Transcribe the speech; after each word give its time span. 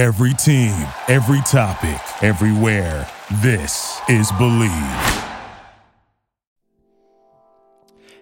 Every 0.00 0.32
team, 0.32 0.72
every 1.08 1.42
topic, 1.42 2.00
everywhere. 2.22 3.06
This 3.42 4.00
is 4.08 4.32
Bleav. 4.32 5.26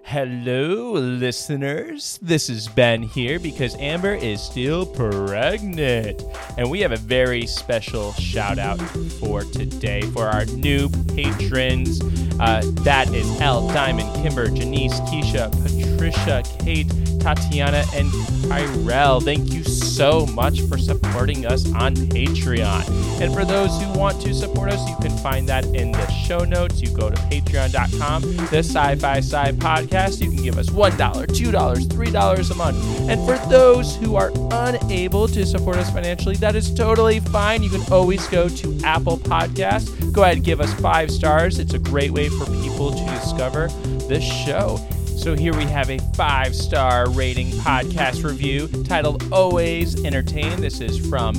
Hello, 0.03 0.95
listeners. 0.95 2.19
This 2.21 2.51
is 2.51 2.67
Ben 2.67 3.03
here 3.03 3.39
because 3.39 3.77
Amber 3.77 4.15
is 4.15 4.43
still 4.43 4.87
pregnant. 4.87 6.21
And 6.57 6.69
we 6.69 6.81
have 6.81 6.91
a 6.91 6.97
very 6.97 7.47
special 7.47 8.13
shout 8.15 8.59
out 8.59 8.81
for 9.21 9.43
today 9.43 10.01
for 10.01 10.25
our 10.25 10.47
new 10.47 10.89
patrons. 11.15 12.01
Uh, 12.41 12.63
that 12.83 13.13
is 13.13 13.41
L, 13.41 13.67
Diamond, 13.69 14.15
Kimber, 14.23 14.49
Janice, 14.49 15.01
Keisha, 15.01 15.51
Patricia, 15.63 16.43
Kate, 16.61 16.89
Tatiana, 17.21 17.85
and 17.95 18.11
Tyrell. 18.49 19.21
Thank 19.21 19.53
you 19.53 19.65
so 19.65 20.27
much 20.27 20.61
for 20.63 20.79
supporting 20.79 21.47
us 21.47 21.71
on 21.73 21.95
Patreon. 21.95 23.21
And 23.21 23.35
for 23.35 23.45
those 23.45 23.81
who 23.81 23.93
want 23.99 24.21
to 24.23 24.33
support 24.33 24.71
us, 24.71 24.89
you 24.89 24.97
can 24.97 25.17
find 25.19 25.49
that 25.49 25.65
in 25.67 25.93
the 25.93 26.09
show 26.11 26.45
notes. 26.45 26.81
You 26.81 26.91
go 26.91 27.11
to 27.11 27.17
patreon.com, 27.17 28.23
the 28.47 28.59
Sci 28.59 28.95
Fi 28.97 29.21
Sigh 29.21 29.53
podcast 29.53 30.21
you 30.21 30.31
can 30.31 30.43
give 30.43 30.59
us 30.59 30.71
$1, 30.71 30.91
$2, 30.93 31.53
$3 31.53 32.51
a 32.51 32.55
month. 32.55 33.01
And 33.11 33.27
for 33.27 33.37
those 33.49 33.97
who 33.97 34.17
are 34.17 34.31
unable 34.53 35.27
to 35.29 35.45
support 35.45 35.77
us 35.77 35.91
financially, 35.91 36.37
that 36.37 36.55
is 36.55 36.73
totally 36.73 37.21
fine. 37.21 37.63
You 37.63 37.71
can 37.71 37.83
always 37.93 38.27
go 38.29 38.49
to 38.49 38.81
Apple 38.85 39.19
Podcasts. 39.19 40.13
Go 40.13 40.23
ahead 40.23 40.37
and 40.37 40.45
give 40.45 40.61
us 40.61 40.73
five 40.75 41.11
stars. 41.11 41.59
It's 41.59 41.75
a 41.75 41.79
great 41.79 42.13
way 42.13 42.28
for 42.31 42.47
people 42.63 42.93
to 42.93 43.05
discover 43.05 43.69
this 44.09 44.25
show. 44.25 44.79
So 45.17 45.35
here 45.35 45.57
we 45.57 45.65
have 45.65 45.91
a 45.91 45.99
five 46.15 46.55
star 46.55 47.11
rating 47.11 47.49
podcast 47.49 48.25
review 48.25 48.69
titled 48.85 49.33
Always 49.33 50.05
Entertain. 50.05 50.61
This 50.61 50.81
is 50.81 51.09
from 51.09 51.35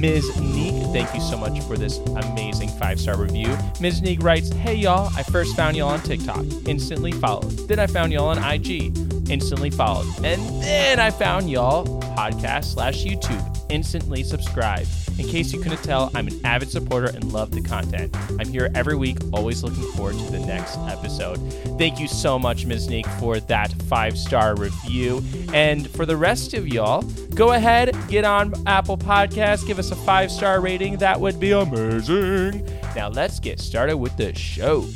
Ms. 0.00 0.40
Neek. 0.40 0.72
Thank 0.92 1.14
you 1.14 1.20
so 1.20 1.36
much 1.36 1.60
for 1.64 1.76
this 1.76 1.98
amazing 1.98 2.70
five 2.70 2.98
star 2.98 3.18
review. 3.18 3.54
Ms. 3.80 4.00
Neek 4.00 4.22
writes 4.22 4.50
Hey 4.50 4.74
y'all, 4.74 5.12
I 5.14 5.22
first 5.22 5.54
found 5.54 5.76
y'all 5.76 5.90
on 5.90 6.00
TikTok, 6.00 6.44
instantly 6.66 7.12
followed. 7.12 7.50
Then 7.68 7.78
I 7.78 7.86
found 7.86 8.12
y'all 8.12 8.28
on 8.28 8.38
IG, 8.38 8.96
instantly 9.30 9.70
followed. 9.70 10.06
And 10.24 10.40
then 10.62 10.98
I 11.00 11.10
found 11.10 11.50
y'all 11.50 11.84
podcast 12.16 12.64
slash 12.64 13.04
YouTube, 13.04 13.66
instantly 13.68 14.22
subscribed. 14.22 14.88
In 15.18 15.28
case 15.28 15.52
you 15.52 15.60
couldn't 15.60 15.82
tell, 15.82 16.10
I'm 16.14 16.28
an 16.28 16.40
avid 16.46 16.70
supporter 16.70 17.08
and 17.08 17.30
love 17.30 17.50
the 17.50 17.60
content. 17.60 18.16
I'm 18.38 18.48
here 18.48 18.70
every 18.74 18.96
week, 18.96 19.18
always 19.34 19.62
looking 19.62 19.84
forward 19.92 20.16
to 20.16 20.30
the 20.30 20.38
next 20.40 20.78
episode. 20.78 21.36
Thank 21.78 22.00
you 22.00 22.08
so 22.08 22.38
much, 22.38 22.64
Ms. 22.64 22.88
Neek, 22.88 23.06
for 23.06 23.38
that 23.38 23.70
five 23.82 24.18
star 24.18 24.56
review. 24.56 25.22
And 25.52 25.88
for 25.90 26.06
the 26.06 26.16
rest 26.16 26.54
of 26.54 26.68
y'all, 26.68 27.02
go 27.34 27.52
ahead, 27.52 27.94
get 28.08 28.24
on 28.24 28.54
Apple 28.66 28.96
Podcasts, 28.96 29.66
give 29.66 29.78
us 29.78 29.89
a 29.90 29.96
five 29.96 30.30
star 30.30 30.60
rating. 30.60 30.96
That 30.98 31.20
would 31.20 31.40
be 31.40 31.52
amazing. 31.52 32.66
Now 32.94 33.08
let's 33.08 33.40
get 33.40 33.60
started 33.60 33.96
with 33.96 34.16
the 34.16 34.34
show. 34.34 34.86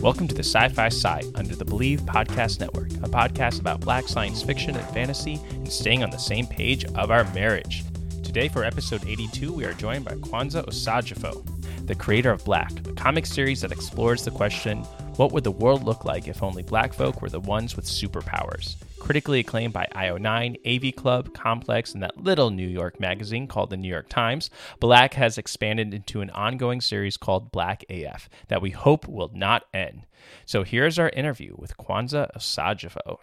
Welcome 0.00 0.28
to 0.28 0.34
the 0.34 0.44
Sci 0.44 0.68
Fi 0.68 0.88
Sigh 0.88 1.22
under 1.34 1.56
the 1.56 1.64
Bleav 1.64 2.00
Podcast 2.00 2.60
Network, 2.60 2.92
a 2.92 3.08
podcast 3.08 3.60
about 3.60 3.80
black 3.80 4.06
science 4.08 4.42
fiction 4.42 4.76
and 4.76 4.88
fantasy 4.90 5.40
and 5.50 5.70
staying 5.70 6.02
on 6.02 6.10
the 6.10 6.18
same 6.18 6.46
page 6.46 6.84
of 6.84 7.10
our 7.10 7.24
marriage. 7.32 7.84
Today, 8.22 8.48
for 8.48 8.64
episode 8.64 9.06
82, 9.06 9.52
we 9.52 9.64
are 9.64 9.72
joined 9.74 10.04
by 10.04 10.12
Kwanza 10.16 10.64
Osajyefo, 10.66 11.86
the 11.86 11.94
creator 11.94 12.30
of 12.30 12.44
Black, 12.44 12.70
a 12.86 12.92
comic 12.92 13.26
series 13.26 13.60
that 13.62 13.72
explores 13.72 14.24
the 14.24 14.30
question 14.30 14.84
what 15.16 15.32
would 15.32 15.44
the 15.44 15.50
world 15.50 15.84
look 15.84 16.04
like 16.04 16.28
if 16.28 16.42
only 16.42 16.62
black 16.62 16.92
folk 16.92 17.22
were 17.22 17.30
the 17.30 17.40
ones 17.40 17.74
with 17.74 17.86
superpowers? 17.86 18.76
Critically 18.98 19.40
acclaimed 19.40 19.72
by 19.72 19.88
IO9, 19.94 20.58
AV 20.66 20.94
Club, 20.94 21.32
Complex, 21.32 21.94
and 21.94 22.02
that 22.02 22.22
little 22.22 22.50
New 22.50 22.66
York 22.66 23.00
magazine 23.00 23.46
called 23.46 23.70
the 23.70 23.78
New 23.78 23.88
York 23.88 24.10
Times, 24.10 24.50
Black 24.78 25.14
has 25.14 25.38
expanded 25.38 25.94
into 25.94 26.20
an 26.20 26.28
ongoing 26.30 26.82
series 26.82 27.16
called 27.16 27.50
Black 27.50 27.84
AF 27.88 28.28
that 28.48 28.60
we 28.60 28.70
hope 28.70 29.08
will 29.08 29.30
not 29.34 29.64
end. 29.72 30.02
So 30.44 30.64
here's 30.64 30.98
our 30.98 31.08
interview 31.08 31.54
with 31.56 31.78
Kwanza 31.78 32.30
Osajyefo. 32.36 33.18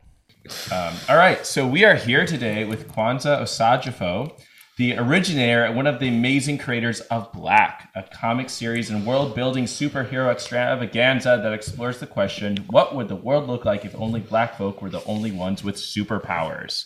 Um, 0.72 0.94
all 1.08 1.18
right, 1.18 1.46
so 1.46 1.68
we 1.68 1.86
are 1.86 1.96
here 1.96 2.26
today 2.26 2.66
with 2.66 2.88
Kwanza 2.88 3.40
Osajyefo 3.42 4.36
the 4.76 4.98
originator 4.98 5.66
and 5.66 5.76
one 5.76 5.86
of 5.86 6.00
the 6.00 6.08
amazing 6.08 6.58
creators 6.58 7.02
of 7.02 7.32
Black, 7.32 7.92
a 7.96 8.02
comic 8.02 8.50
series 8.50 8.90
and 8.90 9.06
world 9.06 9.36
building 9.36 9.66
superhero 9.66 10.32
extravaganza 10.32 11.40
that 11.44 11.54
explores 11.54 12.00
the 12.00 12.08
question 12.08 12.58
what 12.72 12.96
would 12.96 13.08
the 13.08 13.16
world 13.16 13.48
look 13.48 13.66
like 13.66 13.86
if 13.86 13.94
only 13.96 14.20
black 14.20 14.58
folk 14.58 14.82
were 14.82 14.90
the 14.90 15.04
only 15.06 15.32
ones 15.32 15.64
with 15.64 15.76
superpowers? 15.76 16.86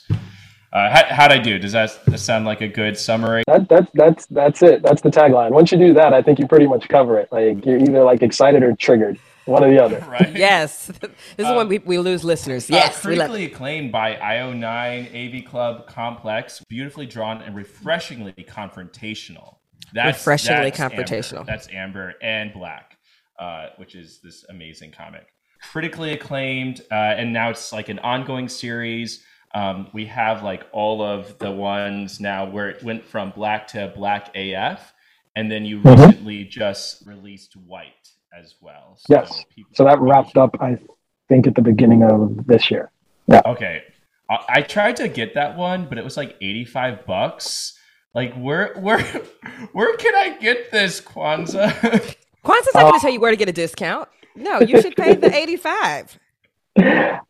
Uh, 0.73 0.89
how, 0.89 1.05
how'd 1.15 1.31
I 1.31 1.37
do? 1.37 1.57
Does 1.57 1.71
that 1.71 1.91
sound 2.19 2.45
like 2.45 2.59
a 2.59 2.67
good 2.67 2.97
summary? 2.97 3.43
That, 3.47 3.69
that, 3.69 3.89
that's, 3.93 4.25
that's 4.25 4.61
it. 4.61 4.81
That's 4.81 5.01
the 5.01 5.09
tagline. 5.09 5.51
Once 5.51 5.71
you 5.71 5.77
do 5.77 5.93
that, 5.93 6.13
I 6.13 6.21
think 6.21 6.39
you 6.39 6.47
pretty 6.47 6.67
much 6.67 6.89
cover 6.89 7.17
it. 7.17 7.29
Like 7.31 7.65
you're 7.65 7.77
either 7.77 8.03
like 8.03 8.21
excited 8.21 8.63
or 8.63 8.75
triggered 8.75 9.17
one 9.47 9.63
or 9.63 9.69
the 9.69 9.83
other. 9.83 9.99
right. 10.09 10.35
Yes. 10.35 10.91
This 11.37 11.45
is 11.45 11.51
um, 11.51 11.55
when 11.55 11.67
we, 11.67 11.77
we 11.79 11.97
lose 11.99 12.23
listeners. 12.23 12.69
Uh, 12.69 12.75
yes. 12.75 12.99
Uh, 12.99 13.09
critically 13.09 13.45
acclaimed 13.45 13.91
by 13.91 14.15
IO9, 14.15 15.39
AV 15.39 15.49
Club, 15.49 15.87
Complex, 15.87 16.63
beautifully 16.67 17.05
drawn 17.05 17.41
and 17.41 17.55
refreshingly 17.55 18.33
confrontational. 18.33 19.57
That's, 19.93 20.17
refreshingly 20.17 20.71
that's 20.71 20.79
confrontational. 20.79 21.39
Amber. 21.39 21.51
That's 21.51 21.67
Amber 21.71 22.13
and 22.21 22.53
Black, 22.53 22.97
uh, 23.39 23.67
which 23.77 23.95
is 23.95 24.19
this 24.23 24.45
amazing 24.49 24.91
comic. 24.91 25.27
Critically 25.71 26.13
acclaimed, 26.13 26.81
uh, 26.91 26.95
and 26.95 27.33
now 27.33 27.49
it's 27.49 27.71
like 27.71 27.89
an 27.89 27.99
ongoing 27.99 28.49
series. 28.49 29.23
Um, 29.53 29.87
we 29.93 30.05
have 30.07 30.43
like 30.43 30.65
all 30.71 31.01
of 31.01 31.37
the 31.39 31.51
ones 31.51 32.19
now 32.19 32.49
where 32.49 32.69
it 32.69 32.83
went 32.83 33.05
from 33.05 33.31
Black 33.31 33.67
to 33.69 33.91
Black 33.95 34.35
AF, 34.35 34.93
and 35.35 35.51
then 35.51 35.65
you 35.65 35.79
mm-hmm. 35.79 36.01
recently 36.01 36.43
just 36.43 37.05
released 37.07 37.55
White 37.55 38.11
as 38.37 38.55
well. 38.61 38.97
So 38.97 39.05
yes. 39.13 39.43
So 39.73 39.83
that 39.83 39.99
wrapped 39.99 40.37
up, 40.37 40.55
I 40.59 40.77
think, 41.29 41.47
at 41.47 41.55
the 41.55 41.61
beginning 41.61 42.03
of 42.03 42.45
this 42.47 42.69
year. 42.69 42.91
Yeah. 43.27 43.41
Okay. 43.45 43.83
I, 44.29 44.37
I 44.49 44.61
tried 44.61 44.97
to 44.97 45.07
get 45.07 45.33
that 45.35 45.57
one, 45.57 45.87
but 45.87 45.97
it 45.97 46.03
was 46.03 46.17
like 46.17 46.35
eighty-five 46.41 47.05
bucks. 47.05 47.73
Like, 48.13 48.33
where, 48.35 48.73
where, 48.79 48.99
where 49.73 49.95
can 49.97 50.15
I 50.15 50.37
get 50.37 50.71
this, 50.71 51.01
Kwanza? 51.01 51.71
Kwanza's 52.43 52.73
not 52.73 52.75
uh, 52.75 52.89
going 52.89 52.93
to 52.93 52.99
tell 52.99 53.11
you 53.11 53.19
where 53.19 53.31
to 53.31 53.37
get 53.37 53.49
a 53.49 53.53
discount. 53.53 54.09
No, 54.35 54.59
you 54.59 54.81
should 54.81 54.95
pay 54.95 55.15
the 55.15 55.33
eighty-five. 55.35 56.17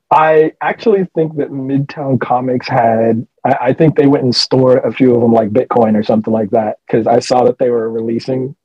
I 0.10 0.54
actually 0.62 1.06
think 1.16 1.38
that 1.38 1.52
Midtown 1.52 2.20
Comics 2.20 2.68
had. 2.68 3.28
I, 3.44 3.58
I, 3.62 3.74
think 3.74 3.96
they 3.96 4.08
went 4.08 4.24
and 4.24 4.36
stored 4.36 4.84
a 4.84 4.92
few 4.92 5.16
of 5.16 5.22
them, 5.22 5.34
like 5.34 5.50
Bitcoin 5.50 5.98
or 5.98 6.04
something 6.04 6.34
like 6.34 6.50
that, 6.52 6.78
because 6.86 7.08
I 7.08 7.20
saw 7.20 7.44
that 7.46 7.58
they 7.58 7.70
were 7.70 7.90
releasing 7.90 8.56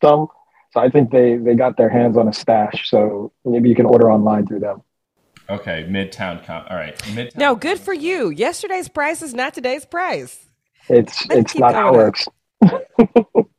some. 0.00 0.28
So 0.78 0.84
I 0.84 0.90
think 0.90 1.10
they 1.10 1.36
they 1.36 1.54
got 1.54 1.76
their 1.76 1.88
hands 1.88 2.16
on 2.16 2.28
a 2.28 2.32
stash. 2.32 2.88
So 2.88 3.32
maybe 3.44 3.68
you 3.68 3.74
can 3.74 3.86
order 3.86 4.12
online 4.12 4.46
through 4.46 4.60
them. 4.60 4.82
Okay, 5.50 5.84
Midtown. 5.88 6.44
Com- 6.44 6.66
all 6.70 6.76
right. 6.76 6.96
Midtown 6.98 7.36
no, 7.36 7.56
good 7.56 7.80
for 7.80 7.92
you. 7.92 8.30
Yesterday's 8.30 8.88
price 8.88 9.20
is 9.20 9.34
not 9.34 9.54
today's 9.54 9.84
price. 9.84 10.46
It's 10.88 11.28
Let's 11.28 11.52
it's 11.52 11.58
not 11.58 11.74
how 11.74 11.88
it 11.88 11.96
works. 11.96 12.28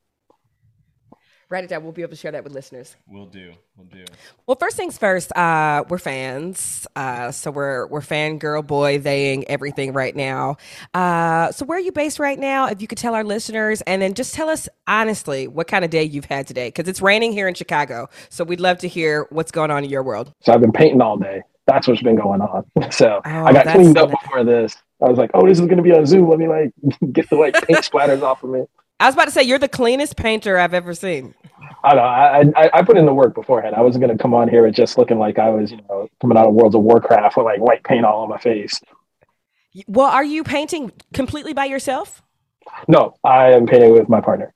write 1.50 1.64
it 1.64 1.70
down. 1.70 1.84
We'll 1.84 1.92
be 1.92 2.02
able 2.02 2.12
to 2.12 2.16
share 2.16 2.32
that 2.32 2.44
with 2.44 2.54
listeners. 2.54 2.96
We'll 3.08 3.26
do. 3.26 3.54
We'll 3.76 3.88
do. 3.88 4.06
Well, 4.46 4.58
first 4.60 4.78
things 4.78 4.98
first. 4.98 5.36
Uh, 5.36 5.84
we're 5.90 5.98
fans, 5.98 6.88
uh, 6.96 7.32
so 7.32 7.52
we're 7.52 7.88
we're 7.88 8.02
fangirl 8.02 8.66
boy 8.66 9.00
theying 9.00 9.48
everything 9.48 9.94
right 9.94 10.16
now. 10.16 10.58
Uh, 10.94 11.52
so 11.52 11.66
where 11.66 11.78
are 11.78 11.82
you 11.82 11.92
based 11.92 12.20
right 12.20 12.40
now? 12.40 12.68
If 12.68 12.82
you 12.82 12.88
could 12.88 12.98
tell 12.98 13.16
our 13.16 13.24
listeners, 13.24 13.82
and 13.82 14.02
then 14.02 14.14
just 14.14 14.34
tell 14.34 14.50
us 14.50 14.70
honestly 14.88 15.48
what 15.48 15.68
kind 15.68 15.84
of 15.84 15.92
day 15.92 16.04
you've 16.04 16.26
had 16.26 16.48
today, 16.48 16.68
because 16.70 16.88
it's 16.88 17.02
raining 17.02 17.32
here 17.32 17.48
in 17.48 17.54
Chicago. 17.54 18.10
So 18.30 18.44
we'd 18.44 18.60
love 18.60 18.78
to 18.80 18.88
hear 18.88 19.28
what's 19.30 19.52
going 19.52 19.72
on 19.72 19.84
in 19.84 19.90
your 19.90 20.04
world. 20.04 20.34
So 20.42 20.54
I've 20.54 20.62
been 20.62 20.72
painting 20.72 21.02
all 21.02 21.18
day. 21.18 21.42
That's 21.68 21.88
what's 21.88 22.02
been 22.02 22.16
going 22.16 22.42
on. 22.42 22.66
So 22.92 23.22
oh, 23.24 23.46
I 23.46 23.54
got 23.54 23.68
cleaned 23.68 23.98
up 23.98 24.10
before 24.10 24.44
this. 24.44 24.76
I 25.02 25.08
was 25.08 25.18
like, 25.18 25.32
oh, 25.34 25.48
this 25.48 25.60
is 25.60 25.66
going 25.66 25.78
to 25.78 25.84
be 25.84 25.92
on 25.94 26.06
Zoom. 26.06 26.28
Let 26.30 26.40
me 26.40 26.48
like 26.48 26.72
get 27.12 27.30
the 27.30 27.36
like 27.36 27.54
paint 27.54 27.80
splatters 27.90 28.22
off 28.22 28.44
of 28.44 28.50
me. 28.50 28.66
I 29.00 29.06
was 29.06 29.16
about 29.16 29.26
to 29.26 29.32
say 29.32 29.44
you're 29.44 29.60
the 29.60 29.70
cleanest 29.70 30.18
painter 30.18 30.58
I've 30.58 30.74
ever 30.74 30.94
seen. 30.94 31.34
I 31.84 31.96
know. 31.96 32.02
I, 32.02 32.44
I, 32.56 32.70
I 32.74 32.82
put 32.82 32.98
in 32.98 33.06
the 33.06 33.14
work 33.14 33.34
beforehand. 33.34 33.76
I 33.76 33.82
wasn't 33.82 34.04
going 34.04 34.16
to 34.16 34.22
come 34.22 34.34
on 34.34 34.50
here 34.50 34.66
and 34.66 34.76
just 34.76 34.98
looking 34.98 35.18
like 35.18 35.40
I 35.40 35.50
was, 35.50 35.72
you 35.72 35.80
know, 35.88 36.10
coming 36.20 36.38
out 36.38 36.48
of 36.48 36.54
Worlds 36.54 36.76
of 36.76 36.82
Warcraft 36.82 37.38
with 37.38 37.46
like 37.46 37.60
white 37.62 37.84
paint 37.84 38.06
all 38.06 38.24
on 38.24 38.30
my 38.30 38.38
face. 38.38 38.82
Well, 39.88 40.10
are 40.10 40.24
you 40.24 40.44
painting 40.44 40.92
completely 41.14 41.54
by 41.54 41.66
yourself? 41.66 42.22
No, 42.88 43.16
I 43.24 43.54
am 43.54 43.66
painting 43.66 43.94
with 43.94 44.10
my 44.10 44.20
partner. 44.20 44.54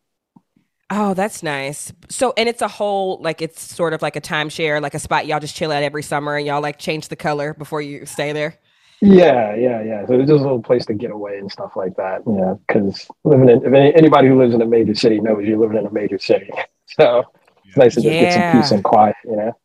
Oh, 0.90 1.14
that's 1.14 1.42
nice. 1.42 1.92
So, 2.10 2.34
and 2.36 2.50
it's 2.50 2.62
a 2.62 2.68
whole 2.68 3.20
like 3.22 3.42
it's 3.42 3.62
sort 3.62 3.94
of 3.94 4.02
like 4.02 4.16
a 4.16 4.22
timeshare, 4.22 4.82
like 4.82 4.94
a 4.94 5.00
spot 5.00 5.26
y'all 5.26 5.40
just 5.40 5.56
chill 5.56 5.72
at 5.72 5.82
every 5.82 6.04
summer, 6.04 6.36
and 6.36 6.46
y'all 6.46 6.62
like 6.62 6.78
change 6.78 7.08
the 7.08 7.16
color 7.16 7.54
before 7.54 7.82
you 7.82 8.06
stay 8.06 8.34
there. 8.34 8.60
Yeah, 9.04 9.54
yeah, 9.56 9.84
yeah. 9.84 10.06
So 10.06 10.14
it's 10.14 10.30
just 10.30 10.40
a 10.40 10.44
little 10.44 10.62
place 10.62 10.86
to 10.86 10.94
get 10.94 11.12
away 11.12 11.38
and 11.38 11.52
stuff 11.52 11.76
like 11.76 11.98
that. 11.98 12.22
Yeah, 12.26 12.54
because 12.66 13.06
living 13.26 13.50
in 13.50 13.58
if 13.66 13.74
any, 13.74 13.94
anybody 13.96 14.30
who 14.30 14.40
lives 14.40 14.54
in 14.54 14.62
a 14.62 14.66
major 14.66 14.96
city 14.96 15.20
knows 15.20 15.44
you're 15.44 15.58
living 15.58 15.78
in 15.78 15.86
a 15.86 15.92
major 15.92 16.20
city. 16.20 16.50
So 16.86 17.24
it's 17.66 17.78
nice 17.78 17.96
to 17.96 18.02
yeah. 18.02 18.22
get 18.22 18.34
some 18.34 18.62
peace 18.62 18.72
and 18.72 18.84
quiet. 18.84 19.16
You 19.24 19.36
know. 19.38 19.58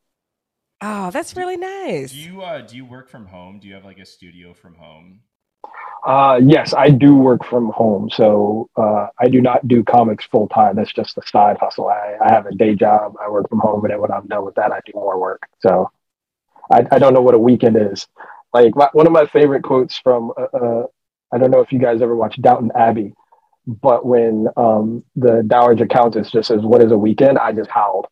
Oh, 0.80 1.10
that's 1.10 1.36
really 1.36 1.56
nice. 1.56 2.12
Do 2.12 2.18
you 2.18 2.40
uh, 2.40 2.62
do 2.62 2.76
you 2.76 2.86
work 2.86 3.10
from 3.10 3.26
home? 3.26 3.58
Do 3.58 3.68
you 3.68 3.74
have 3.74 3.84
like 3.84 3.98
a 3.98 4.06
studio 4.06 4.54
from 4.54 4.76
home? 4.76 5.20
Uh, 6.06 6.40
yes, 6.42 6.72
I 6.72 6.90
do 6.90 7.16
work 7.16 7.44
from 7.44 7.70
home. 7.70 8.08
So 8.08 8.70
uh, 8.76 9.08
I 9.18 9.28
do 9.28 9.42
not 9.42 9.66
do 9.66 9.82
comics 9.82 10.24
full 10.26 10.48
time. 10.48 10.76
That's 10.76 10.92
just 10.92 11.18
a 11.18 11.26
side 11.26 11.58
hustle. 11.60 11.88
I, 11.88 12.16
I 12.24 12.32
have 12.32 12.46
a 12.46 12.54
day 12.54 12.74
job. 12.74 13.14
I 13.20 13.28
work 13.28 13.48
from 13.48 13.58
home, 13.58 13.84
and 13.84 13.92
then 13.92 14.00
when 14.00 14.12
I'm 14.12 14.26
done 14.28 14.44
with 14.44 14.54
that, 14.54 14.72
I 14.72 14.80
do 14.86 14.92
more 14.94 15.20
work. 15.20 15.42
So 15.58 15.90
I, 16.72 16.86
I 16.92 16.98
don't 16.98 17.14
know 17.14 17.20
what 17.20 17.34
a 17.34 17.38
weekend 17.38 17.76
is. 17.76 18.06
Like 18.52 18.74
my, 18.74 18.88
one 18.92 19.06
of 19.06 19.12
my 19.12 19.26
favorite 19.26 19.62
quotes 19.62 19.98
from, 19.98 20.32
uh, 20.36 20.56
uh, 20.56 20.82
I 21.32 21.38
don't 21.38 21.50
know 21.50 21.60
if 21.60 21.72
you 21.72 21.78
guys 21.78 22.00
ever 22.00 22.16
watched 22.16 22.40
Downton 22.40 22.72
Abbey, 22.74 23.12
but 23.66 24.06
when 24.06 24.48
um, 24.56 25.04
the 25.16 25.44
Dowager 25.46 25.86
Countess 25.86 26.30
just 26.30 26.48
says, 26.48 26.62
"What 26.62 26.82
is 26.82 26.90
a 26.90 26.96
weekend?" 26.96 27.38
I 27.38 27.52
just 27.52 27.68
howled 27.68 28.06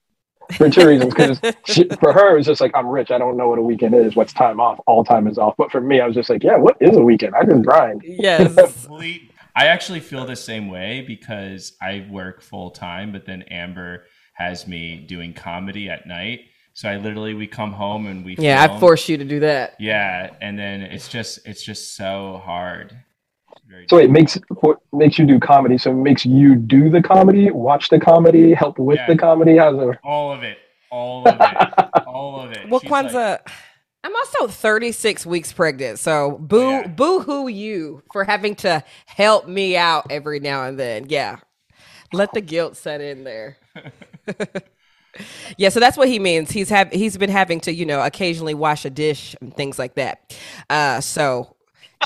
for 0.54 0.70
two 0.70 0.86
reasons. 0.86 1.14
Because 1.14 1.40
for 2.00 2.12
her, 2.12 2.34
it 2.34 2.36
was 2.38 2.46
just 2.46 2.60
like, 2.60 2.72
I'm 2.74 2.86
rich. 2.86 3.10
I 3.10 3.18
don't 3.18 3.36
know 3.36 3.48
what 3.48 3.58
a 3.58 3.62
weekend 3.62 3.94
is. 3.94 4.14
What's 4.16 4.32
time 4.32 4.60
off? 4.60 4.80
All 4.86 5.04
time 5.04 5.26
is 5.26 5.38
off. 5.38 5.54
But 5.56 5.70
for 5.70 5.80
me, 5.80 6.00
I 6.00 6.06
was 6.06 6.14
just 6.14 6.30
like, 6.30 6.42
yeah, 6.42 6.56
what 6.56 6.76
is 6.80 6.96
a 6.96 7.02
weekend? 7.02 7.34
I 7.34 7.44
just 7.44 7.62
grind. 7.62 8.02
Yes. 8.04 8.86
I 9.56 9.66
actually 9.68 10.00
feel 10.00 10.26
the 10.26 10.36
same 10.36 10.68
way 10.68 11.02
because 11.06 11.72
I 11.80 12.06
work 12.10 12.42
full 12.42 12.70
time, 12.70 13.10
but 13.12 13.24
then 13.24 13.42
Amber 13.44 14.04
has 14.34 14.66
me 14.66 14.98
doing 14.98 15.32
comedy 15.32 15.88
at 15.88 16.06
night. 16.06 16.40
So 16.76 16.90
I 16.90 16.98
literally 16.98 17.32
we 17.32 17.46
come 17.46 17.72
home 17.72 18.06
and 18.06 18.24
we 18.24 18.36
yeah 18.36 18.66
film. 18.66 18.76
I 18.76 18.80
force 18.80 19.08
you 19.08 19.16
to 19.16 19.24
do 19.24 19.40
that 19.40 19.76
yeah 19.80 20.34
and 20.42 20.58
then 20.58 20.82
it's 20.82 21.08
just 21.08 21.40
it's 21.46 21.62
just 21.62 21.96
so 21.96 22.42
hard 22.44 22.94
so 23.88 23.98
it 23.98 24.10
makes 24.10 24.38
makes 24.92 25.18
you 25.18 25.26
do 25.26 25.38
comedy. 25.38 25.78
So 25.78 25.90
it 25.90 25.94
makes 25.94 26.24
you 26.24 26.54
do 26.54 26.88
the 26.88 27.02
comedy, 27.02 27.50
watch 27.50 27.88
the 27.88 27.98
comedy, 27.98 28.54
help 28.54 28.78
with 28.78 28.96
yeah. 28.96 29.06
the 29.06 29.16
comedy. 29.16 29.56
How's 29.56 29.78
it? 29.78 29.98
All 30.04 30.32
of 30.32 30.42
it. 30.42 30.58
All 30.90 31.26
of 31.26 31.34
it. 31.34 31.90
all 32.06 32.40
of 32.40 32.52
it. 32.52 32.68
Well, 32.68 32.80
She's 32.80 32.90
Kwanza, 32.90 33.14
like, 33.14 33.50
I'm 34.04 34.14
also 34.14 34.46
36 34.46 35.26
weeks 35.26 35.52
pregnant. 35.52 35.98
So 35.98 36.38
boo 36.38 36.60
oh, 36.60 36.70
yeah. 36.70 36.86
boo 36.86 37.20
hoo 37.20 37.48
you 37.48 38.02
for 38.12 38.24
having 38.24 38.54
to 38.56 38.84
help 39.06 39.48
me 39.48 39.76
out 39.76 40.06
every 40.10 40.40
now 40.40 40.64
and 40.64 40.78
then. 40.78 41.06
Yeah. 41.08 41.38
Let 42.12 42.32
the 42.32 42.40
guilt 42.40 42.76
set 42.76 43.00
in 43.00 43.24
there. 43.24 43.58
yeah, 45.56 45.68
so 45.68 45.80
that's 45.80 45.96
what 45.96 46.08
he 46.08 46.18
means. 46.18 46.50
He's 46.50 46.68
have 46.70 46.90
he's 46.92 47.16
been 47.16 47.30
having 47.30 47.60
to, 47.60 47.72
you 47.72 47.86
know, 47.86 48.02
occasionally 48.02 48.54
wash 48.54 48.84
a 48.84 48.90
dish 48.90 49.34
and 49.40 49.54
things 49.54 49.78
like 49.78 49.94
that. 49.94 50.36
Uh 50.70 51.00
so 51.00 51.56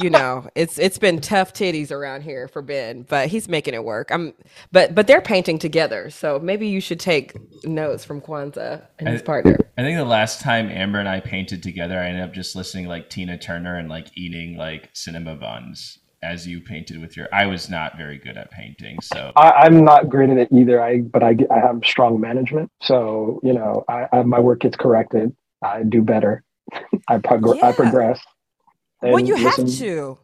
you 0.03 0.11
know, 0.11 0.49
it's 0.55 0.79
it's 0.79 0.99
been 0.99 1.21
tough 1.21 1.53
titties 1.53 1.91
around 1.91 2.23
here 2.23 2.49
for 2.49 2.63
Ben, 2.63 3.03
but 3.03 3.29
he's 3.29 3.49
making 3.49 3.75
it 3.75 3.85
work. 3.85 4.11
I'm, 4.11 4.35
but 4.73 4.95
but 4.95 5.07
they're 5.07 5.21
painting 5.21 5.59
together, 5.59 6.11
so 6.11 6.39
maybe 6.39 6.69
you 6.69 6.81
should 6.81 7.01
take 7.01 7.37
notes 7.65 8.05
from 8.05 8.21
Kwanza 8.21 8.87
and 8.99 9.09
his 9.09 9.23
partner. 9.23 9.57
I 9.77 9.83
think 9.83 9.97
the 9.97 10.05
last 10.05 10.41
time 10.41 10.69
Amber 10.69 10.99
and 10.99 11.09
I 11.09 11.21
painted 11.21 11.63
together, 11.63 11.99
I 11.99 12.09
ended 12.09 12.25
up 12.25 12.33
just 12.35 12.55
listening 12.55 12.87
like 12.87 13.11
Tina 13.11 13.39
Turner 13.39 13.77
and 13.77 13.89
like 13.89 14.09
eating 14.17 14.57
like 14.57 14.91
cinema 14.93 15.35
buns 15.37 16.00
as 16.23 16.47
you 16.47 16.61
painted 16.61 17.01
with 17.01 17.17
your. 17.17 17.29
I 17.33 17.47
was 17.47 17.71
not 17.71 17.97
very 17.97 18.19
good 18.19 18.37
at 18.37 18.51
painting, 18.51 19.01
so 19.01 19.33
I, 19.37 19.67
am 19.67 19.85
not 19.85 20.09
great 20.09 20.31
at 20.31 20.39
it 20.39 20.49
either. 20.53 20.83
I 20.83 21.01
but 21.01 21.23
I 21.23 21.37
I 21.51 21.59
have 21.61 21.81
strong 21.85 22.21
management, 22.21 22.71
so 22.83 23.41
you 23.43 23.53
know, 23.53 23.85
I, 23.89 24.09
I 24.13 24.23
my 24.23 24.41
work 24.41 24.61
gets 24.61 24.77
corrected. 24.77 25.35
I 25.63 25.83
do 25.83 26.03
better. 26.03 26.43
I 27.09 27.19
prog- 27.19 27.57
yeah. 27.57 27.67
I 27.67 27.73
progress 27.73 28.21
well, 29.03 29.21
you 29.21 29.37
listen. 29.37 29.67
have 29.67 29.77
to. 29.79 30.19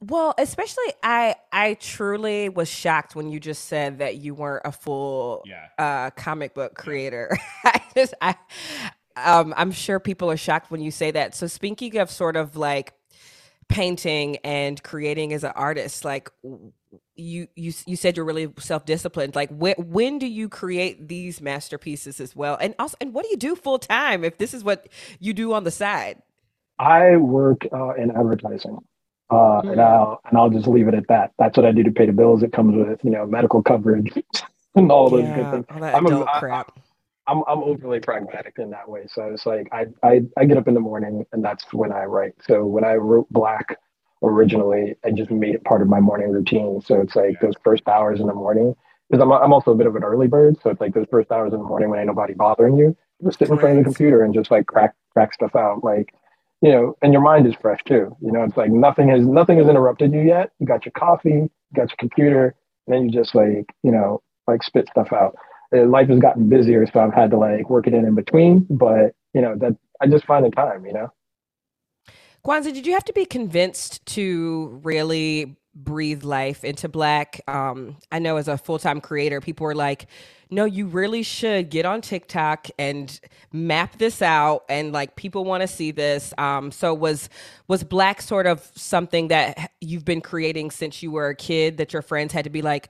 Well, 0.00 0.34
especially 0.38 0.84
I 1.02 1.36
I 1.52 1.74
truly 1.74 2.48
was 2.48 2.68
shocked 2.68 3.16
when 3.16 3.30
you 3.30 3.40
just 3.40 3.66
said 3.66 3.98
that 3.98 4.16
you 4.16 4.34
weren't 4.34 4.62
a 4.64 4.72
full 4.72 5.42
yeah. 5.46 5.68
uh, 5.78 6.10
comic 6.10 6.54
book 6.54 6.74
creator. 6.74 7.36
I 7.64 7.80
just 7.94 8.14
I 8.20 8.34
um 9.16 9.54
I'm 9.56 9.72
sure 9.72 9.98
people 10.00 10.30
are 10.30 10.36
shocked 10.36 10.70
when 10.70 10.82
you 10.82 10.90
say 10.90 11.10
that. 11.12 11.34
So 11.34 11.46
speaking 11.46 11.96
of 11.98 12.10
sort 12.10 12.36
of 12.36 12.56
like 12.56 12.92
painting 13.68 14.36
and 14.38 14.82
creating 14.82 15.32
as 15.32 15.44
an 15.44 15.52
artist, 15.54 16.04
like 16.04 16.30
you 17.16 17.48
you 17.54 17.72
you 17.86 17.96
said 17.96 18.16
you're 18.16 18.26
really 18.26 18.52
self-disciplined 18.58 19.36
like 19.36 19.48
when 19.50 19.74
when 19.78 20.18
do 20.18 20.26
you 20.26 20.48
create 20.48 21.08
these 21.08 21.40
masterpieces 21.40 22.20
as 22.20 22.34
well 22.34 22.56
and 22.60 22.74
also 22.78 22.96
and 23.00 23.12
what 23.12 23.24
do 23.24 23.30
you 23.30 23.36
do 23.36 23.54
full 23.54 23.78
time 23.78 24.24
if 24.24 24.36
this 24.38 24.52
is 24.52 24.64
what 24.64 24.88
you 25.20 25.32
do 25.32 25.52
on 25.52 25.62
the 25.62 25.70
side 25.70 26.20
I 26.78 27.16
work 27.16 27.66
uh, 27.72 27.94
in 27.94 28.10
advertising, 28.10 28.78
uh, 29.30 29.34
mm-hmm. 29.34 29.70
and 29.70 29.80
I'll 29.80 30.20
and 30.24 30.38
I'll 30.38 30.50
just 30.50 30.66
leave 30.66 30.88
it 30.88 30.94
at 30.94 31.06
that. 31.08 31.32
That's 31.38 31.56
what 31.56 31.66
I 31.66 31.72
do 31.72 31.82
to 31.84 31.90
pay 31.90 32.06
the 32.06 32.12
bills. 32.12 32.42
It 32.42 32.52
comes 32.52 32.74
with 32.76 33.04
you 33.04 33.10
know 33.10 33.26
medical 33.26 33.62
coverage 33.62 34.12
and 34.74 34.90
all 34.90 35.10
those 35.10 35.22
yeah, 35.22 35.36
good 35.36 35.50
things. 35.52 35.66
All 35.70 35.80
that 35.80 35.94
I'm 35.94 36.06
adult 36.06 36.28
a, 36.34 36.38
crap. 36.38 36.72
I, 36.76 36.80
I'm 37.28 37.42
I'm 37.48 37.62
overly 37.64 38.00
pragmatic 38.00 38.54
in 38.58 38.70
that 38.70 38.88
way. 38.88 39.04
So 39.08 39.24
it's 39.32 39.46
like 39.46 39.68
I, 39.72 39.86
I 40.02 40.22
I 40.38 40.46
get 40.46 40.58
up 40.58 40.68
in 40.68 40.74
the 40.74 40.80
morning 40.80 41.26
and 41.32 41.44
that's 41.44 41.64
when 41.72 41.92
I 41.92 42.04
write. 42.04 42.34
So 42.46 42.66
when 42.66 42.84
I 42.84 42.94
wrote 42.94 43.28
Black 43.30 43.78
originally, 44.22 44.96
I 45.04 45.12
just 45.12 45.30
made 45.30 45.54
it 45.56 45.64
part 45.64 45.82
of 45.82 45.88
my 45.88 46.00
morning 46.00 46.32
routine. 46.32 46.82
So 46.84 47.00
it's 47.00 47.16
like 47.16 47.40
those 47.40 47.54
first 47.64 47.88
hours 47.88 48.20
in 48.20 48.28
the 48.28 48.34
morning 48.34 48.74
because 49.10 49.22
I'm 49.22 49.32
I'm 49.32 49.52
also 49.54 49.72
a 49.72 49.76
bit 49.76 49.88
of 49.88 49.96
an 49.96 50.04
early 50.04 50.28
bird. 50.28 50.56
So 50.62 50.70
it's 50.70 50.80
like 50.82 50.94
those 50.94 51.08
first 51.10 51.32
hours 51.32 51.54
in 51.54 51.60
the 51.60 51.66
morning 51.66 51.90
when 51.90 52.00
ain't 52.00 52.08
nobody 52.08 52.34
bothering 52.34 52.76
you, 52.76 52.96
just 53.24 53.38
sit 53.40 53.50
in 53.50 53.58
front 53.58 53.78
of 53.78 53.84
the 53.84 53.90
computer 53.90 54.22
and 54.24 54.34
just 54.34 54.50
like 54.50 54.66
crack 54.66 54.94
crack 55.14 55.34
stuff 55.34 55.56
out. 55.56 55.84
Like 55.84 56.14
you 56.62 56.72
know, 56.72 56.96
and 57.02 57.12
your 57.12 57.22
mind 57.22 57.46
is 57.46 57.54
fresh 57.60 57.80
too. 57.86 58.16
You 58.22 58.32
know, 58.32 58.44
it's 58.44 58.56
like 58.56 58.70
nothing 58.70 59.08
has 59.08 59.26
nothing 59.26 59.58
has 59.58 59.68
interrupted 59.68 60.12
you 60.12 60.22
yet. 60.22 60.52
You 60.60 60.66
got 60.66 60.84
your 60.86 60.92
coffee, 60.92 61.30
you 61.30 61.50
got 61.74 61.90
your 61.90 61.96
computer, 61.98 62.54
and 62.86 62.94
then 62.96 63.04
you 63.06 63.12
just 63.12 63.34
like, 63.34 63.74
you 63.82 63.92
know, 63.92 64.22
like 64.48 64.62
spit 64.62 64.88
stuff 64.90 65.12
out. 65.12 65.36
Uh, 65.72 65.84
life 65.86 66.08
has 66.08 66.18
gotten 66.18 66.48
busier, 66.48 66.86
so 66.92 67.00
I've 67.00 67.14
had 67.14 67.30
to 67.30 67.36
like 67.36 67.68
work 67.70 67.86
it 67.86 67.94
in 67.94 68.04
in 68.04 68.14
between. 68.14 68.66
But 68.70 69.14
you 69.32 69.40
know, 69.40 69.56
that 69.56 69.76
I 70.00 70.06
just 70.06 70.24
find 70.26 70.44
the 70.44 70.50
time. 70.50 70.86
You 70.86 70.92
know. 70.92 71.12
Kwanza, 72.44 72.74
did 72.74 72.86
you 72.86 72.92
have 72.92 73.04
to 73.04 73.12
be 73.12 73.24
convinced 73.24 74.04
to 74.06 74.80
really 74.82 75.56
breathe 75.74 76.24
life 76.24 76.62
into 76.62 76.88
Black? 76.88 77.40
Um, 77.48 77.96
I 78.12 78.18
know 78.18 78.36
as 78.36 78.48
a 78.48 78.58
full 78.58 78.78
time 78.78 79.00
creator, 79.00 79.40
people 79.40 79.64
were 79.64 79.74
like, 79.74 80.06
no, 80.50 80.64
you 80.66 80.86
really 80.86 81.22
should 81.22 81.70
get 81.70 81.86
on 81.86 82.00
TikTok 82.00 82.68
and 82.78 83.18
map 83.52 83.98
this 83.98 84.22
out 84.22 84.64
and 84.68 84.92
like 84.92 85.16
people 85.16 85.44
want 85.44 85.62
to 85.62 85.66
see 85.66 85.90
this. 85.90 86.34
Um, 86.38 86.70
so 86.70 86.94
was 86.94 87.28
was 87.66 87.82
black 87.82 88.20
sort 88.20 88.46
of 88.46 88.70
something 88.74 89.28
that 89.28 89.72
you've 89.80 90.04
been 90.04 90.20
creating 90.20 90.70
since 90.70 91.02
you 91.02 91.10
were 91.10 91.28
a 91.28 91.34
kid 91.34 91.78
that 91.78 91.92
your 91.92 92.02
friends 92.02 92.32
had 92.32 92.44
to 92.44 92.50
be 92.50 92.62
like, 92.62 92.88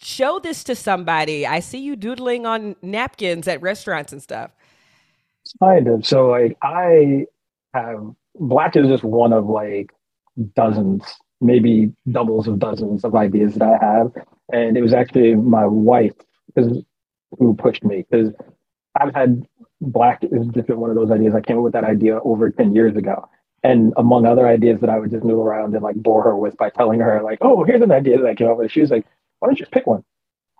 show 0.00 0.38
this 0.38 0.64
to 0.64 0.74
somebody. 0.74 1.46
I 1.46 1.60
see 1.60 1.78
you 1.78 1.96
doodling 1.96 2.46
on 2.46 2.76
napkins 2.82 3.48
at 3.48 3.60
restaurants 3.62 4.12
and 4.12 4.22
stuff. 4.22 4.50
Kind 5.60 5.88
of. 5.88 6.06
So 6.06 6.28
like 6.28 6.56
I 6.62 7.26
have 7.74 8.14
black 8.34 8.76
is 8.76 8.88
just 8.88 9.04
one 9.04 9.32
of 9.32 9.46
like 9.46 9.92
dozens, 10.54 11.04
maybe 11.40 11.92
doubles 12.10 12.46
of 12.46 12.58
dozens 12.58 13.04
of 13.04 13.14
ideas 13.14 13.54
that 13.54 13.62
I 13.62 13.84
have. 13.84 14.12
And 14.52 14.76
it 14.76 14.82
was 14.82 14.92
actually 14.92 15.34
my 15.34 15.66
wife 15.66 16.14
who 16.56 17.54
pushed 17.54 17.84
me 17.84 18.04
because 18.08 18.32
I've 19.00 19.14
had 19.14 19.46
black 19.80 20.22
is 20.22 20.46
just 20.48 20.68
one 20.68 20.90
of 20.90 20.96
those 20.96 21.10
ideas. 21.10 21.34
I 21.34 21.40
came 21.40 21.58
up 21.58 21.64
with 21.64 21.72
that 21.72 21.84
idea 21.84 22.18
over 22.20 22.50
10 22.50 22.74
years 22.74 22.96
ago. 22.96 23.28
And 23.62 23.92
among 23.96 24.24
other 24.24 24.48
ideas 24.48 24.80
that 24.80 24.88
I 24.88 24.98
would 24.98 25.10
just 25.10 25.22
noodle 25.22 25.42
around 25.42 25.74
and 25.74 25.82
like 25.82 25.96
bore 25.96 26.22
her 26.22 26.36
with 26.36 26.56
by 26.56 26.70
telling 26.70 26.98
her, 27.00 27.20
like, 27.22 27.38
oh, 27.42 27.62
here's 27.62 27.82
an 27.82 27.92
idea 27.92 28.18
that 28.18 28.26
I 28.26 28.34
came 28.34 28.48
up 28.48 28.56
with. 28.56 28.72
She 28.72 28.80
was 28.80 28.90
like, 28.90 29.04
why 29.40 29.48
don't 29.48 29.58
you 29.58 29.66
pick 29.66 29.86
one? 29.86 30.04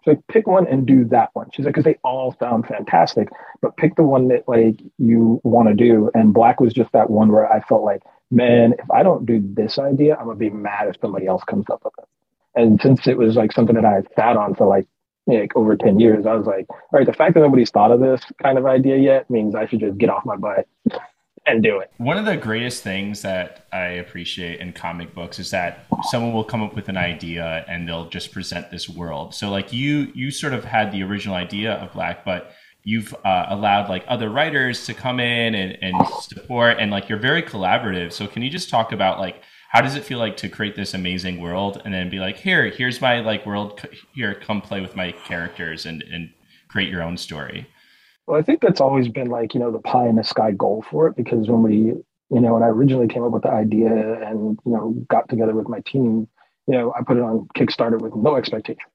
So 0.05 0.13
like, 0.13 0.27
pick 0.29 0.47
one 0.47 0.67
and 0.67 0.87
do 0.87 1.05
that 1.07 1.31
one. 1.35 1.49
She's 1.53 1.65
like, 1.65 1.75
because 1.75 1.85
they 1.85 1.99
all 2.03 2.35
sound 2.41 2.67
fantastic, 2.67 3.29
but 3.61 3.77
pick 3.77 3.97
the 3.97 4.03
one 4.03 4.29
that 4.29 4.49
like 4.49 4.81
you 4.99 5.41
want 5.45 5.69
to 5.69 5.75
do. 5.75 6.11
And 6.15 6.33
black 6.33 6.61
was 6.61 6.73
just 6.73 6.91
that 6.93 7.11
one 7.11 7.31
where 7.31 7.51
I 7.51 7.61
felt 7.61 7.85
like, 7.85 8.03
man, 8.31 8.75
if 8.79 8.91
I 8.91 9.03
don't 9.03 9.27
do 9.27 9.43
this 9.43 9.79
idea, 9.79 10.17
I'm 10.17 10.27
gonna 10.27 10.37
be 10.37 10.51
mad 10.51 10.89
if 10.89 10.97
somebody 11.01 11.27
else 11.27 11.45
comes 11.45 11.67
up 11.71 11.85
with 11.85 11.95
it. 11.99 12.09
And 12.55 12.81
since 12.81 13.07
it 13.07 13.19
was 13.19 13.37
like 13.37 13.53
something 13.53 13.77
that 13.77 13.85
I 13.85 13.93
had 13.93 14.09
sat 14.17 14.37
on 14.37 14.55
for 14.55 14.67
like 14.67 14.87
like 15.27 15.55
over 15.55 15.77
10 15.77 16.01
years, 16.01 16.27
I 16.27 16.35
was 16.35 16.47
like, 16.47 16.67
all 16.71 16.79
right, 16.93 17.07
the 17.07 17.13
fact 17.13 17.35
that 17.35 17.41
nobody's 17.41 17.71
thought 17.71 17.93
of 17.93 18.01
this 18.01 18.23
kind 18.43 18.59
of 18.59 18.67
idea 18.67 18.97
yet 18.97 19.31
means 19.31 19.55
I 19.55 19.67
should 19.67 19.81
just 19.81 19.99
get 19.99 20.09
off 20.09 20.25
my 20.25 20.37
butt 20.37 20.67
and 21.51 21.63
do 21.63 21.79
it. 21.79 21.91
One 21.99 22.17
of 22.17 22.25
the 22.25 22.37
greatest 22.37 22.83
things 22.83 23.23
that 23.23 23.67
I 23.73 23.87
appreciate 23.87 24.61
in 24.61 24.73
comic 24.73 25.15
books 25.15 25.39
is 25.39 25.51
that 25.51 25.87
someone 26.11 26.33
will 26.33 26.45
come 26.45 26.63
up 26.63 26.75
with 26.75 26.89
an 26.89 26.97
idea 26.97 27.65
and 27.69 27.89
they'll 27.89 28.09
just 28.09 28.33
present 28.33 28.71
this 28.71 28.89
world. 28.89 29.35
So 29.35 29.51
like 29.51 29.73
you 29.73 30.11
you 30.15 30.31
sort 30.31 30.53
of 30.53 30.65
had 30.65 30.93
the 30.93 31.03
original 31.03 31.35
idea 31.35 31.75
of 31.75 31.93
Black, 31.93 32.25
but 32.25 32.53
you've 32.83 33.15
uh, 33.25 33.47
allowed 33.49 33.89
like 33.89 34.05
other 34.09 34.31
writers 34.31 34.87
to 34.87 34.95
come 34.95 35.21
in 35.21 35.55
and, 35.55 35.79
and 35.83 36.07
support 36.23 36.79
and 36.81 36.91
like 36.91 37.09
you're 37.09 37.19
very 37.19 37.43
collaborative. 37.43 38.13
So 38.13 38.27
can 38.27 38.43
you 38.43 38.51
just 38.51 38.71
talk 38.71 38.93
about 38.93 39.19
like 39.19 39.43
how 39.71 39.81
does 39.81 39.95
it 39.95 40.03
feel 40.03 40.19
like 40.19 40.37
to 40.39 40.49
create 40.49 40.75
this 40.75 40.95
amazing 40.95 41.41
world 41.41 41.81
and 41.85 41.95
then 41.95 42.11
be 42.11 42.19
like 42.19 42.37
here 42.37 42.69
here's 42.71 43.01
my 43.01 43.21
like 43.21 43.47
world 43.47 43.81
here 44.15 44.35
come 44.35 44.61
play 44.61 44.81
with 44.81 44.97
my 44.97 45.13
characters 45.13 45.87
and 45.87 46.03
and 46.03 46.31
create 46.69 46.89
your 46.89 47.03
own 47.03 47.17
story 47.17 47.67
well 48.31 48.41
i 48.41 48.45
think 48.45 48.63
that's 48.63 48.83
always 48.83 49.09
been 49.09 49.29
like 49.29 49.55
you 49.55 49.61
know 49.61 49.73
the 49.73 49.81
pie 49.81 50.09
in 50.09 50.17
the 50.17 50.25
sky 50.25 50.53
goal 50.53 50.85
for 50.91 51.09
it 51.09 51.17
because 51.17 51.49
when 51.49 51.63
we 51.65 51.77
you 51.79 52.05
know 52.43 52.55
when 52.55 52.65
i 52.65 52.69
originally 52.69 53.09
came 53.09 53.25
up 53.25 53.33
with 53.33 53.45
the 53.45 53.51
idea 53.51 53.89
and 54.23 54.59
you 54.67 54.73
know 54.73 54.91
got 55.11 55.29
together 55.31 55.55
with 55.55 55.69
my 55.69 55.81
team 55.81 56.29
you 56.69 56.75
know 56.75 56.95
i 56.99 57.03
put 57.05 57.19
it 57.19 57.25
on 57.25 57.49
kickstarter 57.57 58.01
with 58.01 58.17
no 58.17 58.37
expectations 58.37 58.93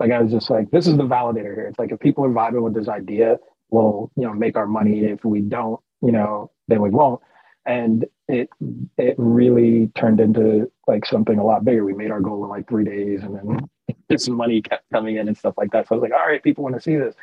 like 0.00 0.12
i 0.12 0.20
was 0.22 0.32
just 0.32 0.50
like 0.50 0.70
this 0.72 0.88
is 0.88 0.98
the 0.98 1.04
validator 1.04 1.54
here 1.54 1.68
it's 1.68 1.80
like 1.80 1.92
if 1.92 2.00
people 2.00 2.24
are 2.26 2.30
vibing 2.30 2.62
with 2.62 2.74
this 2.74 2.88
idea 2.88 3.38
we'll 3.70 4.12
you 4.16 4.24
know 4.24 4.34
make 4.34 4.56
our 4.56 4.68
money 4.68 5.06
if 5.06 5.24
we 5.24 5.42
don't 5.42 5.80
you 6.02 6.12
know 6.12 6.50
then 6.68 6.82
we 6.82 6.90
won't 6.90 7.22
and 7.66 8.06
it 8.28 8.50
it 8.98 9.14
really 9.18 9.88
turned 9.96 10.20
into 10.20 10.70
like 10.88 11.06
something 11.06 11.38
a 11.38 11.44
lot 11.44 11.64
bigger. 11.64 11.84
We 11.84 11.94
made 11.94 12.12
our 12.12 12.20
goal 12.20 12.44
in 12.44 12.50
like 12.50 12.68
three 12.68 12.84
days, 12.84 13.22
and 13.22 13.36
then 13.36 14.18
some 14.18 14.36
money 14.36 14.62
kept 14.62 14.84
coming 14.92 15.16
in 15.16 15.28
and 15.28 15.38
stuff 15.38 15.54
like 15.58 15.72
that. 15.72 15.88
So 15.88 15.94
I 15.94 15.98
was 15.98 16.02
like, 16.10 16.18
all 16.18 16.26
right, 16.28 16.42
people 16.42 16.64
want 16.64 16.76
to 16.76 16.82
see 16.82 16.96
this. 16.96 17.14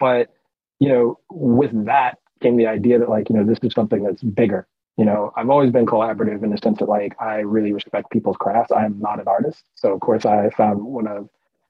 But 0.00 0.34
you 0.78 0.88
know, 0.88 1.18
with 1.30 1.86
that 1.86 2.18
came 2.40 2.56
the 2.56 2.66
idea 2.66 2.98
that 2.98 3.08
like 3.08 3.28
you 3.28 3.36
know 3.36 3.44
this 3.44 3.58
is 3.62 3.72
something 3.72 4.02
that's 4.02 4.22
bigger. 4.22 4.66
You 4.96 5.04
know, 5.04 5.32
I've 5.36 5.50
always 5.50 5.70
been 5.70 5.86
collaborative 5.86 6.42
in 6.42 6.50
the 6.50 6.58
sense 6.58 6.78
that 6.78 6.88
like 6.88 7.14
I 7.20 7.36
really 7.40 7.72
respect 7.72 8.10
people's 8.10 8.36
crafts. 8.38 8.72
I 8.72 8.84
am 8.84 8.98
not 8.98 9.20
an 9.20 9.28
artist, 9.28 9.64
so 9.74 9.92
of 9.92 10.00
course 10.00 10.24
I 10.24 10.50
found 10.50 10.82
one 10.82 11.06
of 11.06 11.28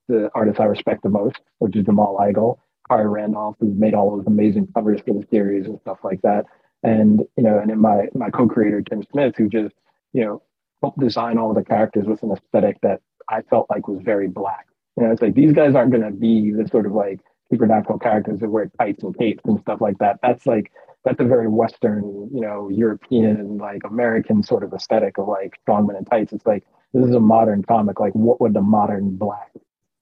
the 0.09 0.31
artists 0.35 0.61
I 0.61 0.65
respect 0.65 1.03
the 1.03 1.09
most, 1.09 1.41
which 1.59 1.75
is 1.75 1.85
Jamal 1.85 2.17
Igle, 2.21 2.59
Khary 2.89 3.11
Randolph, 3.11 3.57
who's 3.59 3.77
made 3.77 3.95
all 3.95 4.17
those 4.17 4.27
amazing 4.27 4.69
covers 4.75 5.01
for 5.01 5.15
the 5.15 5.27
series 5.31 5.67
and 5.67 5.81
stuff 5.81 5.99
like 6.05 6.23
that 6.23 6.47
and 6.83 7.21
you 7.37 7.43
know, 7.43 7.59
and 7.59 7.71
then 7.71 7.81
my 7.81 8.09
my 8.15 8.31
co-creator 8.31 8.83
Tim 8.83 9.03
Smith, 9.11 9.35
who 9.37 9.49
just 9.49 9.75
you 10.13 10.25
know 10.25 10.43
helped 10.81 11.01
design 11.01 11.39
all 11.39 11.53
the 11.53 11.65
characters 11.65 12.07
with 12.07 12.23
an 12.23 12.33
aesthetic 12.33 12.81
that 12.83 13.01
I 13.29 13.43
felt 13.43 13.67
like 13.71 13.89
was 13.89 14.01
very 14.03 14.29
black. 14.29 14.67
You 14.97 15.05
know, 15.05 15.13
it's 15.13 15.23
like 15.23 15.35
these 15.35 15.53
guys 15.53 15.75
aren't 15.75 15.91
going 15.91 16.05
to 16.05 16.11
be 16.11 16.53
the 16.53 16.69
sort 16.69 16.87
of 16.87 16.93
like 16.93 17.21
supernatural 17.51 17.99
characters 17.99 18.41
that 18.41 18.51
wear 18.51 18.71
tights 18.79 19.03
and 19.03 19.17
capes 19.17 19.45
and 19.45 19.61
stuff 19.61 19.81
like 19.81 19.99
that. 19.99 20.19
That's 20.23 20.47
like 20.47 20.73
that's 21.05 21.21
a 21.21 21.25
very 21.25 21.47
Western, 21.49 22.29
you 22.33 22.41
know, 22.41 22.69
European, 22.69 23.59
like 23.59 23.83
American 23.85 24.43
sort 24.43 24.65
of 24.65 24.73
aesthetic 24.73 25.19
of 25.19 25.29
like 25.29 25.55
strongmen 25.67 25.97
and 25.97 26.07
tights. 26.07 26.33
It's 26.33 26.47
like 26.47 26.65
this 26.93 27.07
is 27.07 27.15
a 27.15 27.21
modern 27.21 27.63
comic. 27.63 28.01
Like, 28.01 28.15
what 28.15 28.41
would 28.41 28.55
the 28.55 28.61
modern 28.61 29.17
black 29.17 29.53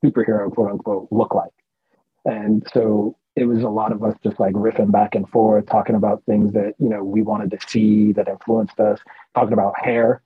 superhero, 0.05 0.53
quote 0.53 0.71
unquote, 0.71 1.09
look 1.11 1.35
like? 1.35 1.53
And 2.25 2.67
so 2.73 3.17
it 3.37 3.45
was 3.45 3.63
a 3.63 3.69
lot 3.69 3.93
of 3.93 4.03
us 4.03 4.15
just 4.23 4.39
like 4.39 4.55
riffing 4.55 4.93
back 4.93 5.15
and 5.15 5.29
forth, 5.29 5.67
talking 5.67 5.97
about 5.97 6.23
things 6.25 6.53
that, 6.55 6.75
you 6.79 6.89
know, 6.89 7.03
we 7.03 7.21
wanted 7.21 7.51
to 7.51 7.59
see 7.69 8.13
that 8.13 8.29
influenced 8.29 8.79
us, 8.81 9.01
talking 9.35 9.53
about 9.53 9.75
hair, 9.79 10.23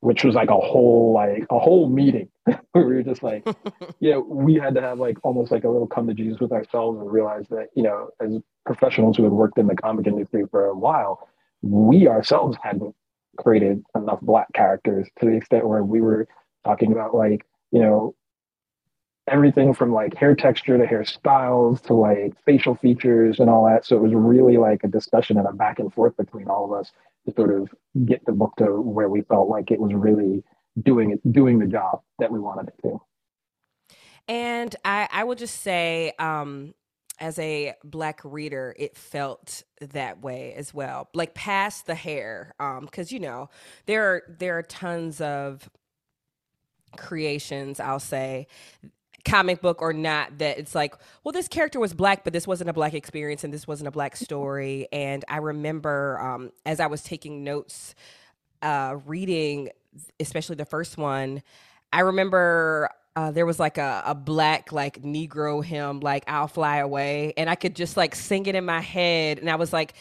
which 0.00 0.24
was 0.24 0.34
like 0.34 0.50
a 0.50 0.56
whole, 0.56 1.12
like 1.12 1.46
a 1.50 1.58
whole 1.58 1.88
meeting. 1.88 2.28
Where 2.44 2.58
we 2.74 2.94
were 2.94 3.02
just 3.02 3.22
like, 3.22 3.46
you 4.00 4.12
know, 4.12 4.20
we 4.20 4.54
had 4.54 4.74
to 4.74 4.80
have 4.80 4.98
like 4.98 5.18
almost 5.22 5.50
like 5.50 5.64
a 5.64 5.68
little 5.68 5.86
come 5.86 6.06
to 6.06 6.14
Jesus 6.14 6.40
with 6.40 6.52
ourselves 6.52 6.98
and 7.00 7.10
realize 7.10 7.46
that, 7.50 7.68
you 7.74 7.82
know, 7.82 8.10
as 8.20 8.38
professionals 8.64 9.16
who 9.16 9.24
had 9.24 9.32
worked 9.32 9.58
in 9.58 9.66
the 9.66 9.74
comic 9.74 10.06
industry 10.06 10.44
for 10.50 10.66
a 10.66 10.76
while, 10.76 11.28
we 11.62 12.06
ourselves 12.06 12.56
hadn't 12.62 12.94
created 13.38 13.82
enough 13.96 14.20
black 14.20 14.52
characters 14.52 15.08
to 15.20 15.26
the 15.26 15.32
extent 15.32 15.66
where 15.66 15.82
we 15.82 16.00
were 16.00 16.26
talking 16.64 16.92
about 16.92 17.14
like, 17.14 17.44
you 17.70 17.80
know, 17.80 18.14
everything 19.28 19.74
from 19.74 19.92
like 19.92 20.14
hair 20.14 20.34
texture 20.34 20.78
to 20.78 20.86
hairstyles 20.86 21.82
to 21.82 21.94
like 21.94 22.34
facial 22.44 22.74
features 22.74 23.40
and 23.40 23.48
all 23.48 23.64
that. 23.66 23.84
So 23.84 23.96
it 23.96 24.02
was 24.02 24.12
really 24.14 24.56
like 24.56 24.84
a 24.84 24.88
discussion 24.88 25.38
and 25.38 25.46
a 25.46 25.52
back 25.52 25.78
and 25.78 25.92
forth 25.92 26.16
between 26.16 26.48
all 26.48 26.64
of 26.64 26.78
us 26.78 26.92
to 27.26 27.34
sort 27.34 27.54
of 27.54 27.68
get 28.04 28.24
the 28.26 28.32
book 28.32 28.54
to 28.58 28.80
where 28.80 29.08
we 29.08 29.22
felt 29.22 29.48
like 29.48 29.70
it 29.70 29.80
was 29.80 29.92
really 29.94 30.42
doing 30.82 31.12
it, 31.12 31.32
doing 31.32 31.58
the 31.58 31.66
job 31.66 32.00
that 32.18 32.30
we 32.30 32.38
wanted 32.38 32.68
it 32.68 32.74
to. 32.82 33.00
And 34.26 34.74
I, 34.84 35.08
I 35.10 35.24
will 35.24 35.36
just 35.36 35.62
say, 35.62 36.12
um, 36.18 36.74
as 37.20 37.38
a 37.38 37.74
black 37.82 38.20
reader, 38.22 38.76
it 38.78 38.96
felt 38.96 39.64
that 39.80 40.20
way 40.22 40.54
as 40.54 40.72
well. 40.72 41.08
Like 41.14 41.34
past 41.34 41.86
the 41.86 41.96
hair, 41.96 42.54
because 42.58 43.10
um, 43.10 43.14
you 43.14 43.18
know 43.18 43.50
there 43.86 44.04
are 44.04 44.22
there 44.38 44.58
are 44.58 44.62
tons 44.62 45.20
of 45.20 45.68
creations 46.96 47.80
i'll 47.80 48.00
say 48.00 48.46
comic 49.28 49.60
book 49.60 49.82
or 49.82 49.92
not 49.92 50.38
that 50.38 50.58
it's 50.58 50.74
like 50.74 50.94
well 51.24 51.32
this 51.32 51.48
character 51.48 51.78
was 51.80 51.92
black 51.92 52.24
but 52.24 52.32
this 52.32 52.46
wasn't 52.46 52.68
a 52.68 52.72
black 52.72 52.94
experience 52.94 53.44
and 53.44 53.52
this 53.52 53.66
wasn't 53.66 53.86
a 53.86 53.90
black 53.90 54.16
story. 54.26 54.88
And 54.92 55.24
i 55.28 55.38
remember 55.38 56.20
um, 56.20 56.52
as 56.64 56.80
i 56.80 56.86
was 56.86 57.02
taking 57.02 57.44
notes 57.44 57.94
uh, 58.62 58.96
reading 59.06 59.70
especially 60.20 60.56
the 60.56 60.64
first 60.64 60.96
one 60.96 61.42
i 61.92 62.00
remember 62.00 62.90
uh, 63.16 63.32
there 63.32 63.46
was 63.46 63.58
like 63.58 63.78
a, 63.78 64.02
a 64.06 64.14
black 64.14 64.70
like 64.70 65.02
negro 65.02 65.64
hymn 65.64 66.00
like 66.00 66.24
i'll 66.28 66.48
fly 66.48 66.78
away. 66.78 67.32
And 67.36 67.50
i 67.50 67.54
could 67.54 67.74
just 67.74 67.96
like 67.96 68.14
sing 68.14 68.46
it 68.46 68.54
in 68.54 68.64
my 68.64 68.80
head. 68.80 69.38
And 69.38 69.50
i 69.50 69.56
was 69.56 69.72
like 69.72 69.94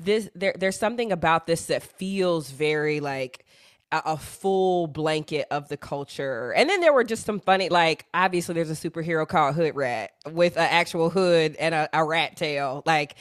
this 0.00 0.28
there, 0.34 0.54
there's 0.58 0.78
something 0.78 1.12
about 1.12 1.46
this 1.46 1.66
that 1.66 1.82
feels 1.82 2.50
very 2.50 3.00
like 3.00 3.43
a, 3.92 4.16
full 4.16 4.86
blanket 4.86 5.46
of 5.50 5.68
the 5.68 5.76
culture. 5.76 6.52
And 6.52 6.68
then 6.68 6.80
there 6.80 6.92
were 6.92 7.04
just 7.04 7.24
some 7.24 7.40
funny, 7.40 7.68
like 7.68 8.06
obviously 8.12 8.54
there's 8.54 8.70
a 8.70 8.74
superhero 8.74 9.26
called 9.26 9.54
Hood 9.54 9.76
Rat 9.76 10.12
with 10.30 10.56
an 10.56 10.68
actual 10.70 11.10
hood 11.10 11.56
and 11.56 11.74
a, 11.74 11.88
a 11.92 12.04
rat 12.04 12.36
tail. 12.36 12.82
Like 12.86 13.16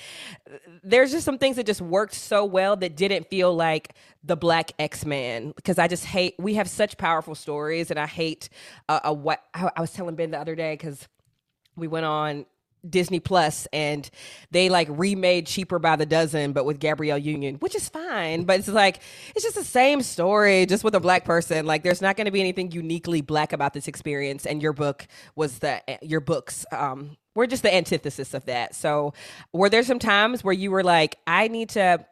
there's 0.83 1.11
just 1.11 1.25
some 1.25 1.37
things 1.37 1.57
that 1.57 1.65
just 1.65 1.81
worked 1.81 2.13
so 2.13 2.45
well 2.45 2.75
that 2.77 2.95
didn't 2.95 3.29
feel 3.29 3.53
like 3.53 3.95
the 4.23 4.37
black 4.37 4.71
x-men 4.79 5.51
because 5.55 5.77
i 5.77 5.85
just 5.85 6.05
hate 6.05 6.33
we 6.39 6.53
have 6.53 6.69
such 6.69 6.97
powerful 6.97 7.35
stories 7.35 7.91
and 7.91 7.99
i 7.99 8.07
hate 8.07 8.47
uh, 8.87 9.01
a 9.03 9.13
what 9.13 9.43
I, 9.53 9.69
I 9.75 9.81
was 9.81 9.91
telling 9.91 10.15
ben 10.15 10.31
the 10.31 10.39
other 10.39 10.55
day 10.55 10.75
because 10.75 11.09
we 11.75 11.87
went 11.87 12.05
on 12.05 12.45
Disney 12.87 13.19
Plus 13.19 13.67
and 13.71 14.09
they 14.51 14.69
like 14.69 14.87
remade 14.91 15.47
Cheaper 15.47 15.79
by 15.79 15.95
the 15.95 16.05
Dozen, 16.05 16.53
but 16.53 16.65
with 16.65 16.79
Gabrielle 16.79 17.17
Union, 17.17 17.55
which 17.55 17.75
is 17.75 17.89
fine. 17.89 18.43
But 18.43 18.59
it's 18.59 18.67
like, 18.67 18.99
it's 19.35 19.43
just 19.43 19.55
the 19.55 19.63
same 19.63 20.01
story, 20.01 20.65
just 20.65 20.83
with 20.83 20.95
a 20.95 20.99
black 20.99 21.25
person. 21.25 21.65
Like, 21.65 21.83
there's 21.83 22.01
not 22.01 22.17
going 22.17 22.25
to 22.25 22.31
be 22.31 22.39
anything 22.39 22.71
uniquely 22.71 23.21
black 23.21 23.53
about 23.53 23.73
this 23.73 23.87
experience. 23.87 24.45
And 24.45 24.61
your 24.61 24.73
book 24.73 25.07
was 25.35 25.59
the, 25.59 25.81
your 26.01 26.19
books, 26.19 26.65
um, 26.71 27.17
were 27.35 27.47
just 27.47 27.63
the 27.63 27.73
antithesis 27.73 28.33
of 28.33 28.45
that. 28.45 28.75
So, 28.75 29.13
were 29.51 29.69
there 29.69 29.83
some 29.83 29.99
times 29.99 30.43
where 30.43 30.53
you 30.53 30.71
were 30.71 30.83
like, 30.83 31.17
I 31.25 31.47
need 31.47 31.69
to 31.69 32.05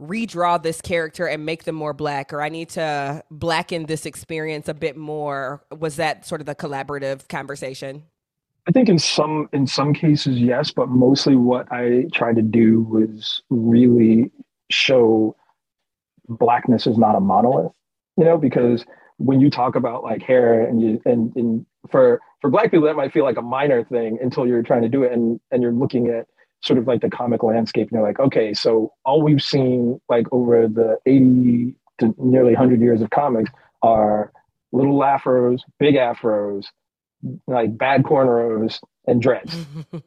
redraw 0.00 0.62
this 0.62 0.80
character 0.80 1.26
and 1.26 1.44
make 1.44 1.64
them 1.64 1.74
more 1.74 1.92
black, 1.92 2.32
or 2.32 2.42
I 2.42 2.48
need 2.48 2.70
to 2.70 3.22
blacken 3.30 3.86
this 3.86 4.06
experience 4.06 4.68
a 4.68 4.74
bit 4.74 4.96
more? 4.96 5.62
Was 5.78 5.96
that 5.96 6.26
sort 6.26 6.40
of 6.40 6.46
the 6.46 6.54
collaborative 6.54 7.28
conversation? 7.28 8.04
I 8.68 8.72
think 8.72 8.88
in 8.88 8.98
some 8.98 9.48
in 9.52 9.66
some 9.66 9.94
cases 9.94 10.38
yes, 10.38 10.70
but 10.70 10.88
mostly 10.88 11.36
what 11.36 11.66
I 11.70 12.06
tried 12.12 12.36
to 12.36 12.42
do 12.42 12.82
was 12.82 13.42
really 13.50 14.30
show 14.70 15.36
blackness 16.28 16.86
is 16.86 16.98
not 16.98 17.16
a 17.16 17.20
monolith. 17.20 17.72
You 18.16 18.24
know, 18.24 18.38
because 18.38 18.84
when 19.16 19.40
you 19.40 19.50
talk 19.50 19.76
about 19.76 20.02
like 20.02 20.22
hair 20.22 20.62
and 20.62 20.80
you 20.80 21.00
and, 21.04 21.34
and 21.36 21.66
for 21.90 22.20
for 22.40 22.50
black 22.50 22.70
people 22.70 22.86
that 22.86 22.96
might 22.96 23.12
feel 23.12 23.24
like 23.24 23.36
a 23.36 23.42
minor 23.42 23.84
thing 23.84 24.18
until 24.22 24.46
you're 24.46 24.62
trying 24.62 24.82
to 24.82 24.88
do 24.88 25.02
it 25.02 25.12
and 25.12 25.40
and 25.50 25.62
you're 25.62 25.72
looking 25.72 26.08
at 26.08 26.26
sort 26.62 26.78
of 26.78 26.86
like 26.86 27.00
the 27.00 27.10
comic 27.10 27.42
landscape 27.42 27.88
and 27.88 27.92
you're 27.92 28.06
like 28.06 28.18
okay 28.18 28.52
so 28.52 28.92
all 29.04 29.22
we've 29.22 29.42
seen 29.42 30.00
like 30.08 30.26
over 30.32 30.68
the 30.68 30.98
80 31.06 31.74
to 31.98 32.14
nearly 32.18 32.52
100 32.52 32.80
years 32.80 33.00
of 33.00 33.10
comics 33.10 33.50
are 33.82 34.32
little 34.72 34.98
afros 35.00 35.60
big 35.78 35.94
afros 35.94 36.66
like 37.46 37.76
bad 37.76 38.02
cornrows 38.02 38.80
and 39.06 39.20
dreads, 39.20 39.54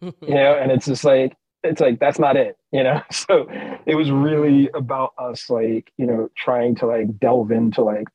you 0.01 0.13
know, 0.33 0.57
and 0.59 0.71
it's 0.71 0.85
just 0.85 1.03
like, 1.03 1.35
it's 1.63 1.79
like, 1.81 1.99
that's 1.99 2.19
not 2.19 2.35
it, 2.35 2.57
you 2.71 2.83
know? 2.83 3.01
So 3.11 3.47
it 3.85 3.95
was 3.95 4.11
really 4.11 4.69
about 4.73 5.13
us, 5.17 5.49
like, 5.49 5.91
you 5.97 6.05
know, 6.05 6.29
trying 6.37 6.75
to 6.75 6.87
like 6.87 7.19
delve 7.19 7.51
into 7.51 7.83
like, 7.83 8.07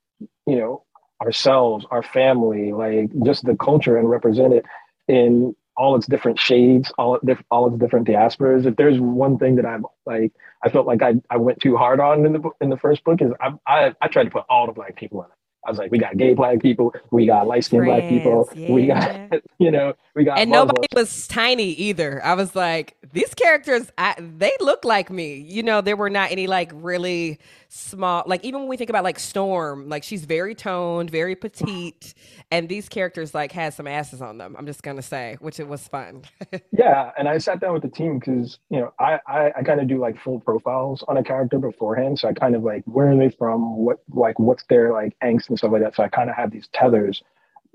you 0.46 0.56
know, 0.56 0.84
ourselves, 1.20 1.86
our 1.90 2.02
family, 2.02 2.72
like 2.72 3.10
just 3.24 3.44
the 3.44 3.56
culture 3.56 3.96
and 3.96 4.08
represent 4.08 4.52
it 4.54 4.64
in 5.08 5.54
all 5.76 5.94
its 5.94 6.06
different 6.06 6.38
shades, 6.38 6.92
all 6.98 7.18
all 7.50 7.68
its 7.68 7.78
different 7.78 8.06
diasporas. 8.08 8.66
If 8.66 8.76
there's 8.76 8.98
one 9.00 9.38
thing 9.38 9.56
that 9.56 9.66
I'm 9.66 9.84
like, 10.06 10.32
I 10.62 10.68
felt 10.68 10.86
like 10.86 11.02
I, 11.02 11.14
I 11.30 11.36
went 11.36 11.60
too 11.60 11.76
hard 11.76 12.00
on 12.00 12.26
in 12.26 12.32
the 12.32 12.50
in 12.60 12.68
the 12.68 12.76
first 12.76 13.04
book 13.04 13.22
is 13.22 13.30
I, 13.40 13.52
I 13.66 13.94
I 14.00 14.08
tried 14.08 14.24
to 14.24 14.30
put 14.30 14.44
all 14.50 14.66
the 14.66 14.72
black 14.72 14.96
people 14.96 15.22
in 15.22 15.30
it. 15.30 15.37
I 15.68 15.70
was 15.70 15.78
like, 15.78 15.90
we 15.90 15.98
got 15.98 16.16
gay 16.16 16.32
black 16.32 16.60
people, 16.60 16.94
we 17.10 17.26
got 17.26 17.46
light 17.46 17.62
skinned 17.62 17.84
black 17.84 18.08
people, 18.08 18.48
yeah. 18.54 18.72
we 18.72 18.86
got, 18.86 19.42
you 19.58 19.70
know, 19.70 19.92
we 20.14 20.24
got. 20.24 20.38
And 20.38 20.48
Muslims. 20.48 20.68
nobody 20.68 20.88
was 20.94 21.28
tiny 21.28 21.72
either. 21.72 22.24
I 22.24 22.32
was 22.32 22.56
like, 22.56 22.96
these 23.12 23.34
characters, 23.34 23.92
I, 23.98 24.14
they 24.18 24.52
look 24.60 24.86
like 24.86 25.10
me. 25.10 25.34
You 25.34 25.62
know, 25.62 25.82
there 25.82 25.94
were 25.94 26.08
not 26.08 26.32
any 26.32 26.46
like 26.46 26.72
really 26.74 27.38
small, 27.68 28.22
like 28.26 28.44
even 28.44 28.60
when 28.60 28.68
we 28.68 28.76
think 28.76 28.90
about 28.90 29.04
like 29.04 29.18
Storm, 29.18 29.88
like 29.88 30.02
she's 30.02 30.24
very 30.24 30.54
toned, 30.54 31.10
very 31.10 31.36
petite, 31.36 32.14
and 32.50 32.68
these 32.68 32.88
characters 32.88 33.34
like 33.34 33.52
had 33.52 33.74
some 33.74 33.86
asses 33.86 34.22
on 34.22 34.38
them. 34.38 34.56
I'm 34.58 34.66
just 34.66 34.82
gonna 34.82 35.02
say, 35.02 35.36
which 35.40 35.60
it 35.60 35.68
was 35.68 35.86
fun. 35.86 36.22
yeah, 36.72 37.12
and 37.18 37.28
I 37.28 37.38
sat 37.38 37.60
down 37.60 37.74
with 37.74 37.82
the 37.82 37.88
team 37.88 38.18
because 38.18 38.58
you 38.70 38.80
know 38.80 38.92
I 38.98 39.20
I, 39.26 39.52
I 39.58 39.62
kind 39.62 39.80
of 39.80 39.88
do 39.88 39.98
like 39.98 40.18
full 40.18 40.40
profiles 40.40 41.04
on 41.08 41.16
a 41.16 41.24
character 41.24 41.58
beforehand, 41.58 42.18
so 42.18 42.28
I 42.28 42.32
kind 42.32 42.56
of 42.56 42.62
like 42.62 42.82
where 42.86 43.10
are 43.10 43.16
they 43.16 43.30
from, 43.30 43.76
what 43.76 43.98
like 44.10 44.38
what's 44.38 44.64
their 44.64 44.92
like 44.92 45.16
angst 45.22 45.48
and 45.48 45.58
stuff 45.58 45.72
like 45.72 45.82
that. 45.82 45.94
So 45.94 46.02
I 46.02 46.08
kind 46.08 46.30
of 46.30 46.36
have 46.36 46.50
these 46.50 46.68
tethers. 46.72 47.22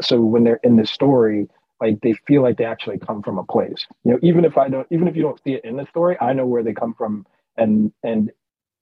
So 0.02 0.20
when 0.22 0.44
they're 0.44 0.60
in 0.64 0.76
the 0.76 0.88
story, 0.88 1.48
like 1.80 2.02
they 2.02 2.14
feel 2.28 2.42
like 2.42 2.58
they 2.58 2.66
actually 2.66 2.98
come 2.98 3.22
from 3.22 3.38
a 3.38 3.44
place. 3.44 3.86
You 4.04 4.14
know, 4.14 4.20
even 4.24 4.46
if 4.46 4.58
I 4.58 4.70
don't, 4.70 4.88
even 4.90 5.08
if 5.08 5.16
you 5.16 5.22
don't 5.22 5.42
see 5.44 5.54
it 5.54 5.66
in 5.66 5.78
the 5.78 5.86
story, 5.88 6.18
I 6.20 6.34
know 6.34 6.46
where 6.46 6.64
they 6.64 6.74
come 6.74 6.94
from 6.94 7.26
and 7.58 7.92
and 8.04 8.32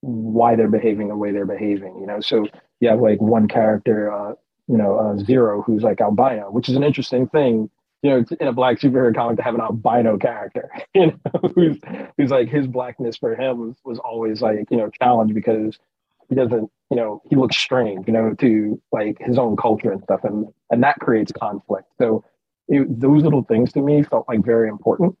why 0.02 0.56
they're 0.56 0.68
behaving 0.68 1.08
the 1.08 1.16
way 1.16 1.32
they're 1.32 1.46
behaving. 1.46 1.96
You 1.98 2.06
know, 2.06 2.20
so 2.20 2.46
you 2.80 2.88
have 2.88 3.00
like 3.00 3.20
one 3.20 3.48
character, 3.48 4.12
uh, 4.12 4.34
you 4.68 4.76
know, 4.76 4.98
uh, 4.98 5.16
Zero, 5.24 5.62
who's 5.62 5.82
like 5.82 6.00
albino, 6.00 6.50
which 6.50 6.68
is 6.68 6.76
an 6.76 6.84
interesting 6.84 7.28
thing. 7.28 7.70
You 8.02 8.10
know, 8.10 8.24
in 8.40 8.48
a 8.48 8.52
black 8.52 8.80
superhero 8.80 9.14
comic 9.14 9.36
to 9.36 9.44
have 9.44 9.54
an 9.54 9.60
albino 9.60 10.18
character, 10.18 10.70
you 10.94 11.06
know, 11.06 11.50
who's 11.54 11.78
who's 12.18 12.30
like 12.30 12.48
his 12.48 12.66
blackness 12.66 13.16
for 13.16 13.34
him 13.36 13.58
was, 13.58 13.76
was 13.84 13.98
always 14.00 14.42
like 14.42 14.66
you 14.70 14.76
know 14.76 14.90
challenged 14.90 15.34
because 15.34 15.78
he 16.28 16.34
doesn't, 16.34 16.70
you 16.90 16.96
know, 16.96 17.22
he 17.30 17.36
looks 17.36 17.56
strange, 17.56 18.06
you 18.06 18.12
know, 18.12 18.34
to 18.34 18.80
like 18.90 19.18
his 19.20 19.38
own 19.38 19.56
culture 19.56 19.92
and 19.92 20.02
stuff, 20.02 20.24
and 20.24 20.46
and 20.70 20.82
that 20.82 20.98
creates 20.98 21.30
conflict. 21.30 21.86
So 21.98 22.24
it, 22.68 23.00
those 23.00 23.22
little 23.22 23.44
things 23.44 23.72
to 23.74 23.80
me 23.80 24.02
felt 24.02 24.28
like 24.28 24.44
very 24.44 24.68
important 24.68 25.16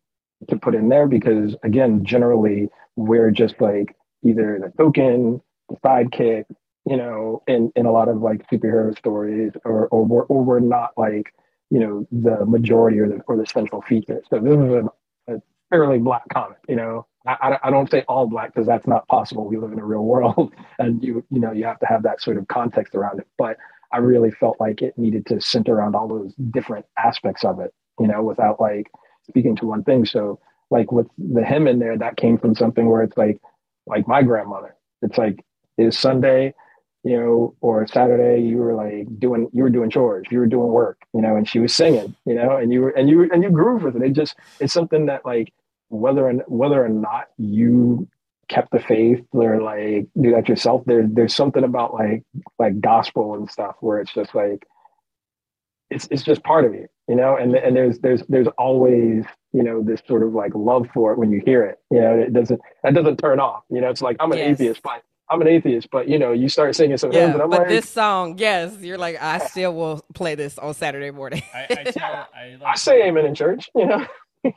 to 0.48 0.56
put 0.56 0.74
in 0.74 0.88
there 0.88 1.06
because 1.06 1.54
again, 1.62 2.04
generally 2.04 2.68
we're 2.96 3.30
just 3.30 3.60
like 3.60 3.94
either 4.24 4.58
the 4.62 4.72
token, 4.82 5.40
the 5.68 5.76
sidekick, 5.76 6.44
you 6.84 6.96
know, 6.96 7.42
in 7.46 7.72
in 7.76 7.86
a 7.86 7.92
lot 7.92 8.08
of 8.08 8.20
like 8.20 8.48
superhero 8.48 8.96
stories, 8.96 9.52
or 9.64 9.88
or 9.88 10.04
we're, 10.04 10.22
or 10.24 10.44
we're 10.44 10.60
not 10.60 10.90
like 10.96 11.34
you 11.70 11.80
know 11.80 12.06
the 12.10 12.44
majority 12.46 12.98
or 12.98 13.08
the 13.08 13.20
or 13.26 13.36
the 13.36 13.46
central 13.46 13.82
feature. 13.82 14.22
So 14.30 14.38
this 14.38 14.54
is 14.54 14.72
a, 14.72 15.34
a 15.34 15.42
fairly 15.70 15.98
black 15.98 16.28
comic, 16.32 16.58
you 16.68 16.76
know. 16.76 17.06
I, 17.24 17.56
I 17.62 17.70
don't 17.70 17.88
say 17.88 18.02
all 18.08 18.26
black 18.26 18.52
because 18.52 18.66
that's 18.66 18.86
not 18.88 19.06
possible. 19.06 19.46
We 19.46 19.56
live 19.56 19.70
in 19.70 19.78
a 19.78 19.84
real 19.84 20.04
world, 20.04 20.52
and 20.78 21.02
you 21.02 21.24
you 21.30 21.40
know 21.40 21.52
you 21.52 21.64
have 21.64 21.78
to 21.80 21.86
have 21.86 22.02
that 22.02 22.20
sort 22.20 22.36
of 22.36 22.48
context 22.48 22.94
around 22.94 23.20
it. 23.20 23.28
But 23.38 23.58
I 23.92 23.98
really 23.98 24.30
felt 24.30 24.58
like 24.58 24.82
it 24.82 24.96
needed 24.98 25.26
to 25.26 25.40
center 25.40 25.74
around 25.74 25.94
all 25.94 26.08
those 26.08 26.34
different 26.50 26.86
aspects 26.98 27.44
of 27.44 27.60
it, 27.60 27.72
you 28.00 28.08
know, 28.08 28.22
without 28.22 28.60
like 28.60 28.90
speaking 29.28 29.54
to 29.56 29.66
one 29.66 29.84
thing. 29.84 30.04
So 30.06 30.40
like 30.70 30.90
with 30.90 31.06
the 31.18 31.44
hymn 31.44 31.68
in 31.68 31.78
there, 31.78 31.96
that 31.98 32.16
came 32.16 32.38
from 32.38 32.54
something 32.54 32.88
where 32.88 33.02
it's 33.02 33.16
like 33.16 33.38
like 33.86 34.06
my 34.08 34.22
grandmother. 34.22 34.74
It's 35.02 35.18
like 35.18 35.44
is 35.78 35.98
Sunday, 35.98 36.54
you 37.02 37.18
know, 37.18 37.54
or 37.60 37.86
Saturday 37.86 38.42
you 38.42 38.58
were 38.58 38.74
like 38.74 39.06
doing 39.18 39.48
you 39.52 39.62
were 39.62 39.70
doing 39.70 39.90
chores, 39.90 40.26
you 40.30 40.38
were 40.38 40.46
doing 40.46 40.68
work, 40.68 40.98
you 41.12 41.20
know, 41.20 41.36
and 41.36 41.48
she 41.48 41.58
was 41.58 41.74
singing, 41.74 42.14
you 42.24 42.34
know, 42.34 42.56
and 42.56 42.72
you 42.72 42.82
were 42.82 42.90
and 42.90 43.08
you 43.08 43.28
and 43.32 43.42
you 43.42 43.50
groove 43.50 43.82
with 43.82 43.96
it. 43.96 44.02
It 44.02 44.12
just 44.12 44.36
it's 44.60 44.72
something 44.72 45.06
that 45.06 45.24
like 45.24 45.52
whether 45.88 46.28
and 46.28 46.42
whether 46.46 46.84
or 46.84 46.88
not 46.88 47.28
you 47.38 48.08
kept 48.48 48.70
the 48.70 48.80
faith 48.80 49.24
or 49.32 49.62
like 49.62 50.06
do 50.20 50.32
that 50.32 50.48
yourself 50.48 50.82
there 50.84 51.06
there's 51.06 51.34
something 51.34 51.64
about 51.64 51.94
like 51.94 52.22
like 52.58 52.80
gospel 52.80 53.34
and 53.34 53.50
stuff 53.50 53.76
where 53.80 53.98
it's 53.98 54.12
just 54.12 54.34
like 54.34 54.66
it's 55.90 56.06
it's 56.10 56.22
just 56.22 56.42
part 56.42 56.64
of 56.64 56.74
you 56.74 56.86
you 57.08 57.14
know 57.14 57.36
and 57.36 57.54
and 57.54 57.76
there's 57.76 57.98
there's 58.00 58.22
there's 58.28 58.48
always 58.58 59.24
you 59.52 59.62
know 59.62 59.82
this 59.82 60.00
sort 60.06 60.22
of 60.22 60.32
like 60.32 60.52
love 60.54 60.86
for 60.94 61.12
it 61.12 61.18
when 61.18 61.30
you 61.30 61.42
hear 61.44 61.64
it 61.64 61.80
you 61.90 62.00
know 62.00 62.14
it 62.14 62.32
doesn't 62.32 62.60
that 62.82 62.94
doesn't 62.94 63.18
turn 63.18 63.40
off 63.40 63.62
you 63.70 63.80
know 63.80 63.90
it's 63.90 64.02
like 64.02 64.16
i'm 64.20 64.32
an 64.32 64.38
yes. 64.38 64.60
atheist 64.60 64.82
but 64.82 65.02
I'm 65.30 65.40
an 65.40 65.48
atheist, 65.48 65.88
but 65.90 66.08
you 66.08 66.18
know, 66.18 66.32
you 66.32 66.50
start 66.50 66.76
singing 66.76 66.98
some 66.98 67.10
yeah, 67.10 67.20
hymns, 67.20 67.34
and 67.34 67.42
I'm 67.44 67.48
but 67.48 67.60
like, 67.60 67.68
this 67.68 67.88
song, 67.88 68.36
yes, 68.36 68.76
you're 68.80 68.98
like, 68.98 69.16
I 69.22 69.38
still 69.38 69.72
will 69.74 70.04
play 70.12 70.34
this 70.34 70.58
on 70.58 70.74
Saturday 70.74 71.10
morning. 71.10 71.42
I, 71.54 71.66
I, 71.70 71.84
tell, 71.90 72.28
I, 72.34 72.58
like, 72.60 72.62
I 72.62 72.74
say 72.74 73.08
amen 73.08 73.24
in 73.24 73.34
church, 73.34 73.70
you 73.74 73.86
know. 73.86 74.06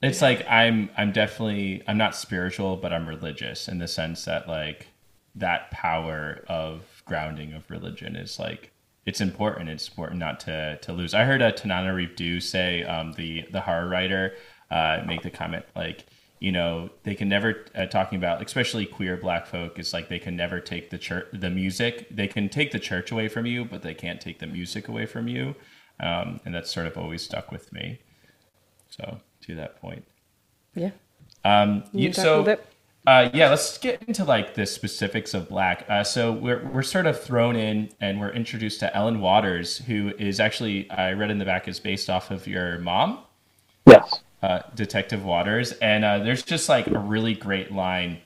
It's 0.00 0.22
like 0.22 0.46
I'm 0.48 0.90
I'm 0.96 1.10
definitely 1.10 1.82
I'm 1.88 1.98
not 1.98 2.14
spiritual, 2.14 2.76
but 2.76 2.92
I'm 2.92 3.08
religious 3.08 3.66
in 3.66 3.78
the 3.78 3.88
sense 3.88 4.24
that 4.26 4.46
like 4.46 4.86
that 5.34 5.70
power 5.70 6.44
of 6.48 7.02
grounding 7.04 7.52
of 7.52 7.68
religion 7.70 8.14
is 8.14 8.38
like 8.38 8.72
it's 9.08 9.20
important. 9.20 9.70
It's 9.70 9.88
important 9.88 10.20
not 10.20 10.40
to 10.40 10.78
to 10.78 10.92
lose. 10.92 11.14
I 11.14 11.24
heard 11.24 11.42
a 11.42 11.52
Tananarive 11.52 12.16
Due 12.16 12.40
say 12.40 12.84
um, 12.84 13.12
the 13.12 13.46
the 13.50 13.60
horror 13.60 13.88
writer 13.88 14.34
uh, 14.70 15.02
make 15.06 15.22
the 15.22 15.30
comment 15.30 15.64
like 15.74 16.06
you 16.40 16.52
know 16.52 16.90
they 17.02 17.14
can 17.14 17.28
never 17.28 17.64
uh, 17.74 17.86
talking 17.86 18.16
about 18.18 18.42
especially 18.44 18.86
queer 18.86 19.16
black 19.16 19.46
folk 19.46 19.78
is 19.78 19.92
like 19.92 20.08
they 20.08 20.20
can 20.20 20.36
never 20.36 20.60
take 20.60 20.90
the 20.90 20.98
church 20.98 21.26
the 21.32 21.50
music 21.50 22.06
they 22.14 22.28
can 22.28 22.48
take 22.48 22.70
the 22.70 22.78
church 22.78 23.10
away 23.10 23.26
from 23.26 23.44
you 23.44 23.64
but 23.64 23.82
they 23.82 23.94
can't 23.94 24.20
take 24.20 24.38
the 24.38 24.46
music 24.46 24.86
away 24.86 25.04
from 25.04 25.26
you 25.26 25.56
um, 25.98 26.38
and 26.44 26.54
that's 26.54 26.70
sort 26.70 26.86
of 26.86 26.96
always 26.96 27.24
stuck 27.24 27.50
with 27.50 27.72
me 27.72 27.98
so 28.88 29.18
to 29.48 29.54
that 29.56 29.80
point. 29.80 30.04
Yeah. 30.74 30.90
Um, 31.44 31.84
you, 31.92 32.12
so, 32.12 32.58
uh, 33.08 33.30
yeah, 33.32 33.48
let's 33.48 33.78
get 33.78 34.02
into 34.02 34.22
like 34.22 34.52
the 34.52 34.66
specifics 34.66 35.32
of 35.32 35.48
Black. 35.48 35.86
Uh, 35.88 36.04
so 36.04 36.30
we're 36.30 36.62
we're 36.68 36.82
sort 36.82 37.06
of 37.06 37.18
thrown 37.18 37.56
in 37.56 37.88
and 38.02 38.20
we're 38.20 38.28
introduced 38.28 38.80
to 38.80 38.94
Ellen 38.94 39.22
Waters, 39.22 39.78
who 39.78 40.12
is 40.18 40.40
actually 40.40 40.90
I 40.90 41.14
read 41.14 41.30
in 41.30 41.38
the 41.38 41.46
back 41.46 41.68
is 41.68 41.80
based 41.80 42.10
off 42.10 42.30
of 42.30 42.46
your 42.46 42.76
mom. 42.76 43.20
Yes. 43.86 44.20
Uh, 44.42 44.60
Detective 44.74 45.24
Waters, 45.24 45.72
and 45.72 46.04
uh, 46.04 46.18
there's 46.18 46.42
just 46.42 46.68
like 46.68 46.86
a 46.86 46.98
really 46.98 47.32
great 47.32 47.72
line 47.72 48.18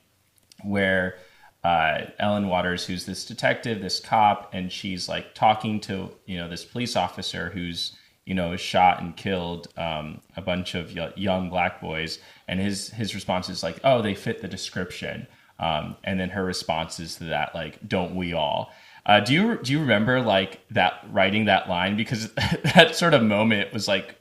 where 0.64 1.14
uh, 1.62 2.06
Ellen 2.18 2.48
Waters, 2.48 2.84
who's 2.84 3.06
this 3.06 3.24
detective, 3.24 3.80
this 3.80 4.00
cop, 4.00 4.50
and 4.52 4.72
she's 4.72 5.08
like 5.08 5.32
talking 5.32 5.78
to 5.82 6.10
you 6.26 6.38
know 6.38 6.48
this 6.48 6.64
police 6.64 6.96
officer 6.96 7.50
who's 7.50 7.96
you 8.24 8.34
know, 8.34 8.56
shot 8.56 9.02
and 9.02 9.16
killed 9.16 9.68
um, 9.76 10.20
a 10.36 10.42
bunch 10.42 10.74
of 10.74 10.92
young 10.92 11.50
black 11.50 11.80
boys, 11.80 12.18
and 12.48 12.60
his 12.60 12.90
his 12.90 13.14
response 13.14 13.48
is 13.48 13.62
like, 13.62 13.80
"Oh, 13.84 14.02
they 14.02 14.14
fit 14.14 14.40
the 14.40 14.48
description," 14.48 15.26
um, 15.58 15.96
and 16.04 16.20
then 16.20 16.30
her 16.30 16.44
response 16.44 17.00
is 17.00 17.16
to 17.16 17.24
that 17.24 17.54
like, 17.54 17.86
"Don't 17.88 18.14
we 18.14 18.32
all?" 18.32 18.72
Uh, 19.04 19.18
do 19.18 19.34
you 19.34 19.58
do 19.62 19.72
you 19.72 19.80
remember 19.80 20.20
like 20.20 20.60
that 20.70 21.04
writing 21.10 21.46
that 21.46 21.68
line 21.68 21.96
because 21.96 22.32
that 22.74 22.94
sort 22.94 23.14
of 23.14 23.22
moment 23.22 23.72
was 23.72 23.88
like, 23.88 24.16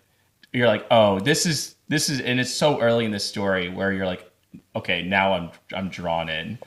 you're 0.51 0.67
like, 0.67 0.85
"Oh, 0.89 1.19
this 1.19 1.45
is 1.45 1.75
this 1.87 2.09
is," 2.09 2.19
and 2.21 2.39
it's 2.39 2.53
so 2.53 2.79
early 2.81 3.05
in 3.05 3.11
the 3.11 3.19
story 3.19 3.69
where 3.69 3.93
you're 3.93 4.07
like, 4.07 4.29
"Okay, 4.75 5.03
now 5.03 5.33
I'm 5.33 5.51
I'm 5.73 5.89
drawn 5.89 6.27
in." 6.27 6.57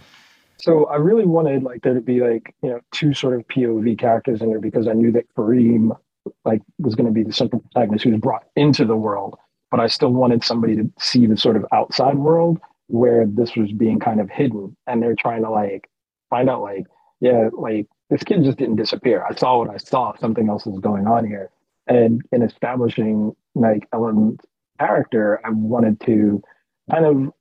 So 0.59 0.87
I 0.87 0.97
really 0.97 1.27
wanted 1.27 1.64
like 1.64 1.83
there 1.83 1.94
to 1.94 2.01
be 2.01 2.20
like 2.20 2.55
you 2.62 2.70
know 2.70 2.81
two 2.92 3.12
sort 3.12 3.35
of 3.35 3.47
POV 3.49 3.99
characters 3.99 4.40
in 4.40 4.51
there 4.51 4.61
because 4.61 4.87
I 4.87 4.92
knew 4.92 5.11
that 5.12 5.27
Kareem 5.35 5.97
like 6.44 6.62
was 6.78 6.94
going 6.94 7.06
to 7.06 7.12
be 7.12 7.22
the 7.22 7.32
central 7.32 7.60
protagonist 7.62 8.04
who 8.04 8.10
was 8.10 8.20
brought 8.20 8.44
into 8.56 8.84
the 8.84 8.96
world, 8.96 9.37
but 9.70 9.80
I 9.80 9.87
still 9.87 10.12
wanted 10.12 10.44
somebody 10.44 10.76
to 10.76 10.90
see 10.98 11.26
the 11.26 11.37
sort 11.37 11.56
of 11.56 11.66
outside 11.72 12.16
world 12.16 12.58
where 12.88 13.26
this 13.26 13.56
was 13.56 13.72
being 13.72 13.98
kind 13.98 14.20
of 14.20 14.30
hidden, 14.30 14.76
and 14.87 15.02
they're 15.02 15.16
trying 15.16 15.42
to 15.42 15.50
like 15.50 15.88
find 16.30 16.50
out 16.50 16.62
like 16.62 16.87
yeah 17.20 17.48
like 17.52 17.87
this 18.10 18.22
kid 18.22 18.44
just 18.44 18.58
didn't 18.58 18.76
disappear. 18.76 19.24
I 19.28 19.34
saw 19.34 19.58
what 19.58 19.70
I 19.70 19.78
saw. 19.78 20.14
Something 20.16 20.48
else 20.48 20.66
is 20.66 20.78
going 20.78 21.06
on 21.06 21.26
here, 21.26 21.50
and 21.87 22.22
in 22.32 22.42
establishing 22.42 23.34
like 23.54 23.88
Ellen's 23.92 24.40
character, 24.78 25.40
I 25.44 25.50
wanted 25.50 26.00
to 26.02 26.42
kind 26.90 27.04
of 27.06 27.32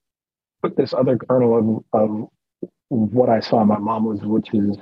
put 0.61 0.77
this 0.77 0.93
other 0.93 1.17
kernel 1.17 1.83
of, 1.93 2.01
of 2.01 2.29
what 2.89 3.29
I 3.29 3.39
saw 3.39 3.63
my 3.63 3.77
mom 3.77 4.05
was, 4.05 4.21
which 4.21 4.53
is, 4.53 4.77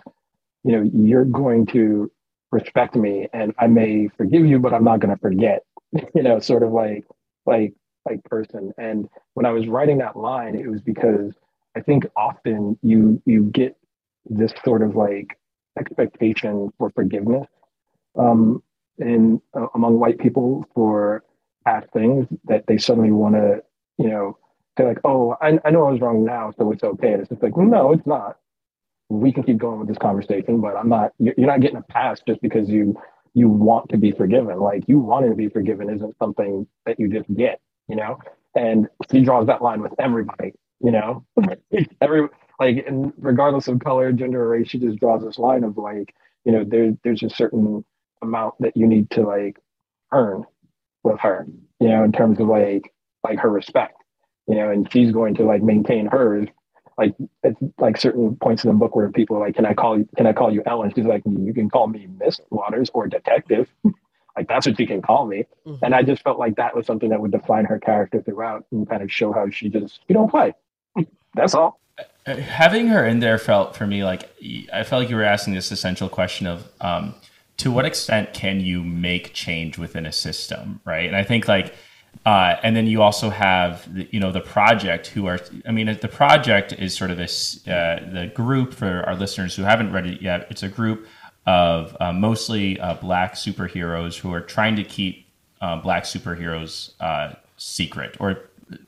you 0.63 0.71
know, 0.71 0.89
you're 0.93 1.25
going 1.25 1.65
to 1.67 2.11
respect 2.51 2.95
me 2.95 3.27
and 3.33 3.53
I 3.59 3.67
may 3.67 4.09
forgive 4.17 4.45
you, 4.45 4.59
but 4.59 4.73
I'm 4.73 4.83
not 4.83 4.99
going 4.99 5.13
to 5.15 5.21
forget, 5.21 5.63
you 6.15 6.23
know, 6.23 6.39
sort 6.39 6.63
of 6.63 6.71
like, 6.71 7.05
like, 7.45 7.73
like 8.05 8.23
person. 8.25 8.71
And 8.77 9.07
when 9.33 9.45
I 9.45 9.51
was 9.51 9.67
writing 9.67 9.99
that 9.99 10.15
line, 10.17 10.55
it 10.55 10.69
was 10.69 10.81
because 10.81 11.33
I 11.75 11.81
think 11.81 12.05
often 12.15 12.77
you, 12.81 13.21
you 13.25 13.45
get 13.45 13.77
this 14.29 14.53
sort 14.65 14.81
of 14.81 14.95
like 14.95 15.37
expectation 15.79 16.71
for 16.77 16.89
forgiveness 16.91 17.47
um, 18.17 18.61
in 18.97 19.41
uh, 19.55 19.67
among 19.73 19.99
white 19.99 20.19
people 20.19 20.65
for 20.75 21.23
past 21.65 21.87
things 21.93 22.27
that 22.45 22.65
they 22.67 22.77
suddenly 22.77 23.11
want 23.11 23.35
to, 23.35 23.63
you 23.97 24.09
know, 24.09 24.37
say 24.77 24.85
like, 24.85 24.99
oh, 25.05 25.35
I, 25.41 25.59
I 25.63 25.69
know 25.71 25.87
I 25.87 25.91
was 25.91 26.01
wrong 26.01 26.25
now, 26.25 26.51
so 26.57 26.71
it's 26.71 26.83
okay. 26.83 27.13
And 27.13 27.21
it's 27.21 27.29
just 27.29 27.43
like, 27.43 27.55
no, 27.55 27.91
it's 27.93 28.05
not 28.05 28.37
we 29.11 29.31
can 29.33 29.43
keep 29.43 29.57
going 29.57 29.79
with 29.79 29.87
this 29.87 29.97
conversation, 29.97 30.61
but 30.61 30.75
I'm 30.75 30.89
not, 30.89 31.11
you're 31.19 31.35
not 31.37 31.59
getting 31.59 31.77
a 31.77 31.81
pass 31.81 32.21
just 32.25 32.41
because 32.41 32.69
you, 32.69 32.95
you 33.33 33.49
want 33.49 33.89
to 33.89 33.97
be 33.97 34.11
forgiven. 34.11 34.59
Like 34.59 34.83
you 34.87 34.99
wanting 34.99 35.31
to 35.31 35.35
be 35.35 35.49
forgiven 35.49 35.89
isn't 35.89 36.17
something 36.17 36.65
that 36.85 36.99
you 36.99 37.09
just 37.09 37.33
get, 37.35 37.59
you 37.87 37.95
know? 37.95 38.19
And 38.55 38.87
she 39.11 39.21
draws 39.21 39.47
that 39.47 39.61
line 39.61 39.81
with 39.81 39.93
everybody, 39.99 40.53
you 40.79 40.91
know? 40.91 41.25
Every, 42.01 42.27
like, 42.59 42.85
and 42.87 43.11
regardless 43.17 43.67
of 43.67 43.79
color, 43.79 44.11
gender, 44.13 44.43
or 44.43 44.49
race, 44.49 44.69
she 44.69 44.79
just 44.79 44.99
draws 44.99 45.23
this 45.23 45.37
line 45.37 45.63
of 45.63 45.77
like, 45.77 46.13
you 46.45 46.51
know, 46.53 46.63
there, 46.65 46.93
there's 47.03 47.23
a 47.23 47.29
certain 47.29 47.83
amount 48.21 48.55
that 48.59 48.77
you 48.77 48.87
need 48.87 49.09
to 49.11 49.21
like 49.23 49.57
earn 50.13 50.45
with 51.03 51.19
her, 51.19 51.47
you 51.79 51.89
know, 51.89 52.03
in 52.03 52.11
terms 52.11 52.39
of 52.39 52.47
like, 52.47 52.93
like 53.23 53.39
her 53.39 53.49
respect, 53.49 53.95
you 54.47 54.55
know, 54.55 54.69
and 54.69 54.91
she's 54.91 55.11
going 55.11 55.35
to 55.35 55.43
like 55.43 55.61
maintain 55.61 56.05
hers 56.05 56.47
like 57.01 57.15
it's 57.43 57.59
like 57.79 57.97
certain 57.97 58.35
points 58.35 58.63
in 58.63 58.69
the 58.69 58.77
book 58.77 58.95
where 58.95 59.09
people 59.11 59.37
are 59.37 59.39
like, 59.39 59.55
"Can 59.55 59.65
I 59.65 59.73
call 59.73 59.97
you? 59.97 60.07
Can 60.15 60.27
I 60.27 60.33
call 60.33 60.53
you 60.53 60.61
Ellen?" 60.65 60.91
She's 60.95 61.05
like, 61.05 61.23
"You 61.25 61.53
can 61.53 61.69
call 61.69 61.87
me 61.87 62.07
Miss 62.19 62.39
Waters 62.51 62.91
or 62.93 63.07
Detective." 63.07 63.67
like 64.37 64.47
that's 64.47 64.67
what 64.67 64.79
you 64.79 64.87
can 64.87 65.01
call 65.01 65.25
me. 65.25 65.45
Mm-hmm. 65.65 65.83
And 65.83 65.95
I 65.95 66.03
just 66.03 66.21
felt 66.21 66.37
like 66.37 66.55
that 66.57 66.75
was 66.75 66.85
something 66.85 67.09
that 67.09 67.19
would 67.19 67.31
define 67.31 67.65
her 67.65 67.79
character 67.79 68.21
throughout 68.21 68.65
and 68.71 68.87
kind 68.87 69.01
of 69.01 69.11
show 69.11 69.33
how 69.33 69.49
she 69.49 69.69
just 69.69 70.01
you 70.07 70.13
don't 70.13 70.29
play. 70.29 70.53
that's 71.33 71.55
all. 71.55 71.79
Uh, 72.27 72.35
having 72.35 72.87
her 72.87 73.05
in 73.05 73.19
there 73.19 73.39
felt 73.39 73.75
for 73.75 73.87
me 73.87 74.03
like 74.03 74.29
I 74.71 74.83
felt 74.83 75.01
like 75.01 75.09
you 75.09 75.15
were 75.15 75.23
asking 75.23 75.55
this 75.55 75.71
essential 75.71 76.07
question 76.07 76.45
of 76.45 76.67
um, 76.81 77.15
to 77.57 77.71
what 77.71 77.85
extent 77.85 78.33
can 78.33 78.59
you 78.59 78.83
make 78.83 79.33
change 79.33 79.79
within 79.79 80.05
a 80.05 80.11
system, 80.11 80.81
right? 80.85 81.07
And 81.07 81.15
I 81.15 81.23
think 81.23 81.47
like 81.47 81.73
uh, 82.25 82.55
and 82.61 82.75
then 82.75 82.85
you 82.85 83.01
also 83.01 83.29
have, 83.29 83.91
the, 83.93 84.07
you 84.11 84.19
know, 84.19 84.31
the 84.31 84.41
project 84.41 85.07
who 85.07 85.25
are, 85.25 85.39
I 85.65 85.71
mean, 85.71 85.97
the 86.01 86.07
project 86.07 86.73
is 86.73 86.95
sort 86.95 87.09
of 87.09 87.17
this, 87.17 87.67
uh, 87.67 88.07
the 88.11 88.31
group 88.33 88.73
for 88.73 89.03
our 89.07 89.15
listeners 89.15 89.55
who 89.55 89.63
haven't 89.63 89.91
read 89.91 90.05
it 90.05 90.21
yet. 90.21 90.47
It's 90.51 90.61
a 90.61 90.67
group 90.67 91.07
of 91.47 91.97
uh, 91.99 92.13
mostly 92.13 92.79
uh, 92.79 92.93
black 92.95 93.33
superheroes 93.33 94.19
who 94.19 94.31
are 94.33 94.41
trying 94.41 94.75
to 94.75 94.83
keep 94.83 95.25
uh, 95.61 95.77
black 95.77 96.03
superheroes 96.03 96.91
uh, 96.99 97.33
secret 97.57 98.17
or, 98.19 98.37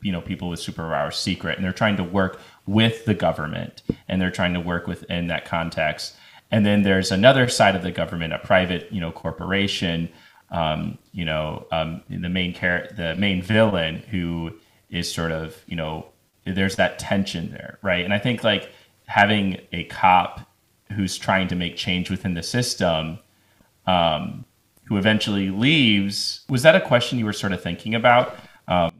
you 0.01 0.11
know, 0.11 0.21
people 0.21 0.49
with 0.49 0.59
superpowers 0.59 1.15
secret. 1.15 1.57
And 1.57 1.65
they're 1.65 1.73
trying 1.73 1.97
to 1.97 2.03
work 2.03 2.39
with 2.67 3.05
the 3.05 3.15
government 3.15 3.81
and 4.07 4.21
they're 4.21 4.31
trying 4.31 4.53
to 4.53 4.59
work 4.59 4.85
within 4.85 5.27
that 5.27 5.45
context. 5.45 6.15
And 6.51 6.63
then 6.63 6.83
there's 6.83 7.11
another 7.11 7.47
side 7.47 7.75
of 7.75 7.81
the 7.81 7.91
government, 7.91 8.31
a 8.31 8.37
private, 8.37 8.91
you 8.91 9.01
know, 9.01 9.11
corporation, 9.11 10.09
um, 10.53 10.99
you 11.11 11.25
know, 11.25 11.65
um, 11.71 12.01
the 12.09 12.29
main 12.29 12.53
char- 12.53 12.87
the 12.95 13.15
main 13.15 13.41
villain 13.41 13.97
who 14.09 14.51
is 14.89 15.11
sort 15.11 15.31
of, 15.31 15.57
you 15.67 15.75
know, 15.75 16.05
there's 16.45 16.75
that 16.75 16.99
tension 16.99 17.49
there, 17.51 17.79
right? 17.81 18.05
And 18.05 18.13
I 18.13 18.19
think 18.19 18.43
like 18.43 18.71
having 19.07 19.59
a 19.71 19.83
cop 19.85 20.41
who's 20.91 21.17
trying 21.17 21.47
to 21.47 21.55
make 21.55 21.75
change 21.75 22.11
within 22.11 22.35
the 22.35 22.43
system, 22.43 23.17
um, 23.87 24.45
who 24.85 24.97
eventually 24.97 25.49
leaves, 25.49 26.45
was 26.47 26.61
that 26.61 26.75
a 26.75 26.81
question 26.81 27.17
you 27.17 27.25
were 27.25 27.33
sort 27.33 27.51
of 27.51 27.61
thinking 27.61 27.95
about? 27.95 28.35
Um, 28.67 28.91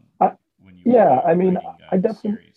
yeah, 0.85 1.21
I 1.25 1.33
mean, 1.33 1.57
I 1.91 1.97
definitely, 1.97 2.53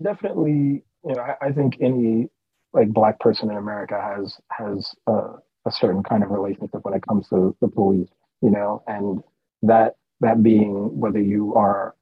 definitely, 0.00 0.84
you 1.04 1.14
know, 1.14 1.20
I, 1.20 1.46
I, 1.46 1.52
think 1.52 1.78
any 1.80 2.28
like 2.72 2.88
black 2.90 3.18
person 3.18 3.50
in 3.50 3.56
America 3.56 4.00
has 4.00 4.38
has 4.50 4.94
a, 5.08 5.38
a 5.66 5.72
certain 5.72 6.02
kind 6.02 6.22
of 6.22 6.30
relationship 6.30 6.80
when 6.82 6.94
it 6.94 7.06
comes 7.06 7.28
to 7.28 7.56
the 7.60 7.68
police, 7.68 8.08
you 8.40 8.50
know, 8.50 8.82
and 8.86 9.22
that 9.62 9.96
that 10.20 10.42
being 10.42 10.98
whether 10.98 11.20
you 11.20 11.54
are 11.54 11.94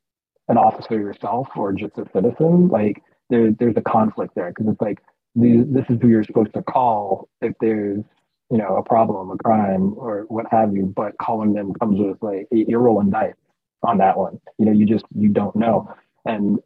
an 0.49 0.57
officer 0.57 0.99
yourself 0.99 1.49
or 1.57 1.73
just 1.73 1.97
a 1.97 2.05
citizen, 2.13 2.69
like 2.69 3.03
there, 3.29 3.53
there's 3.59 3.77
a 3.77 3.83
conflict 3.83 4.35
there 4.35 4.49
because 4.49 4.67
it's 4.71 4.81
like 4.81 4.99
this 5.35 5.85
is 5.89 5.99
who 6.03 6.09
you're 6.09 6.25
supposed 6.25 6.53
to 6.55 6.63
call 6.63 7.29
if 7.41 7.55
there's 7.61 8.03
you 8.51 8.59
know 8.59 8.77
a 8.77 8.83
problem, 8.83 9.31
a 9.31 9.37
crime, 9.39 9.95
or 9.97 10.25
what 10.29 10.47
have 10.51 10.75
you. 10.75 10.93
But 10.95 11.17
calling 11.19 11.53
them 11.53 11.73
comes 11.75 11.99
with 12.01 12.19
like 12.21 12.49
you're 12.51 12.81
rolling 12.81 13.11
dice 13.11 13.35
on 13.83 13.99
that 13.99 14.19
one. 14.19 14.41
You 14.59 14.67
know, 14.67 14.73
you 14.73 14.87
just 14.87 15.05
you 15.15 15.29
don't 15.29 15.55
know. 15.57 15.93
And 16.25 16.59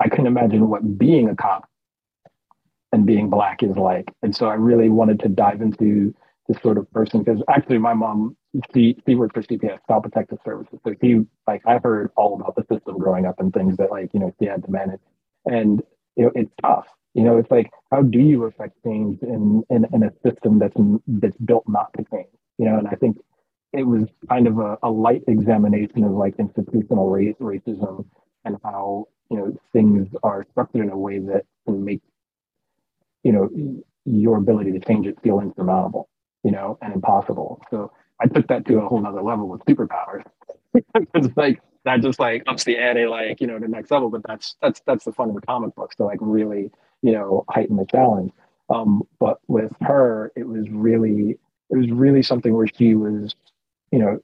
I 0.00 0.08
couldn't 0.08 0.26
imagine 0.26 0.68
what 0.68 0.98
being 0.98 1.28
a 1.28 1.36
cop 1.36 1.68
and 2.92 3.06
being 3.06 3.30
black 3.30 3.62
is 3.62 3.76
like. 3.76 4.10
And 4.22 4.34
so 4.34 4.46
I 4.46 4.54
really 4.54 4.88
wanted 4.88 5.20
to 5.20 5.28
dive 5.28 5.62
into 5.62 6.14
this 6.50 6.62
sort 6.62 6.78
of 6.78 6.90
person 6.90 7.22
because 7.22 7.42
actually 7.48 7.78
my 7.78 7.94
mom 7.94 8.36
she 8.74 8.96
she 9.06 9.14
worked 9.14 9.34
for 9.34 9.42
CPS, 9.42 9.78
Child 9.88 10.02
Protective 10.02 10.38
Services. 10.44 10.78
So 10.84 10.94
she 11.00 11.20
like 11.46 11.62
I 11.66 11.78
heard 11.78 12.10
all 12.16 12.34
about 12.34 12.56
the 12.56 12.64
system 12.74 12.98
growing 12.98 13.26
up 13.26 13.38
and 13.38 13.52
things 13.52 13.76
that 13.76 13.90
like, 13.90 14.10
you 14.12 14.20
know, 14.20 14.34
she 14.40 14.46
had 14.46 14.64
to 14.64 14.70
manage. 14.70 15.00
And 15.46 15.82
you 16.16 16.24
know, 16.24 16.32
it's 16.34 16.52
tough. 16.60 16.86
You 17.14 17.22
know, 17.22 17.38
it's 17.38 17.50
like 17.50 17.70
how 17.92 18.02
do 18.02 18.18
you 18.18 18.44
affect 18.44 18.74
change 18.84 19.22
in, 19.22 19.62
in, 19.70 19.86
in 19.92 20.02
a 20.02 20.12
system 20.24 20.58
that's 20.58 20.76
that's 21.06 21.36
built 21.38 21.64
not 21.68 21.92
to 21.96 22.04
change? 22.12 22.34
You 22.58 22.66
know, 22.66 22.78
and 22.78 22.88
I 22.88 22.96
think 22.96 23.18
it 23.72 23.84
was 23.84 24.08
kind 24.28 24.48
of 24.48 24.58
a, 24.58 24.76
a 24.82 24.90
light 24.90 25.22
examination 25.28 26.02
of 26.02 26.10
like 26.10 26.34
institutional 26.38 27.08
race, 27.08 27.36
racism 27.40 28.04
and 28.44 28.56
how 28.64 29.06
you 29.30 29.36
know 29.36 29.56
things 29.72 30.08
are 30.24 30.44
structured 30.50 30.82
in 30.82 30.90
a 30.90 30.98
way 30.98 31.18
that 31.18 31.44
can 31.66 31.84
make 31.84 32.02
you 33.22 33.32
know 33.32 33.48
your 34.04 34.38
ability 34.38 34.72
to 34.72 34.80
change 34.80 35.06
it 35.06 35.16
feel 35.22 35.40
insurmountable 35.40 36.09
you 36.44 36.50
know 36.50 36.78
and 36.82 36.92
impossible. 36.92 37.62
So 37.70 37.92
i 38.20 38.26
took 38.26 38.46
that 38.48 38.66
to 38.66 38.78
a 38.78 38.88
whole 38.88 39.00
nother 39.00 39.22
level 39.22 39.48
with 39.48 39.64
superpowers. 39.64 40.24
It's 41.14 41.36
like 41.36 41.60
that 41.84 42.00
just 42.02 42.20
like 42.20 42.44
ups 42.46 42.64
the 42.64 42.78
ante 42.78 43.06
like 43.06 43.40
you 43.40 43.46
know 43.46 43.58
the 43.58 43.66
next 43.68 43.90
level 43.90 44.08
but 44.10 44.22
that's 44.26 44.56
that's 44.62 44.80
that's 44.86 45.04
the 45.04 45.12
fun 45.12 45.30
of 45.30 45.34
the 45.34 45.40
comic 45.40 45.74
books 45.74 45.96
to 45.96 46.04
like 46.04 46.18
really 46.20 46.70
you 47.02 47.12
know 47.12 47.44
heighten 47.50 47.76
the 47.76 47.86
challenge. 47.86 48.32
Um 48.68 49.02
but 49.18 49.38
with 49.48 49.72
her 49.80 50.32
it 50.36 50.46
was 50.46 50.68
really 50.70 51.38
it 51.70 51.76
was 51.76 51.90
really 51.90 52.22
something 52.22 52.54
where 52.54 52.68
she 52.68 52.94
was 52.94 53.34
you 53.90 53.98
know, 53.98 54.20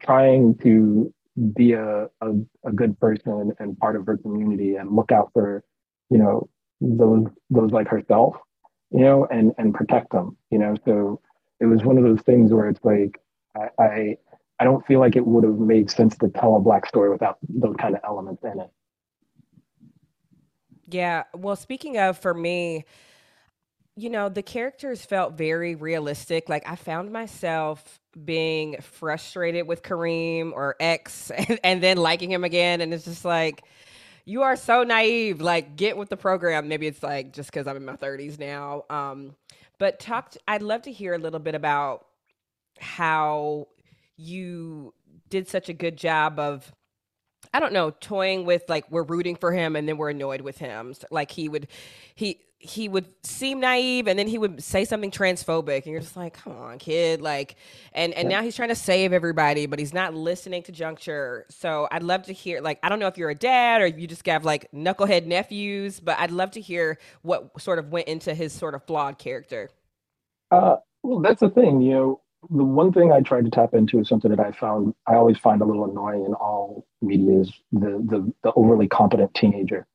trying 0.00 0.56
to 0.58 1.12
be 1.54 1.72
a, 1.72 2.04
a, 2.20 2.30
a 2.64 2.72
good 2.72 2.98
person 3.00 3.52
and 3.58 3.78
part 3.78 3.96
of 3.96 4.06
her 4.06 4.16
community 4.16 4.76
and 4.76 4.94
look 4.94 5.10
out 5.12 5.30
for, 5.32 5.64
you 6.10 6.18
know, 6.18 6.48
those 6.80 7.26
those 7.50 7.70
like 7.70 7.88
herself, 7.88 8.36
you 8.94 9.00
know, 9.00 9.26
and 9.26 9.52
and 9.58 9.74
protect 9.74 10.12
them, 10.12 10.36
you 10.50 10.58
know. 10.58 10.76
So 10.84 11.20
it 11.58 11.66
was 11.66 11.82
one 11.82 11.98
of 11.98 12.04
those 12.04 12.20
things 12.22 12.52
where 12.52 12.68
it's 12.68 12.82
like 12.84 13.20
I 13.56 13.68
I, 13.82 14.16
I 14.60 14.64
don't 14.64 14.86
feel 14.86 15.00
like 15.00 15.16
it 15.16 15.26
would 15.26 15.42
have 15.42 15.58
made 15.58 15.90
sense 15.90 16.16
to 16.18 16.28
tell 16.28 16.54
a 16.54 16.60
black 16.60 16.86
story 16.86 17.10
without 17.10 17.38
those 17.48 17.74
kind 17.76 17.96
of 17.96 18.02
elements 18.04 18.44
in 18.44 18.60
it. 18.60 18.70
Yeah. 20.88 21.24
Well, 21.34 21.56
speaking 21.56 21.98
of 21.98 22.18
for 22.18 22.32
me, 22.32 22.84
you 23.96 24.10
know, 24.10 24.28
the 24.28 24.42
characters 24.42 25.04
felt 25.04 25.34
very 25.34 25.74
realistic. 25.74 26.48
Like 26.48 26.68
I 26.68 26.76
found 26.76 27.10
myself 27.10 27.98
being 28.24 28.76
frustrated 28.80 29.66
with 29.66 29.82
Kareem 29.82 30.52
or 30.52 30.76
X 30.78 31.30
and, 31.36 31.58
and, 31.64 31.82
then 31.82 31.96
liking 31.96 32.30
him 32.30 32.44
again. 32.44 32.80
And 32.80 32.94
it's 32.94 33.04
just 33.04 33.24
like, 33.24 33.64
you 34.24 34.42
are 34.42 34.56
so 34.56 34.82
naive. 34.82 35.40
Like, 35.40 35.76
get 35.76 35.96
with 35.96 36.08
the 36.08 36.16
program. 36.16 36.68
Maybe 36.68 36.86
it's 36.86 37.02
like 37.02 37.32
just 37.32 37.50
because 37.50 37.66
I'm 37.66 37.76
in 37.76 37.84
my 37.84 37.96
30s 37.96 38.38
now. 38.38 38.84
Um, 38.90 39.34
but 39.78 40.00
talk, 40.00 40.30
to, 40.30 40.40
I'd 40.48 40.62
love 40.62 40.82
to 40.82 40.92
hear 40.92 41.14
a 41.14 41.18
little 41.18 41.40
bit 41.40 41.54
about 41.54 42.06
how 42.78 43.68
you 44.16 44.94
did 45.28 45.48
such 45.48 45.68
a 45.68 45.72
good 45.72 45.96
job 45.96 46.38
of 46.38 46.72
I 47.52 47.60
don't 47.60 47.72
know, 47.72 47.90
toying 47.90 48.46
with 48.46 48.64
like 48.68 48.90
we're 48.90 49.04
rooting 49.04 49.36
for 49.36 49.52
him 49.52 49.76
and 49.76 49.88
then 49.88 49.96
we're 49.96 50.10
annoyed 50.10 50.40
with 50.40 50.58
him. 50.58 50.94
So, 50.94 51.06
like 51.10 51.30
he 51.30 51.48
would 51.48 51.68
he 52.14 52.40
he 52.64 52.88
would 52.88 53.06
seem 53.22 53.60
naive 53.60 54.08
and 54.08 54.18
then 54.18 54.26
he 54.26 54.38
would 54.38 54.62
say 54.62 54.86
something 54.86 55.10
transphobic 55.10 55.82
and 55.82 55.86
you're 55.86 56.00
just 56.00 56.16
like 56.16 56.32
come 56.32 56.56
on 56.56 56.78
kid 56.78 57.20
like 57.20 57.56
and 57.92 58.14
and 58.14 58.26
now 58.26 58.42
he's 58.42 58.56
trying 58.56 58.70
to 58.70 58.74
save 58.74 59.12
everybody 59.12 59.66
but 59.66 59.78
he's 59.78 59.92
not 59.92 60.14
listening 60.14 60.62
to 60.62 60.72
juncture. 60.72 61.44
So 61.50 61.86
i'd 61.90 62.02
love 62.02 62.22
to 62.24 62.32
hear 62.32 62.62
like 62.62 62.78
i 62.82 62.88
don't 62.88 62.98
know 62.98 63.06
if 63.06 63.18
you're 63.18 63.28
a 63.28 63.34
dad 63.34 63.82
or 63.82 63.86
you 63.86 64.06
just 64.06 64.26
have 64.26 64.44
like 64.46 64.70
knucklehead 64.72 65.26
nephews 65.26 66.00
but 66.00 66.18
i'd 66.20 66.30
love 66.30 66.52
to 66.52 66.60
hear 66.60 66.98
what 67.20 67.60
sort 67.60 67.78
of 67.78 67.92
went 67.92 68.08
into 68.08 68.34
his 68.34 68.52
sort 68.52 68.74
of 68.74 68.82
flawed 68.84 69.18
character. 69.18 69.68
Uh 70.50 70.76
well 71.02 71.20
that's 71.20 71.40
the 71.40 71.50
thing 71.50 71.82
you 71.82 71.92
know 71.92 72.20
the 72.50 72.64
one 72.64 72.92
thing 72.92 73.12
I 73.12 73.20
tried 73.20 73.44
to 73.44 73.50
tap 73.50 73.74
into 73.74 74.00
is 74.00 74.08
something 74.08 74.30
that 74.30 74.40
I 74.40 74.52
found 74.52 74.94
I 75.06 75.14
always 75.14 75.38
find 75.38 75.60
a 75.60 75.64
little 75.64 75.84
annoying 75.84 76.24
in 76.24 76.34
all 76.34 76.86
media 77.02 77.40
is 77.40 77.52
the 77.72 78.02
the, 78.08 78.32
the 78.42 78.52
overly 78.54 78.88
competent 78.88 79.34
teenager 79.34 79.86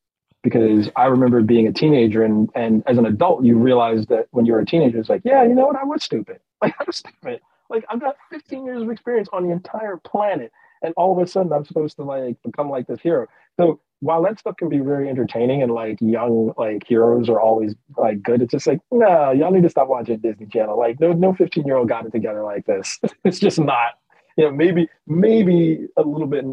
because 0.44 0.90
I 0.96 1.06
remember 1.06 1.42
being 1.42 1.68
a 1.68 1.74
teenager 1.74 2.24
and 2.24 2.50
and 2.56 2.84
as 2.88 2.98
an 2.98 3.06
adult 3.06 3.44
you 3.44 3.58
realize 3.58 4.06
that 4.08 4.28
when 4.32 4.46
you're 4.46 4.60
a 4.60 4.66
teenager 4.66 5.00
it's 5.00 5.10
like 5.10 5.22
yeah 5.26 5.44
you 5.44 5.56
know 5.56 5.68
what? 5.68 5.76
I 5.76 5.84
was 5.84 6.04
stupid. 6.04 6.40
Like 6.62 6.76
I 6.78 6.84
was 6.86 6.98
stupid. 6.98 7.40
Like 7.70 7.86
I've 7.90 8.02
got 8.02 8.18
15 8.32 8.66
years 8.66 8.82
of 8.82 8.90
experience 8.90 9.30
on 9.32 9.46
the 9.46 9.52
entire 9.52 9.96
planet 9.96 10.52
and 10.82 10.94
all 10.98 11.18
of 11.18 11.26
a 11.26 11.26
sudden 11.26 11.54
I'm 11.54 11.64
supposed 11.64 11.96
to 11.96 12.04
like 12.04 12.36
become 12.44 12.70
like 12.70 12.86
this 12.88 13.00
hero. 13.00 13.28
So 13.58 13.80
while 14.02 14.22
that 14.24 14.40
stuff 14.40 14.58
can 14.58 14.68
be 14.68 14.80
very 14.80 15.08
entertaining 15.08 15.64
and 15.64 15.72
like 15.72 15.98
young 16.02 16.54
like 16.58 16.86
heroes 16.86 17.30
are 17.30 17.40
always 17.40 17.76
like 17.98 18.22
good 18.22 18.42
it's 18.42 18.52
just 18.52 18.68
like 18.68 18.82
no 18.92 19.32
y'all 19.32 19.52
need 19.52 19.64
to 19.64 19.70
stop 19.70 19.88
watching 19.88 20.18
Disney 20.18 20.48
Channel. 20.48 20.78
Like 20.78 21.00
no 21.00 21.14
no 21.14 21.34
15 21.34 21.66
year 21.66 21.78
old 21.78 21.88
got 21.88 22.06
it 22.06 22.12
together 22.12 22.44
like 22.44 22.66
this. 22.66 23.00
It's 23.24 23.40
just 23.40 23.58
not 23.58 23.99
you 24.40 24.46
know, 24.46 24.52
maybe 24.52 24.88
maybe 25.06 25.86
a 25.98 26.02
little 26.02 26.26
bit 26.26 26.46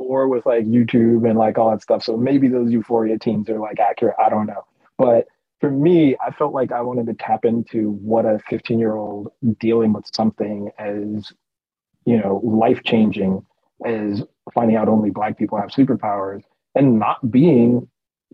more 0.00 0.26
with 0.26 0.44
like 0.46 0.64
YouTube 0.64 1.30
and 1.30 1.38
like 1.38 1.58
all 1.58 1.70
that 1.70 1.80
stuff. 1.80 2.02
So 2.02 2.16
maybe 2.16 2.48
those 2.48 2.72
Euphoria 2.72 3.20
teams 3.20 3.48
are 3.48 3.60
like 3.60 3.78
accurate. 3.78 4.16
I 4.18 4.28
don't 4.28 4.48
know. 4.48 4.64
But 4.98 5.28
for 5.60 5.70
me, 5.70 6.16
I 6.20 6.32
felt 6.32 6.52
like 6.52 6.72
I 6.72 6.80
wanted 6.80 7.06
to 7.06 7.14
tap 7.14 7.44
into 7.44 7.92
what 7.92 8.26
a 8.26 8.40
15 8.48 8.80
year 8.80 8.96
old 8.96 9.30
dealing 9.60 9.92
with 9.92 10.06
something 10.12 10.72
as, 10.76 11.32
you 12.04 12.18
know, 12.18 12.40
life 12.42 12.82
changing 12.84 13.46
as 13.86 14.24
finding 14.52 14.76
out 14.76 14.88
only 14.88 15.10
black 15.10 15.38
people 15.38 15.56
have 15.56 15.70
superpowers 15.70 16.42
and 16.74 16.98
not 16.98 17.30
being 17.30 17.88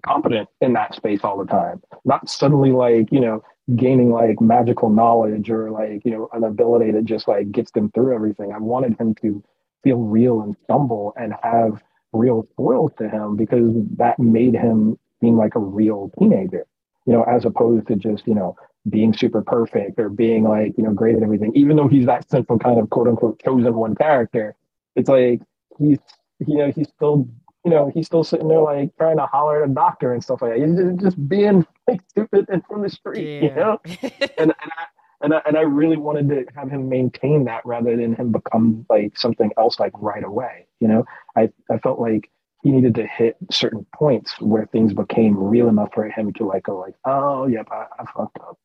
competent 0.06 0.48
in 0.62 0.72
that 0.72 0.94
space 0.94 1.20
all 1.22 1.36
the 1.36 1.44
time. 1.44 1.82
Not 2.06 2.30
suddenly 2.30 2.72
like, 2.72 3.12
you 3.12 3.20
know, 3.20 3.42
gaining 3.74 4.10
like 4.10 4.40
magical 4.40 4.90
knowledge 4.90 5.50
or 5.50 5.70
like 5.70 6.04
you 6.04 6.12
know 6.12 6.28
an 6.32 6.44
ability 6.44 6.92
that 6.92 7.04
just 7.04 7.26
like 7.26 7.50
gets 7.50 7.72
them 7.72 7.90
through 7.90 8.14
everything 8.14 8.52
i 8.52 8.58
wanted 8.58 8.98
him 9.00 9.12
to 9.14 9.42
feel 9.82 9.98
real 9.98 10.40
and 10.40 10.56
stumble 10.64 11.12
and 11.16 11.34
have 11.42 11.82
real 12.12 12.46
foils 12.56 12.92
to 12.96 13.08
him 13.08 13.34
because 13.34 13.74
that 13.96 14.18
made 14.20 14.54
him 14.54 14.96
seem 15.20 15.36
like 15.36 15.56
a 15.56 15.60
real 15.60 16.12
teenager 16.16 16.64
you 17.06 17.12
know 17.12 17.24
as 17.24 17.44
opposed 17.44 17.88
to 17.88 17.96
just 17.96 18.24
you 18.28 18.34
know 18.34 18.54
being 18.88 19.12
super 19.12 19.42
perfect 19.42 19.98
or 19.98 20.08
being 20.08 20.44
like 20.44 20.72
you 20.76 20.84
know 20.84 20.92
great 20.92 21.16
at 21.16 21.22
everything 21.22 21.50
even 21.56 21.76
though 21.76 21.88
he's 21.88 22.06
that 22.06 22.28
central 22.30 22.58
kind 22.60 22.78
of 22.78 22.88
quote 22.90 23.08
unquote 23.08 23.42
chosen 23.42 23.74
one 23.74 23.96
character 23.96 24.54
it's 24.94 25.08
like 25.08 25.40
he's 25.76 25.98
you 26.46 26.56
know 26.56 26.70
he's 26.70 26.88
still 26.88 27.26
you 27.66 27.70
know, 27.70 27.90
he's 27.92 28.06
still 28.06 28.22
sitting 28.22 28.46
there 28.46 28.60
like 28.60 28.96
trying 28.96 29.16
to 29.16 29.26
holler 29.26 29.64
at 29.64 29.68
a 29.68 29.74
doctor 29.74 30.12
and 30.12 30.22
stuff 30.22 30.40
like 30.40 30.52
that. 30.52 30.60
He's 30.60 31.02
just 31.02 31.28
being 31.28 31.66
like 31.88 32.00
stupid 32.08 32.46
and 32.48 32.62
from 32.66 32.82
the 32.82 32.90
street, 32.90 33.42
yeah. 33.42 33.48
you 33.48 33.54
know. 33.54 33.80
and 34.38 34.52
and 34.60 34.70
I, 34.78 34.84
and 35.22 35.34
I, 35.34 35.42
and 35.46 35.56
I 35.56 35.62
really 35.62 35.96
wanted 35.96 36.28
to 36.28 36.44
have 36.54 36.70
him 36.70 36.88
maintain 36.88 37.44
that 37.44 37.64
rather 37.64 37.96
than 37.96 38.14
him 38.14 38.32
become 38.32 38.86
like 38.88 39.18
something 39.18 39.50
else 39.58 39.80
like 39.80 39.92
right 39.98 40.24
away. 40.24 40.66
You 40.80 40.88
know, 40.88 41.04
I 41.36 41.50
I 41.70 41.78
felt 41.78 41.98
like 41.98 42.30
he 42.62 42.70
needed 42.70 42.94
to 42.96 43.06
hit 43.06 43.36
certain 43.50 43.86
points 43.94 44.40
where 44.40 44.66
things 44.66 44.92
became 44.92 45.38
real 45.38 45.68
enough 45.68 45.90
for 45.94 46.08
him 46.08 46.32
to 46.34 46.44
like 46.46 46.64
go 46.64 46.78
like, 46.78 46.94
oh 47.04 47.46
yep, 47.46 47.68
I, 47.70 47.86
I 47.98 48.04
fucked 48.12 48.38
up. 48.38 48.58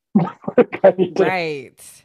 right. 1.20 2.04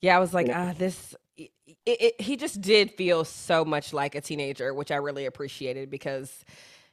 Yeah, 0.00 0.16
I 0.16 0.20
was 0.20 0.32
like, 0.32 0.48
ah, 0.52 0.74
this 0.78 1.16
it, 1.38 1.50
it, 1.86 2.20
he 2.20 2.36
just 2.36 2.60
did 2.60 2.90
feel 2.92 3.24
so 3.24 3.64
much 3.64 3.92
like 3.92 4.14
a 4.14 4.20
teenager, 4.20 4.74
which 4.74 4.90
I 4.90 4.96
really 4.96 5.26
appreciated 5.26 5.90
because, 5.90 6.44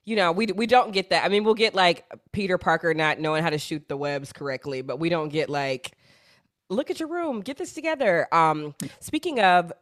you 0.05 0.15
know, 0.15 0.31
we 0.31 0.47
we 0.47 0.67
don't 0.67 0.91
get 0.91 1.09
that. 1.09 1.25
I 1.25 1.29
mean, 1.29 1.43
we'll 1.43 1.55
get 1.55 1.73
like 1.73 2.05
Peter 2.31 2.57
Parker 2.57 2.93
not 2.93 3.19
knowing 3.19 3.43
how 3.43 3.49
to 3.49 3.57
shoot 3.57 3.87
the 3.89 3.97
webs 3.97 4.31
correctly, 4.31 4.81
but 4.81 4.99
we 4.99 5.09
don't 5.09 5.29
get 5.29 5.49
like 5.49 5.91
look 6.69 6.89
at 6.89 6.99
your 6.99 7.09
room, 7.09 7.41
get 7.41 7.57
this 7.57 7.73
together. 7.73 8.27
Um 8.33 8.75
speaking 8.99 9.39
of, 9.39 9.73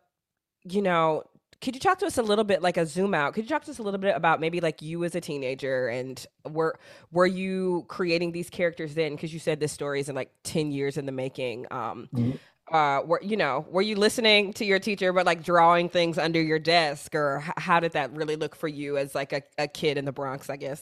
you 0.64 0.82
know, 0.82 1.24
could 1.62 1.76
you 1.76 1.80
talk 1.80 2.00
to 2.00 2.06
us 2.06 2.18
a 2.18 2.24
little 2.24 2.44
bit 2.46 2.62
like 2.62 2.78
a 2.78 2.86
zoom 2.86 3.14
out? 3.14 3.34
Could 3.34 3.44
you 3.44 3.50
talk 3.50 3.64
to 3.66 3.72
us 3.72 3.80
a 3.80 3.84
little 3.84 4.00
bit 4.00 4.16
about 4.16 4.40
maybe 4.40 4.62
like 4.62 4.82
you 4.82 5.04
as 5.04 5.16
a 5.16 5.22
teenager 5.22 5.90
and 5.90 6.26
were 6.50 6.80
were 7.12 7.28
you 7.28 7.86
creating 7.90 8.32
these 8.32 8.50
characters 8.50 8.96
then 8.96 9.16
because 9.16 9.34
you 9.34 9.40
said 9.40 9.60
this 9.60 9.74
story 9.74 10.00
is 10.00 10.08
in 10.08 10.16
like 10.16 10.32
10 10.44 10.72
years 10.72 10.98
in 10.98 11.06
the 11.06 11.12
making. 11.12 11.68
Um 11.70 12.10
mm-hmm 12.14 12.38
uh 12.72 13.02
were 13.06 13.20
you 13.22 13.36
know 13.36 13.66
were 13.70 13.82
you 13.82 13.96
listening 13.96 14.54
to 14.54 14.64
your 14.64 14.80
teacher 14.80 15.12
but 15.12 15.26
like 15.26 15.44
drawing 15.44 15.90
things 15.90 16.18
under 16.18 16.42
your 16.42 16.60
desk 16.60 17.14
or 17.14 17.44
h- 17.46 17.54
how 17.58 17.80
did 17.80 17.92
that 17.92 18.12
really 18.16 18.36
look 18.38 18.56
for 18.56 18.68
you 18.70 18.98
as 18.98 19.14
like 19.14 19.34
a, 19.34 19.42
a 19.58 19.68
kid 19.68 19.98
in 19.98 20.06
the 20.06 20.12
bronx 20.12 20.50
i 20.50 20.56
guess? 20.56 20.82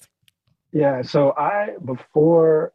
Yeah 0.71 1.01
so 1.01 1.33
i 1.37 1.69
before 1.83 2.73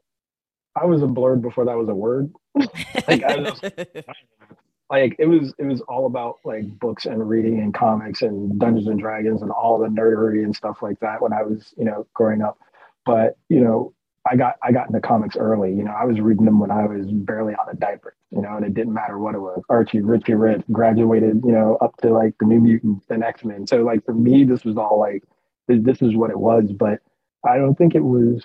i 0.74 0.84
was 0.84 1.02
a 1.02 1.06
blerd 1.06 1.40
before 1.40 1.64
that 1.64 1.76
was 1.76 1.88
a 1.88 1.94
word. 1.94 2.32
Like, 3.08 3.22
was, 3.24 3.60
like 4.90 5.16
it 5.18 5.26
was 5.26 5.54
it 5.58 5.64
was 5.64 5.80
all 5.82 6.06
about 6.06 6.38
like 6.44 6.66
books 6.78 7.06
and 7.06 7.28
reading 7.28 7.60
and 7.60 7.72
comics 7.74 8.22
and 8.22 8.58
dungeons 8.58 8.88
and 8.88 8.98
dragons 8.98 9.42
and 9.42 9.50
all 9.50 9.78
the 9.78 9.88
nerdery 9.88 10.44
and 10.44 10.54
stuff 10.54 10.82
like 10.82 10.98
that 11.00 11.20
when 11.20 11.32
i 11.32 11.42
was 11.42 11.74
you 11.76 11.84
know 11.84 12.06
growing 12.14 12.42
up. 12.42 12.58
But 13.04 13.36
you 13.48 13.60
know 13.60 13.92
I 14.28 14.36
got 14.36 14.56
I 14.62 14.72
got 14.72 14.88
into 14.88 15.00
comics 15.00 15.36
early. 15.36 15.70
You 15.70 15.84
know, 15.84 15.92
I 15.92 16.04
was 16.04 16.20
reading 16.20 16.44
them 16.44 16.58
when 16.58 16.70
I 16.70 16.86
was 16.86 17.06
barely 17.06 17.54
on 17.54 17.68
a 17.70 17.74
diaper. 17.74 18.16
You 18.30 18.42
know, 18.42 18.56
and 18.56 18.66
it 18.66 18.74
didn't 18.74 18.94
matter 18.94 19.18
what 19.18 19.34
it 19.34 19.40
was. 19.40 19.62
Archie, 19.68 20.00
Richie 20.00 20.34
Rich, 20.34 20.62
graduated. 20.72 21.42
You 21.44 21.52
know, 21.52 21.78
up 21.80 21.96
to 21.98 22.12
like 22.12 22.34
the 22.40 22.46
New 22.46 22.60
Mutants 22.60 23.06
and 23.10 23.22
X 23.22 23.44
Men. 23.44 23.66
So 23.66 23.82
like 23.82 24.04
for 24.04 24.14
me, 24.14 24.44
this 24.44 24.64
was 24.64 24.76
all 24.76 24.98
like 24.98 25.22
this, 25.68 25.78
this 25.82 26.02
is 26.02 26.16
what 26.16 26.30
it 26.30 26.38
was. 26.38 26.72
But 26.72 27.00
I 27.46 27.56
don't 27.56 27.76
think 27.76 27.94
it 27.94 28.04
was 28.04 28.44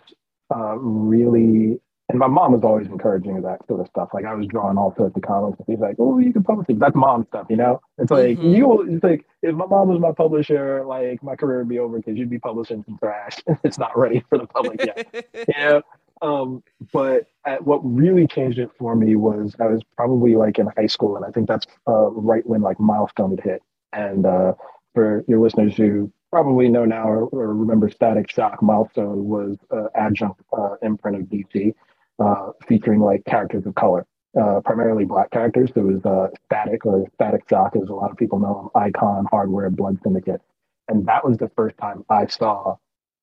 uh, 0.54 0.78
really 0.78 1.80
and 2.12 2.20
my 2.20 2.28
mom 2.28 2.52
was 2.52 2.64
always 2.64 2.88
encouraging 2.88 3.38
of 3.38 3.44
that 3.44 3.66
sort 3.68 3.80
of 3.80 3.88
stuff. 3.88 4.10
Like 4.14 4.26
I 4.26 4.34
was 4.34 4.46
drawing 4.48 4.78
all 4.78 4.94
sorts 4.96 5.16
of 5.16 5.22
comics, 5.24 5.58
and 5.60 5.66
she's 5.68 5.80
like, 5.80 5.96
"Oh, 5.98 6.20
you 6.20 6.34
can 6.34 6.44
publish 6.44 6.68
it." 6.70 6.80
That's 6.80 6.96
mom 6.96 7.26
stuff, 7.28 7.48
you 7.50 7.56
know. 7.56 7.82
It's 7.98 8.12
like 8.12 8.38
mm-hmm. 8.38 8.54
you. 8.54 8.82
It's 8.96 9.04
like 9.04 9.26
if 9.42 9.56
my 9.56 9.66
mom 9.66 9.88
was 9.88 10.00
my 10.00 10.12
publisher, 10.12 10.84
like 10.86 11.24
my 11.24 11.36
career 11.36 11.60
would 11.60 11.70
be 11.70 11.80
over 11.80 11.98
because 11.98 12.18
you'd 12.18 12.30
be 12.30 12.40
publishing 12.40 12.84
some 12.84 12.98
trash. 12.98 13.40
it's 13.64 13.80
not 13.80 13.98
ready 13.98 14.24
for 14.30 14.38
the 14.38 14.48
public 14.48 14.84
yet. 14.84 15.48
yeah. 15.48 15.80
Um, 16.22 16.64
but 16.92 17.28
at, 17.46 17.66
what 17.66 17.80
really 17.84 18.28
changed 18.28 18.60
it 18.60 18.70
for 18.78 18.96
me 18.96 19.16
was 19.16 19.56
I 19.60 19.68
was 19.68 19.82
probably 19.96 20.36
like 20.36 20.60
in 20.60 20.68
high 20.76 20.88
school, 20.88 21.16
and 21.16 21.26
I 21.26 21.32
think 21.32 21.48
that's 21.48 21.66
uh, 21.88 22.12
right 22.12 22.46
when 22.46 22.62
like 22.62 22.80
milestone 22.80 23.32
had 23.32 23.40
hit. 23.40 23.64
And 23.94 24.26
uh, 24.26 24.54
for 24.94 25.24
your 25.28 25.40
listeners 25.40 25.76
who 25.76 26.12
probably 26.32 26.70
know 26.70 26.86
now 26.86 27.08
or, 27.08 27.26
or 27.28 27.54
remember 27.54 27.90
Static 27.90 28.30
Shock, 28.32 28.62
Milestone 28.62 29.26
was 29.28 29.58
uh, 29.72 29.88
adjunct 29.96 30.42
uh, 30.58 30.76
imprint 30.82 31.18
of 31.18 31.24
DC 31.24 31.74
uh, 32.22 32.52
featuring 32.68 33.00
like 33.00 33.24
characters 33.26 33.66
of 33.66 33.76
color, 33.76 34.06
uh, 34.40 34.62
primarily 34.64 35.06
black 35.06 35.32
characters. 35.32 35.72
There 35.74 35.84
was 35.84 36.04
uh, 36.06 36.28
Static 36.46 36.86
or 36.86 37.06
Static 37.16 37.44
Shock, 37.50 37.76
as 37.76 37.90
a 37.90 37.94
lot 37.94 38.12
of 38.12 38.18
people 38.18 38.40
know 38.40 38.72
Icon, 38.76 39.26
Hardware, 39.30 39.70
Blood 39.70 39.98
Syndicate. 40.04 40.42
And 40.88 41.06
that 41.08 41.26
was 41.26 41.38
the 41.38 41.50
first 41.56 41.78
time 41.78 42.04
I 42.10 42.28
saw 42.28 42.76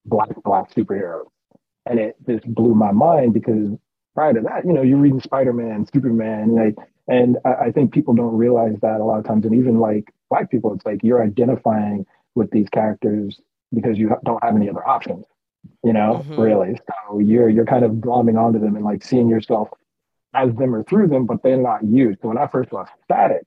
black 0.05 0.31
black 0.43 0.75
superheroes. 0.75 1.27
And 1.87 1.99
it 1.99 2.17
just 2.29 2.47
blew 2.55 2.75
my 2.75 2.93
mind 2.93 3.35
because 3.35 3.71
prior 4.15 4.35
to 4.35 4.41
that, 4.41 4.65
you 4.65 4.73
know, 4.73 4.83
you're 4.83 4.99
reading 4.99 5.21
Spider-Man, 5.21 5.87
Superman, 5.93 6.55
like, 6.55 6.75
and 7.07 7.39
I, 7.45 7.67
I 7.67 7.71
think 7.73 7.93
people 7.93 8.15
don't 8.15 8.37
realize 8.37 8.77
that 8.83 9.01
a 9.01 9.05
lot 9.05 9.19
of 9.19 9.25
times. 9.25 9.47
And 9.47 9.55
even 9.55 9.79
like 9.79 10.13
black 10.29 10.51
people, 10.51 10.75
it's 10.75 10.85
like 10.85 11.01
you're 11.03 11.23
identifying 11.23 12.05
with 12.35 12.51
these 12.51 12.69
characters 12.69 13.41
because 13.73 13.99
you 13.99 14.15
don't 14.25 14.43
have 14.43 14.57
any 14.57 14.69
other 14.69 14.87
options 14.87 15.25
you 15.85 15.93
know, 15.93 16.25
mm-hmm. 16.25 16.41
really. 16.41 16.79
So 16.87 17.19
you're 17.21 17.49
you're 17.49 17.67
kind 17.67 17.85
of 17.85 17.93
glomming 17.93 18.39
onto 18.39 18.59
them 18.59 18.77
and 18.77 18.85
like 18.85 19.05
seeing 19.05 19.29
yourself 19.29 19.69
as 20.35 20.55
them 20.55 20.75
or 20.75 20.85
through 20.85 21.09
them, 21.09 21.27
but 21.27 21.43
they're 21.43 21.57
not 21.57 21.85
you. 21.85 22.17
So 22.21 22.29
when 22.29 22.39
I 22.39 22.47
first 22.47 22.71
saw 22.71 22.85
Static, 23.05 23.43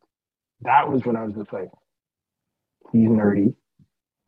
that 0.61 0.89
was 0.89 1.05
when 1.05 1.15
I 1.15 1.23
was 1.23 1.35
just 1.35 1.53
like, 1.53 1.69
he's 2.91 3.09
nerdy. 3.09 3.53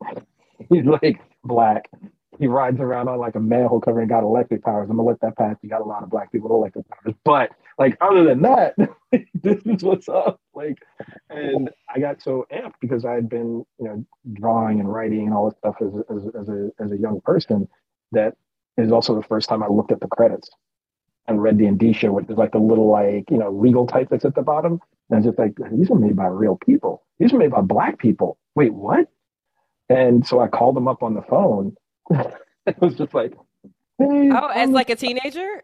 he's 0.70 0.84
like 0.84 1.20
black. 1.42 1.90
He 2.38 2.46
rides 2.46 2.80
around 2.80 3.08
on 3.08 3.18
like 3.18 3.34
a 3.34 3.40
manhole 3.40 3.80
cover 3.80 4.00
and 4.00 4.08
got 4.08 4.22
electric 4.22 4.62
powers. 4.62 4.88
I'm 4.90 4.96
gonna 4.96 5.08
let 5.08 5.20
that 5.20 5.36
pass. 5.36 5.56
You 5.62 5.68
got 5.68 5.80
a 5.80 5.84
lot 5.84 6.02
of 6.02 6.10
black 6.10 6.32
people 6.32 6.48
with 6.48 6.56
electric 6.56 6.86
powers. 6.88 7.14
But 7.24 7.50
like 7.78 7.96
other 8.00 8.24
than 8.24 8.42
that, 8.42 8.74
this 9.34 9.62
is 9.64 9.82
what's 9.82 10.08
up. 10.08 10.40
Like 10.54 10.78
and 11.30 11.70
I 11.94 12.00
got 12.00 12.22
so 12.22 12.46
amped 12.52 12.74
because 12.80 13.04
I 13.04 13.12
had 13.12 13.28
been, 13.28 13.64
you 13.78 13.86
know, 13.86 14.04
drawing 14.32 14.80
and 14.80 14.92
writing 14.92 15.26
and 15.26 15.34
all 15.34 15.50
this 15.50 15.58
stuff 15.58 15.76
as, 15.80 15.94
as, 16.10 16.34
as 16.42 16.48
a 16.48 16.70
as 16.80 16.92
a 16.92 16.98
young 16.98 17.20
person 17.20 17.68
that 18.12 18.36
is 18.76 18.92
also 18.92 19.14
the 19.14 19.26
first 19.26 19.48
time 19.48 19.62
I 19.62 19.68
looked 19.68 19.92
at 19.92 20.00
the 20.00 20.08
credits 20.08 20.50
and 21.26 21.42
read 21.42 21.58
the 21.58 21.66
indicia, 21.66 22.12
which 22.12 22.28
is 22.28 22.36
like 22.36 22.52
the 22.52 22.58
little 22.58 22.90
like 22.90 23.30
you 23.30 23.38
know 23.38 23.50
legal 23.50 23.86
type 23.86 24.08
that's 24.10 24.24
at 24.24 24.34
the 24.34 24.42
bottom. 24.42 24.80
And 25.10 25.18
it's 25.18 25.26
just 25.26 25.38
like 25.38 25.54
these 25.72 25.90
are 25.90 25.96
made 25.98 26.16
by 26.16 26.26
real 26.26 26.56
people. 26.56 27.04
These 27.18 27.32
are 27.32 27.38
made 27.38 27.50
by 27.50 27.60
black 27.60 27.98
people. 27.98 28.38
Wait, 28.54 28.72
what? 28.72 29.08
And 29.88 30.26
so 30.26 30.40
I 30.40 30.48
called 30.48 30.76
them 30.76 30.88
up 30.88 31.02
on 31.02 31.14
the 31.14 31.22
phone. 31.22 31.76
It 32.66 32.80
was 32.80 32.94
just 32.94 33.14
like, 33.14 33.32
hey, 33.98 34.30
oh, 34.32 34.48
as 34.48 34.68
um, 34.68 34.72
like 34.72 34.90
a 34.90 34.96
teenager. 34.96 35.62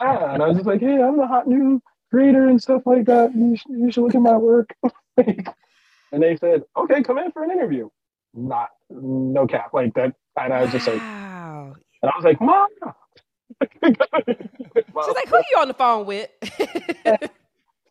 Yeah, 0.00 0.34
and 0.34 0.42
I 0.42 0.48
was 0.48 0.56
just 0.56 0.66
like, 0.66 0.80
hey, 0.80 1.02
I'm 1.02 1.16
the 1.16 1.26
hot 1.26 1.46
new 1.46 1.82
creator 2.10 2.46
and 2.48 2.60
stuff 2.62 2.82
like 2.86 3.06
that. 3.06 3.34
You 3.34 3.56
should, 3.56 3.70
you 3.72 3.90
should 3.90 4.02
look 4.02 4.14
at 4.14 4.20
my 4.20 4.36
work. 4.36 4.74
and 5.16 6.22
they 6.22 6.36
said, 6.36 6.64
okay, 6.76 7.02
come 7.02 7.18
in 7.18 7.30
for 7.32 7.44
an 7.44 7.50
interview. 7.50 7.88
Not 8.34 8.70
no 8.90 9.46
cap 9.46 9.70
like 9.72 9.94
that. 9.94 10.14
And 10.38 10.52
I 10.52 10.62
was 10.62 10.72
just 10.72 10.86
like, 10.86 11.00
wow. 11.00 11.74
And 12.02 12.10
I 12.10 12.16
was 12.16 12.24
like, 12.24 12.40
mom. 12.40 12.68
She's 13.60 13.96
like, 15.14 15.28
who 15.28 15.36
are 15.36 15.44
you 15.50 15.58
on 15.58 15.68
the 15.68 15.74
phone 15.74 16.06
with? 16.06 16.30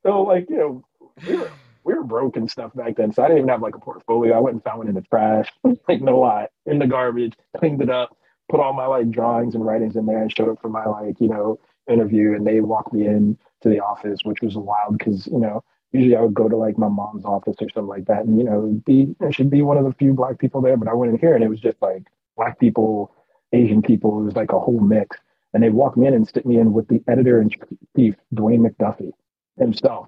so 0.04 0.24
like, 0.24 0.50
you 0.50 0.58
know, 0.58 0.86
we 1.28 1.38
were 1.38 1.52
we 1.84 1.94
were 1.94 2.04
broke 2.04 2.38
and 2.38 2.50
stuff 2.50 2.74
back 2.76 2.96
then. 2.96 3.12
So 3.12 3.24
I 3.24 3.28
didn't 3.28 3.40
even 3.40 3.50
have 3.50 3.62
like 3.62 3.76
a 3.76 3.80
portfolio. 3.80 4.36
I 4.36 4.40
went 4.40 4.56
and 4.56 4.64
found 4.64 4.80
one 4.80 4.88
in 4.88 4.96
the 4.96 5.02
trash, 5.02 5.50
like 5.88 6.02
no 6.02 6.20
lie, 6.20 6.48
in 6.66 6.80
the 6.80 6.88
garbage, 6.88 7.34
cleaned 7.58 7.82
it 7.82 7.90
up, 7.90 8.16
put 8.50 8.60
all 8.60 8.74
my 8.74 8.86
like 8.86 9.10
drawings 9.10 9.56
and 9.56 9.66
writings 9.66 9.96
in 9.96 10.06
there 10.06 10.22
and 10.22 10.32
showed 10.36 10.50
up 10.50 10.62
for 10.62 10.70
my 10.70 10.86
like, 10.86 11.20
you 11.20 11.28
know, 11.28 11.60
interview. 11.90 12.36
And 12.36 12.46
they 12.46 12.62
walked 12.62 12.94
me 12.94 13.06
in 13.06 13.38
to 13.62 13.70
the 13.70 13.80
office, 13.80 14.20
which 14.24 14.42
was 14.42 14.56
wild 14.56 14.98
because, 14.98 15.28
you 15.28 15.40
know, 15.40 15.64
usually 15.92 16.16
I 16.16 16.22
would 16.22 16.34
go 16.34 16.48
to 16.48 16.56
like 16.56 16.78
my 16.78 16.88
mom's 16.88 17.26
office 17.26 17.56
or 17.60 17.70
something 17.70 17.88
like 17.88 18.06
that. 18.06 18.26
And, 18.26 18.38
you 18.38 18.44
know, 18.44 18.82
be, 18.86 19.16
there 19.20 19.32
should 19.32 19.50
be 19.50 19.62
one 19.62 19.78
of 19.78 19.86
the 19.86 19.94
few 19.94 20.14
black 20.14 20.40
people 20.40 20.62
there. 20.62 20.78
But 20.78 20.88
I 20.88 20.94
went 20.94 21.14
in 21.14 21.20
here 21.20 21.36
and 21.36 21.44
it 21.44 21.50
was 21.50 21.60
just 21.60 21.82
like 21.82 22.04
black 22.38 22.60
people, 22.60 23.14
Asian 23.54 23.82
people. 23.82 24.22
It 24.22 24.26
was 24.26 24.36
like 24.36 24.52
a 24.52 24.60
whole 24.60 24.80
mix. 24.80 25.18
And 25.54 25.62
they 25.62 25.70
walked 25.70 25.98
me 25.98 26.08
in 26.08 26.14
and 26.14 26.28
stick 26.28 26.46
me 26.46 26.58
in 26.58 26.72
with 26.72 26.88
the 26.88 27.04
editor 27.08 27.42
in 27.42 27.50
chief, 27.96 28.16
Dwayne 28.34 28.66
McDuffie 28.66 29.12
himself, 29.58 30.08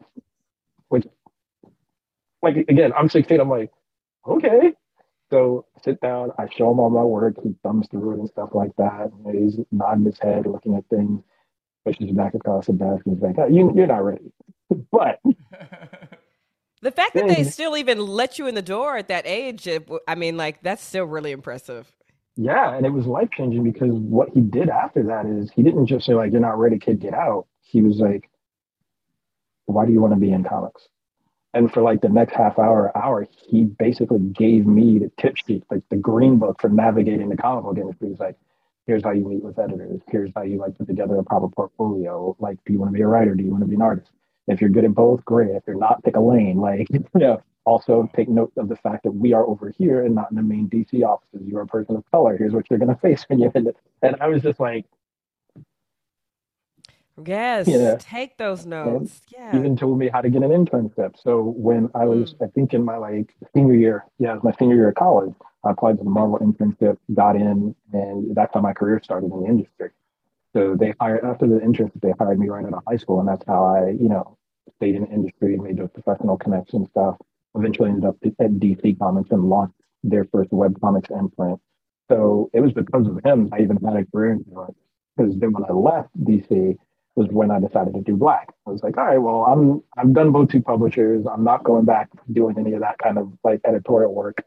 which, 0.88 1.06
like, 2.44 2.58
again, 2.70 2.94
I'm 2.96 3.10
16. 3.10 3.40
I'm 3.40 3.50
like, 3.50 3.72
okay. 4.28 4.74
So 5.32 5.66
sit 5.84 6.00
down, 6.02 6.32
I 6.38 6.46
show 6.56 6.70
him 6.70 6.80
all 6.80 6.92
my 6.92 7.02
work. 7.02 7.36
He 7.42 7.56
thumbs 7.64 7.88
through 7.90 8.12
it 8.12 8.20
and 8.20 8.30
stuff 8.30 8.50
like 8.54 8.76
that. 8.78 9.10
And 9.26 9.36
he's 9.36 9.60
nodding 9.72 10.06
his 10.06 10.20
head, 10.20 10.46
looking 10.46 10.76
at 10.76 10.86
things, 10.90 11.24
pushes 11.86 12.12
back 12.12 12.36
across 12.36 12.68
the 12.68 12.74
desk, 12.74 13.06
and 13.06 13.16
he's 13.16 13.24
like, 13.24 13.36
oh, 13.40 13.48
you, 13.48 13.74
you're 13.76 13.88
not 13.88 14.06
ready. 14.06 14.32
but 14.92 15.20
the 16.82 16.92
fact 16.92 17.16
that 17.16 17.28
they 17.28 17.44
still 17.46 17.76
even 17.78 18.06
let 18.06 18.38
you 18.38 18.46
in 18.46 18.56
the 18.56 18.62
door 18.62 18.98
at 18.98 19.08
that 19.08 19.26
age, 19.26 19.68
I 20.08 20.16
mean, 20.16 20.38
like 20.38 20.62
that's 20.62 20.84
still 20.84 21.06
really 21.06 21.32
impressive. 21.32 21.92
Yeah, 22.36 22.76
and 22.76 22.86
it 22.86 22.90
was 22.90 23.06
life 23.06 23.30
changing 23.32 23.64
because 23.64 23.92
what 23.92 24.30
he 24.30 24.42
did 24.42 24.70
after 24.70 25.04
that 25.04 25.26
is 25.26 25.52
he 25.52 25.64
didn't 25.64 25.86
just 25.86 26.06
say 26.06 26.14
like 26.14 26.32
you're 26.32 26.42
not 26.42 26.60
ready, 26.60 26.80
kid, 26.80 27.00
get 27.00 27.14
out. 27.14 27.48
He 27.62 27.82
was 27.82 27.98
like, 27.98 28.30
why 29.66 29.86
do 29.86 29.92
you 29.92 30.02
want 30.02 30.14
to 30.14 30.20
be 30.20 30.32
in 30.32 30.44
comics? 30.44 30.88
And 31.54 31.72
for 31.72 31.82
like 31.82 32.02
the 32.02 32.10
next 32.10 32.34
half 32.34 32.58
hour, 32.58 32.96
hour, 32.98 33.28
he 33.48 33.64
basically 33.64 34.20
gave 34.20 34.66
me 34.66 35.00
the 35.00 35.12
tip 35.20 35.36
sheet, 35.38 35.64
like 35.70 35.84
the 35.90 35.96
green 35.96 36.40
book 36.40 36.60
for 36.60 36.70
navigating 36.70 37.30
the 37.30 37.38
comic 37.38 37.64
book 37.64 37.78
industry. 37.78 38.10
He's 38.10 38.20
like, 38.20 38.36
here's 38.88 39.04
how 39.04 39.12
you 39.12 39.28
meet 39.28 39.44
with 39.44 39.60
editors. 39.60 40.02
Here's 40.10 40.32
how 40.36 40.42
you 40.42 40.58
like 40.58 40.78
put 40.78 40.88
together 40.88 41.18
a 41.18 41.24
proper 41.24 41.48
portfolio. 41.50 42.36
Like, 42.40 42.58
do 42.66 42.74
you 42.74 42.80
want 42.80 42.92
to 42.92 42.98
be 42.98 43.04
a 43.04 43.08
writer? 43.08 43.36
Do 43.36 43.44
you 43.44 43.52
want 43.52 43.64
to 43.64 43.68
be 43.68 43.76
an 43.76 43.82
artist? 43.82 44.12
If 44.48 44.62
you're 44.62 44.70
good 44.70 44.84
at 44.84 44.94
both, 44.94 45.24
great. 45.24 45.52
If 45.52 45.64
you're 45.68 45.78
not, 45.78 46.04
pick 46.04 46.16
a 46.16 46.20
lane. 46.20 46.58
Like, 46.58 46.88
you 46.92 47.06
know, 47.14 47.42
also 47.66 48.10
take 48.16 48.28
note 48.28 48.52
of 48.58 48.68
the 48.68 48.76
fact 48.76 49.04
that 49.04 49.12
we 49.12 49.34
are 49.34 49.46
over 49.46 49.72
here 49.78 50.04
and 50.04 50.16
not 50.16 50.32
in 50.32 50.38
the 50.38 50.44
main 50.44 50.68
DC 50.70 51.04
offices. 51.04 51.42
You're 51.46 51.62
a 51.62 51.68
person 51.68 51.96
of 51.96 52.04
color. 52.12 52.36
Here's 52.38 52.52
what 52.52 52.66
you're 52.70 52.80
going 52.80 52.90
to 52.94 53.00
face 53.00 53.24
when 53.28 53.40
you 53.40 53.52
end 53.54 53.72
And 54.02 54.16
I 54.20 54.28
was 54.28 54.42
just 54.42 54.60
like, 54.60 54.86
Yes, 57.24 57.68
yeah. 57.68 57.96
take 58.00 58.38
those 58.38 58.66
notes. 58.66 59.22
Yeah. 59.32 59.56
Even 59.56 59.78
told 59.78 60.00
me 60.00 60.10
how 60.10 60.22
to 60.22 60.30
get 60.30 60.42
an 60.42 60.50
internship. 60.50 61.16
So 61.22 61.42
when 61.42 61.90
I 61.94 62.06
was, 62.06 62.34
mm. 62.34 62.48
I 62.48 62.50
think 62.52 62.74
in 62.74 62.84
my 62.84 62.98
like 62.98 63.36
senior 63.54 63.76
year, 63.76 64.06
yeah, 64.18 64.32
it 64.32 64.36
was 64.36 64.44
my 64.44 64.54
senior 64.58 64.76
year 64.76 64.90
of 64.90 64.96
college, 64.96 65.34
I 65.64 65.72
applied 65.72 65.98
to 65.98 66.04
the 66.04 66.10
Marvel 66.10 66.40
internship, 66.40 66.98
got 67.14 67.36
in, 67.36 67.76
and 67.94 68.36
that's 68.36 68.54
how 68.54 68.62
my 68.62 68.74
career 68.74 69.00
started 69.04 69.32
in 69.32 69.42
the 69.42 69.48
industry. 69.48 69.92
So 70.54 70.76
they 70.76 70.94
hired 71.00 71.24
after 71.24 71.48
the 71.48 71.60
internship, 71.60 72.02
they 72.02 72.14
hired 72.20 72.40
me 72.40 72.50
right 72.50 72.66
out 72.66 72.74
of 72.74 72.84
high 72.88 72.98
school, 72.98 73.20
and 73.20 73.28
that's 73.28 73.44
how 73.48 73.64
I, 73.64 73.90
you 73.90 74.10
know, 74.10 74.38
stayed 74.78 74.96
in 74.96 75.04
the 75.04 75.10
industry 75.10 75.54
and 75.54 75.64
made 75.64 75.78
those 75.78 75.90
professional 75.94 76.38
connections 76.38 76.90
stuff. 76.90 77.18
Eventually 77.56 77.90
ended 77.90 78.06
up 78.06 78.18
at 78.24 78.52
DC 78.54 78.98
Comics 78.98 79.30
and 79.32 79.50
launched 79.50 79.76
their 80.04 80.26
first 80.26 80.52
web 80.52 80.80
comics 80.82 81.10
imprint 81.12 81.60
So 82.10 82.50
it 82.54 82.60
was 82.60 82.74
because 82.74 83.08
of 83.08 83.24
him 83.24 83.50
I 83.54 83.62
even 83.62 83.78
had 83.78 83.96
a 83.96 84.06
career 84.06 84.34
in. 84.34 84.46
Because 85.16 85.38
then 85.38 85.54
when 85.54 85.64
I 85.66 85.72
left 85.72 86.10
DC 86.20 86.78
was 87.16 87.28
when 87.30 87.52
I 87.52 87.60
decided 87.60 87.94
to 87.94 88.02
do 88.02 88.16
black. 88.16 88.50
I 88.66 88.72
was 88.72 88.82
like, 88.82 88.98
all 88.98 89.06
right, 89.06 89.18
well, 89.18 89.46
I'm 89.46 89.84
I've 89.98 90.14
done 90.14 90.32
both 90.32 90.50
two 90.50 90.62
publishers. 90.62 91.26
I'm 91.32 91.44
not 91.44 91.64
going 91.64 91.86
back 91.86 92.10
doing 92.32 92.58
any 92.58 92.74
of 92.74 92.82
that 92.82 92.98
kind 92.98 93.18
of 93.18 93.32
like 93.44 93.62
editorial 93.66 94.14
work. 94.14 94.44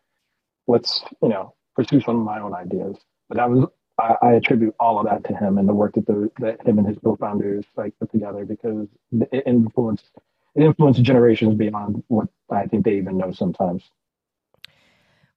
Let's, 0.66 1.05
you 1.22 1.29
know, 1.29 1.55
pursue 1.76 2.00
some 2.00 2.18
of 2.18 2.24
my 2.24 2.40
own 2.40 2.55
ideas. 2.55 2.96
But 3.29 3.38
that 3.38 3.50
was 3.50 3.66
I, 3.98 4.16
I 4.20 4.33
attribute 4.33 4.74
all 4.81 4.98
of 4.98 5.07
that 5.07 5.24
to 5.29 5.37
him 5.37 5.59
and 5.59 5.68
the 5.68 5.74
work 5.74 5.94
that 5.94 6.07
the 6.07 6.31
that 6.40 6.66
him 6.66 6.79
and 6.79 6.87
his 6.87 6.98
co-founders 7.02 7.64
like 7.76 7.94
put 7.98 8.11
together 8.11 8.44
because 8.44 8.88
it 9.12 9.44
influenced 9.46 10.11
it 10.55 10.62
influenced 10.62 11.02
generations 11.02 11.55
beyond 11.55 12.02
what 12.09 12.29
I 12.50 12.66
think 12.66 12.85
they 12.85 12.96
even 12.96 13.16
know 13.16 13.33
sometimes. 13.33 13.85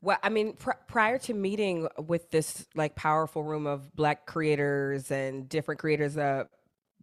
Well, 0.01 0.17
I 0.23 0.29
mean, 0.29 0.53
pr- 0.53 0.71
prior 0.87 1.17
to 1.19 1.33
meeting 1.33 1.87
with 2.07 2.31
this 2.31 2.65
like 2.73 2.95
powerful 2.95 3.43
room 3.43 3.67
of 3.67 3.93
Black 3.95 4.25
creators 4.25 5.11
and 5.11 5.49
different 5.49 5.81
creators 5.81 6.17
of 6.17 6.47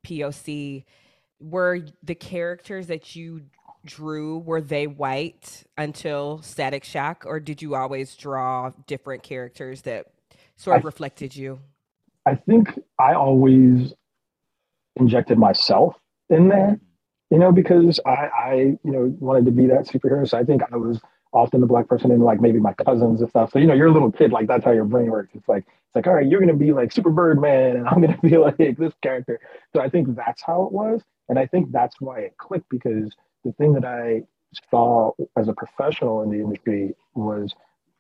POC, 0.06 0.84
were 1.40 1.80
the 2.02 2.14
characters 2.14 2.86
that 2.86 3.16
you 3.16 3.42
drew 3.84 4.38
were 4.38 4.60
they 4.60 4.86
white 4.86 5.64
until 5.78 6.42
Static 6.42 6.84
Shock, 6.84 7.24
or 7.26 7.40
did 7.40 7.62
you 7.62 7.74
always 7.74 8.16
draw 8.16 8.72
different 8.86 9.22
characters 9.22 9.82
that 9.82 10.06
sort 10.56 10.78
of 10.78 10.84
I, 10.84 10.86
reflected 10.86 11.34
you? 11.34 11.60
I 12.26 12.34
think 12.34 12.78
I 12.98 13.14
always 13.14 13.94
injected 14.96 15.38
myself 15.38 15.94
in 16.30 16.48
there, 16.48 16.80
you 17.30 17.38
know, 17.38 17.52
because 17.52 18.00
I, 18.04 18.10
I, 18.10 18.54
you 18.82 18.92
know, 18.92 19.16
wanted 19.20 19.44
to 19.46 19.52
be 19.52 19.66
that 19.66 19.86
superhero. 19.86 20.28
So 20.28 20.38
I 20.38 20.44
think 20.44 20.62
I 20.72 20.76
was 20.76 21.00
often 21.32 21.60
the 21.60 21.66
black 21.66 21.88
person 21.88 22.10
and 22.10 22.22
like 22.22 22.40
maybe 22.40 22.58
my 22.58 22.72
cousins 22.72 23.20
and 23.20 23.30
stuff. 23.30 23.52
So 23.52 23.58
you 23.58 23.66
know, 23.66 23.74
you're 23.74 23.88
a 23.88 23.92
little 23.92 24.12
kid, 24.12 24.32
like 24.32 24.46
that's 24.46 24.64
how 24.64 24.72
your 24.72 24.84
brain 24.84 25.10
works. 25.10 25.30
It's 25.34 25.48
like 25.48 25.64
it's 25.66 25.94
like, 25.94 26.06
all 26.06 26.14
right, 26.14 26.26
you're 26.26 26.40
gonna 26.40 26.54
be 26.54 26.72
like 26.72 26.92
Super 26.92 27.10
Birdman, 27.10 27.76
and 27.76 27.88
I'm 27.88 28.00
gonna 28.00 28.18
be 28.22 28.36
like 28.36 28.56
this 28.56 28.94
character. 29.02 29.40
So 29.74 29.80
I 29.80 29.88
think 29.88 30.14
that's 30.16 30.42
how 30.42 30.64
it 30.64 30.72
was, 30.72 31.02
and 31.28 31.38
I 31.38 31.46
think 31.46 31.72
that's 31.72 32.00
why 32.00 32.20
it 32.20 32.36
clicked 32.38 32.68
because 32.70 33.14
the 33.44 33.52
thing 33.52 33.72
that 33.74 33.84
I 33.84 34.22
saw 34.70 35.12
as 35.36 35.48
a 35.48 35.52
professional 35.52 36.22
in 36.22 36.30
the 36.30 36.38
industry 36.38 36.94
was 37.14 37.54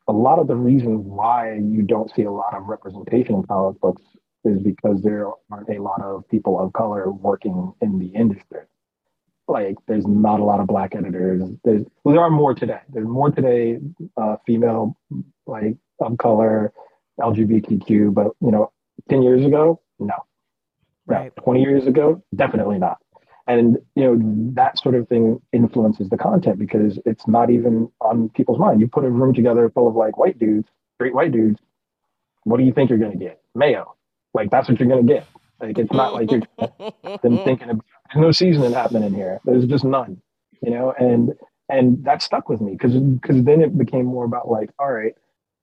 a 0.08 0.12
lot 0.12 0.38
of 0.38 0.46
the 0.46 0.56
reason 0.56 1.04
why 1.04 1.54
you 1.54 1.82
don't 1.82 2.12
see 2.14 2.22
a 2.22 2.30
lot 2.30 2.54
of 2.54 2.66
representation 2.66 3.34
in 3.34 3.42
comic 3.42 3.80
books 3.80 4.02
is 4.44 4.62
because 4.62 5.02
there 5.02 5.28
aren't 5.50 5.68
a 5.68 5.78
lot 5.78 6.00
of 6.00 6.26
people 6.28 6.60
of 6.60 6.72
color 6.72 7.10
working 7.10 7.72
in 7.82 7.98
the 7.98 8.06
industry 8.06 8.60
like 9.48 9.76
there's 9.86 10.06
not 10.06 10.40
a 10.40 10.44
lot 10.44 10.60
of 10.60 10.66
black 10.66 10.94
editors. 10.94 11.42
There's 11.64 11.84
well, 12.04 12.14
there 12.14 12.22
are 12.22 12.30
more 12.30 12.54
today. 12.54 12.80
There's 12.92 13.06
more 13.06 13.30
today, 13.30 13.78
uh, 14.16 14.36
female, 14.46 14.96
like 15.46 15.76
of 16.00 16.18
color, 16.18 16.72
LGBTQ. 17.20 18.12
But 18.12 18.28
you 18.40 18.50
know, 18.50 18.72
ten 19.08 19.22
years 19.22 19.44
ago, 19.44 19.80
no. 19.98 20.14
Right. 21.06 21.32
Twenty 21.36 21.62
years 21.62 21.86
ago, 21.86 22.22
definitely 22.34 22.78
not. 22.78 22.98
And 23.46 23.78
you 23.94 24.02
know 24.04 24.52
that 24.54 24.78
sort 24.78 24.96
of 24.96 25.08
thing 25.08 25.40
influences 25.52 26.08
the 26.08 26.16
content 26.16 26.58
because 26.58 26.98
it's 27.06 27.28
not 27.28 27.50
even 27.50 27.90
on 28.00 28.28
people's 28.30 28.58
mind. 28.58 28.80
You 28.80 28.88
put 28.88 29.04
a 29.04 29.10
room 29.10 29.32
together 29.32 29.70
full 29.70 29.86
of 29.86 29.94
like 29.94 30.16
white 30.18 30.38
dudes, 30.38 30.68
straight 30.94 31.14
white 31.14 31.30
dudes. 31.30 31.60
What 32.42 32.58
do 32.58 32.64
you 32.64 32.72
think 32.72 32.90
you're 32.90 32.98
going 32.98 33.16
to 33.16 33.24
get? 33.24 33.40
Mayo. 33.54 33.94
Like 34.34 34.50
that's 34.50 34.68
what 34.68 34.80
you're 34.80 34.88
going 34.88 35.06
to 35.06 35.12
get. 35.12 35.26
Like 35.60 35.78
it's 35.78 35.92
not 35.92 36.14
like 36.14 36.30
you're 36.30 36.42
then 37.22 37.38
thinking 37.44 37.70
of 37.70 37.80
there's 38.12 38.22
no 38.22 38.32
seasoning 38.32 38.72
happening 38.72 39.14
here. 39.14 39.40
There's 39.44 39.66
just 39.66 39.84
none, 39.84 40.20
you 40.62 40.70
know, 40.70 40.92
and 40.98 41.32
and 41.68 42.04
that 42.04 42.22
stuck 42.22 42.48
with 42.48 42.60
me 42.60 42.72
because 42.72 42.94
because 42.94 43.42
then 43.44 43.62
it 43.62 43.76
became 43.76 44.06
more 44.06 44.24
about 44.24 44.50
like, 44.50 44.70
all 44.78 44.92
right, 44.92 45.14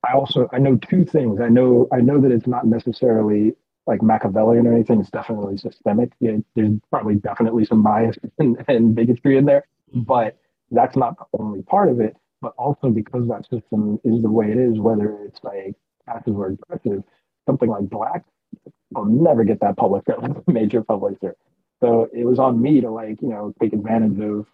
I 0.07 0.13
also 0.13 0.49
I 0.51 0.59
know 0.59 0.75
two 0.77 1.05
things. 1.05 1.39
I 1.39 1.49
know 1.49 1.87
I 1.91 2.01
know 2.01 2.19
that 2.21 2.31
it's 2.31 2.47
not 2.47 2.65
necessarily 2.65 3.55
like 3.85 4.01
Machiavellian 4.01 4.67
or 4.67 4.73
anything. 4.73 4.99
It's 4.99 5.09
definitely 5.09 5.57
systemic. 5.57 6.11
Yeah, 6.19 6.37
there's 6.55 6.79
probably 6.89 7.15
definitely 7.15 7.65
some 7.65 7.83
bias 7.83 8.17
and, 8.39 8.63
and 8.67 8.95
bigotry 8.95 9.37
in 9.37 9.45
there, 9.45 9.65
but 9.93 10.37
that's 10.71 10.97
not 10.97 11.17
the 11.17 11.25
only 11.39 11.61
part 11.61 11.89
of 11.89 11.99
it. 11.99 12.15
But 12.41 12.53
also 12.57 12.89
because 12.89 13.27
that 13.29 13.43
system 13.49 13.99
is 14.03 14.21
the 14.21 14.29
way 14.29 14.51
it 14.51 14.57
is, 14.57 14.79
whether 14.79 15.17
it's 15.23 15.41
like 15.43 15.75
passive 16.05 16.37
or 16.37 16.47
aggressive, 16.47 17.03
something 17.45 17.69
like 17.69 17.89
black 17.89 18.25
I'll 18.95 19.05
never 19.05 19.43
get 19.43 19.59
that 19.61 19.75
a 19.77 20.43
major 20.51 20.83
publisher. 20.83 21.35
So 21.81 22.09
it 22.13 22.25
was 22.25 22.39
on 22.39 22.61
me 22.61 22.81
to 22.81 22.89
like, 22.89 23.21
you 23.21 23.29
know, 23.29 23.53
take 23.61 23.73
advantage 23.73 24.19
of 24.19 24.47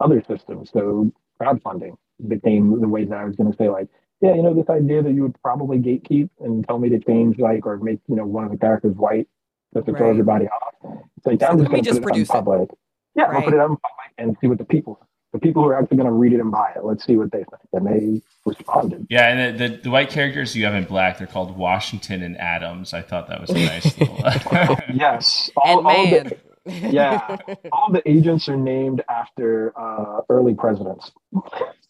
other 0.00 0.22
systems. 0.26 0.70
So 0.72 1.10
crowdfunding 1.40 1.96
became 2.26 2.80
the 2.80 2.88
way 2.88 3.04
that 3.04 3.16
I 3.16 3.24
was 3.24 3.36
going 3.36 3.50
to 3.50 3.56
say 3.56 3.68
like, 3.68 3.88
yeah, 4.20 4.34
you 4.34 4.42
know, 4.42 4.54
this 4.54 4.68
idea 4.68 5.02
that 5.02 5.12
you 5.12 5.22
would 5.22 5.40
probably 5.42 5.78
gatekeep 5.78 6.30
and 6.40 6.66
tell 6.66 6.78
me 6.78 6.88
to 6.88 6.98
change 6.98 7.38
like 7.38 7.66
or 7.66 7.78
make, 7.78 8.00
you 8.08 8.16
know, 8.16 8.26
one 8.26 8.44
of 8.44 8.50
the 8.50 8.58
characters 8.58 8.94
white 8.96 9.28
just 9.74 9.86
to 9.86 9.92
right. 9.92 9.98
throw 9.98 10.10
everybody 10.10 10.46
off. 10.48 10.74
It's 11.16 11.26
like, 11.26 11.40
so 11.40 11.46
I'm 11.46 11.58
just 11.58 11.70
going 11.70 11.82
to 11.84 12.00
put 12.00 12.16
it 12.16 12.30
on 12.30 12.44
public. 12.44 12.70
It. 12.70 12.78
Yeah, 13.14 13.24
right. 13.24 13.36
I'll 13.36 13.42
put 13.42 13.54
it 13.54 13.60
on 13.60 13.68
public 13.68 14.12
and 14.18 14.36
see 14.40 14.48
what 14.48 14.58
the 14.58 14.64
people 14.64 15.00
the 15.32 15.38
people 15.38 15.62
who 15.62 15.68
are 15.68 15.78
actually 15.78 15.98
going 15.98 16.08
to 16.08 16.12
read 16.12 16.32
it 16.32 16.40
and 16.40 16.50
buy 16.50 16.72
it. 16.74 16.84
Let's 16.84 17.04
see 17.04 17.16
what 17.16 17.30
they 17.30 17.38
think. 17.44 17.62
And 17.72 17.86
they 17.86 18.22
responded. 18.46 19.06
Yeah, 19.10 19.28
and 19.28 19.58
the, 19.58 19.68
the, 19.68 19.76
the, 19.82 19.90
white 19.90 20.08
characters 20.08 20.56
you 20.56 20.64
have 20.64 20.74
in 20.74 20.84
black, 20.84 21.18
they're 21.18 21.26
called 21.26 21.56
Washington 21.56 22.22
and 22.22 22.36
Adams. 22.38 22.94
I 22.94 23.02
thought 23.02 23.28
that 23.28 23.40
was 23.40 23.50
a 23.50 23.54
nice 23.54 23.98
little. 23.98 24.18
yes, 24.94 25.50
all, 25.56 25.86
all 25.86 26.06
the, 26.06 26.36
yeah, 26.66 27.36
all 27.72 27.92
the 27.92 28.02
agents 28.08 28.48
are 28.48 28.56
named 28.56 29.02
after 29.08 29.78
uh, 29.78 30.22
early 30.30 30.54
presidents. 30.54 31.10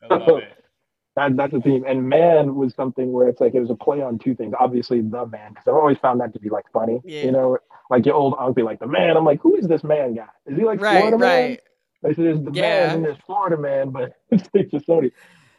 that, 0.02 1.36
that's 1.36 1.54
a 1.54 1.60
theme. 1.60 1.84
And 1.86 2.08
Mann 2.08 2.56
was 2.56 2.74
something 2.74 3.12
where 3.12 3.28
it's 3.28 3.40
like 3.40 3.54
it 3.54 3.60
was 3.60 3.70
a 3.70 3.76
play 3.76 4.02
on 4.02 4.18
two 4.18 4.34
things. 4.34 4.54
Obviously, 4.58 5.00
the 5.00 5.26
man, 5.26 5.50
because 5.50 5.68
I've 5.68 5.74
always 5.74 5.98
found 5.98 6.20
that 6.20 6.32
to 6.32 6.40
be 6.40 6.48
like 6.50 6.64
funny. 6.72 7.00
Yeah. 7.04 7.22
You 7.22 7.32
know, 7.32 7.58
like 7.90 8.04
your 8.04 8.14
old 8.14 8.34
uncle, 8.38 8.64
like 8.64 8.80
the 8.80 8.86
man. 8.86 9.16
I'm 9.16 9.24
like, 9.24 9.40
who 9.40 9.56
is 9.56 9.68
this 9.68 9.84
man 9.84 10.14
guy? 10.14 10.26
Is 10.46 10.58
he 10.58 10.64
like 10.64 10.80
right, 10.80 10.98
Florida 10.98 11.16
right. 11.16 11.48
man? 11.50 11.58
I 12.04 12.08
said, 12.08 12.24
there's 12.24 12.42
the 12.42 12.52
yeah. 12.52 12.62
man 12.62 12.96
and 12.96 13.04
there's 13.04 13.18
Florida 13.26 13.56
man, 13.56 13.90
but 13.90 14.14
it's 14.30 14.70
just 14.70 14.86
Sony. 14.86 15.10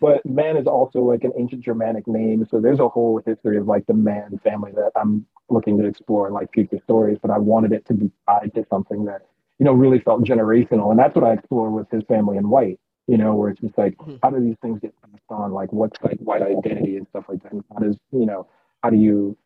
But 0.01 0.25
Mann 0.25 0.55
is 0.55 0.65
also 0.65 1.01
like 1.01 1.23
an 1.23 1.33
ancient 1.37 1.61
Germanic 1.61 2.07
name. 2.07 2.47
So 2.49 2.61
there's 2.61 2.79
a 2.79 2.87
whole 2.87 3.21
history 3.25 3.57
of 3.57 3.67
like 3.67 3.85
the 3.85 3.93
Mann 3.93 4.39
family 4.43 4.71
that 4.71 4.91
I'm 4.95 5.25
looking 5.49 5.77
to 5.79 5.85
explore 5.85 6.27
in 6.27 6.33
like 6.33 6.53
future 6.53 6.79
stories. 6.83 7.17
But 7.21 7.31
I 7.31 7.37
wanted 7.37 7.73
it 7.73 7.85
to 7.87 7.93
be 7.93 8.09
tied 8.27 8.53
to 8.55 8.65
something 8.69 9.05
that, 9.05 9.23
you 9.57 9.65
know, 9.65 9.73
really 9.73 9.99
felt 9.99 10.23
generational. 10.23 10.91
And 10.91 10.97
that's 10.97 11.15
what 11.15 11.25
I 11.25 11.33
explore 11.33 11.69
with 11.69 11.89
his 11.91 12.03
family 12.03 12.37
in 12.37 12.49
white, 12.49 12.79
you 13.07 13.17
know, 13.17 13.35
where 13.35 13.49
it's 13.49 13.59
just 13.59 13.77
like, 13.77 13.97
mm-hmm. 13.97 14.15
how 14.23 14.29
do 14.29 14.39
these 14.39 14.55
things 14.61 14.79
get 14.79 14.93
passed 15.01 15.23
on? 15.29 15.51
Like 15.51 15.73
what's 15.73 16.01
like 16.01 16.17
white 16.19 16.43
identity 16.43 16.95
and 16.95 17.05
stuff 17.09 17.25
like 17.27 17.43
that? 17.43 17.51
And 17.51 17.63
how 17.73 17.79
does, 17.79 17.97
you 18.11 18.25
know, 18.25 18.47
how 18.81 18.89
do 18.89 18.97
you 18.97 19.37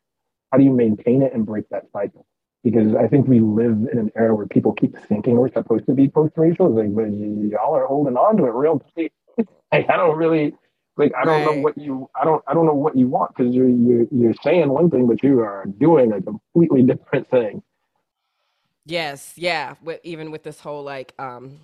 how 0.52 0.58
do 0.58 0.62
you 0.62 0.72
maintain 0.72 1.22
it 1.22 1.34
and 1.34 1.44
break 1.44 1.68
that 1.70 1.86
cycle? 1.92 2.26
Because 2.64 2.94
I 2.96 3.06
think 3.06 3.28
we 3.28 3.40
live 3.40 3.86
in 3.92 3.98
an 3.98 4.10
era 4.16 4.34
where 4.34 4.46
people 4.46 4.72
keep 4.72 4.96
thinking 5.06 5.36
we're 5.36 5.52
supposed 5.52 5.84
to 5.86 5.92
be 5.92 6.08
post-racial. 6.08 6.66
It's 6.66 6.76
like, 6.76 6.94
but 6.94 7.12
y'all 7.12 7.76
are 7.76 7.86
holding 7.86 8.16
on 8.16 8.38
to 8.38 8.46
it 8.46 8.54
real 8.54 8.82
tight. 8.96 9.12
like, 9.72 9.88
I 9.90 9.96
don't 9.96 10.16
really 10.16 10.54
like. 10.96 11.12
I 11.14 11.24
don't 11.24 11.46
right. 11.46 11.56
know 11.56 11.62
what 11.62 11.76
you. 11.76 12.08
I 12.20 12.24
don't. 12.24 12.42
I 12.48 12.54
don't 12.54 12.66
know 12.66 12.74
what 12.74 12.96
you 12.96 13.06
want 13.06 13.36
because 13.36 13.54
you're 13.54 13.68
you're 13.68 14.06
you're 14.10 14.34
saying 14.42 14.70
one 14.70 14.90
thing, 14.90 15.06
but 15.06 15.22
you 15.22 15.40
are 15.40 15.66
doing 15.78 16.12
a 16.12 16.22
completely 16.22 16.82
different 16.94 17.28
thing. 17.30 17.62
Yes. 18.86 19.34
Yeah. 19.36 19.74
With, 19.82 20.00
even 20.02 20.30
with 20.30 20.42
this 20.42 20.60
whole 20.60 20.82
like 20.82 21.14
um 21.18 21.60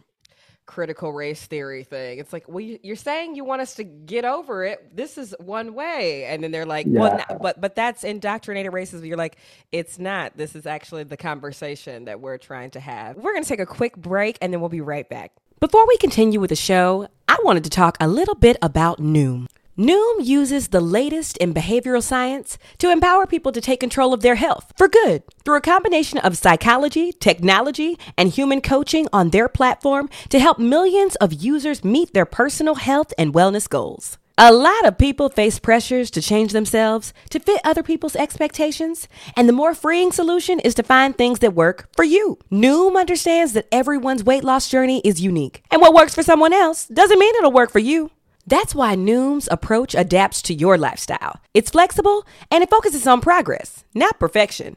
critical 0.71 1.13
race 1.13 1.45
theory 1.47 1.83
thing. 1.83 2.21
It's 2.21 2.33
like, 2.33 2.49
well, 2.49 2.61
you're 2.61 2.95
saying 2.95 3.35
you 3.35 3.45
want 3.45 3.61
us 3.61 3.75
to 3.75 3.85
get 3.85 4.25
over 4.25 4.65
it. 4.65 4.97
This 4.97 5.19
is 5.19 5.35
one 5.41 5.75
way, 5.75 6.27
and 6.27 6.45
then 6.45 6.53
they're 6.53 6.65
like, 6.65 6.87
yeah. 6.89 7.01
well, 7.01 7.39
but 7.43 7.61
but 7.61 7.75
that's 7.75 8.05
indoctrinated 8.05 8.73
racism. 8.73 9.05
You're 9.05 9.17
like, 9.17 9.37
it's 9.73 9.99
not. 9.99 10.37
This 10.37 10.55
is 10.55 10.67
actually 10.67 11.03
the 11.03 11.17
conversation 11.17 12.05
that 12.05 12.21
we're 12.21 12.39
trying 12.39 12.71
to 12.71 12.81
have. 12.81 13.17
We're 13.17 13.33
going 13.33 13.43
to 13.43 13.49
take 13.49 13.59
a 13.59 13.67
quick 13.67 13.97
break, 13.97 14.39
and 14.41 14.53
then 14.53 14.61
we'll 14.61 14.69
be 14.71 14.81
right 14.81 15.09
back. 15.09 15.33
Before 15.59 15.87
we 15.89 15.97
continue 15.97 16.39
with 16.39 16.51
the 16.51 16.57
show, 16.57 17.09
I 17.27 17.37
wanted 17.43 17.65
to 17.65 17.71
talk 17.71 17.97
a 18.01 18.07
little 18.07 18.37
bit 18.37 18.57
about 18.63 18.99
Noom. 19.01 19.49
Noom 19.81 20.23
uses 20.23 20.69
the 20.69 20.81
latest 20.83 21.39
in 21.39 21.55
behavioral 21.55 22.03
science 22.03 22.59
to 22.77 22.93
empower 22.93 23.27
people 23.27 23.51
to 23.51 23.63
take 23.63 23.81
control 23.81 24.13
of 24.13 24.21
their 24.21 24.35
health 24.35 24.75
for 24.77 24.89
good 24.89 25.23
through 25.43 25.57
a 25.57 25.63
combination 25.63 26.19
of 26.19 26.37
psychology, 26.37 27.13
technology, 27.13 27.99
and 28.19 28.29
human 28.29 28.61
coaching 28.61 29.09
on 29.11 29.31
their 29.31 29.49
platform 29.49 30.11
to 30.29 30.39
help 30.39 30.59
millions 30.59 31.17
of 31.17 31.33
users 31.33 31.83
meet 31.83 32.13
their 32.13 32.27
personal 32.27 32.75
health 32.75 33.15
and 33.17 33.33
wellness 33.33 33.67
goals. 33.67 34.19
A 34.37 34.53
lot 34.53 34.85
of 34.85 34.99
people 34.99 35.31
face 35.31 35.59
pressures 35.59 36.11
to 36.11 36.21
change 36.21 36.53
themselves 36.53 37.15
to 37.31 37.41
fit 37.41 37.63
other 37.65 37.83
people's 37.83 38.17
expectations, 38.17 39.09
and 39.35 39.49
the 39.49 39.55
more 39.55 39.75
freeing 39.75 40.13
solution 40.13 40.61
is 40.61 40.75
to 40.75 40.83
find 40.83 41.17
things 41.17 41.39
that 41.39 41.55
work 41.55 41.89
for 41.97 42.05
you. 42.05 42.39
Noom 42.53 43.01
understands 43.01 43.55
that 43.55 43.69
everyone's 43.73 44.25
weight 44.25 44.45
loss 44.45 44.69
journey 44.69 45.01
is 45.07 45.23
unique, 45.23 45.63
and 45.71 45.81
what 45.81 45.95
works 45.95 46.15
for 46.15 46.23
someone 46.23 46.53
else 46.53 46.87
doesn't 46.87 47.19
mean 47.19 47.35
it'll 47.37 47.51
work 47.51 47.71
for 47.71 47.79
you. 47.79 48.11
That's 48.51 48.75
why 48.75 48.97
Noom's 48.97 49.49
approach 49.51 49.95
adapts 49.95 50.43
to 50.43 50.53
your 50.55 50.77
lifestyle. 50.77 51.41
It's 51.55 51.71
flexible 51.71 52.27
and 52.51 52.63
it 52.63 52.69
focuses 52.69 53.07
on 53.07 53.21
progress, 53.21 53.85
not 53.95 54.19
perfection. 54.19 54.77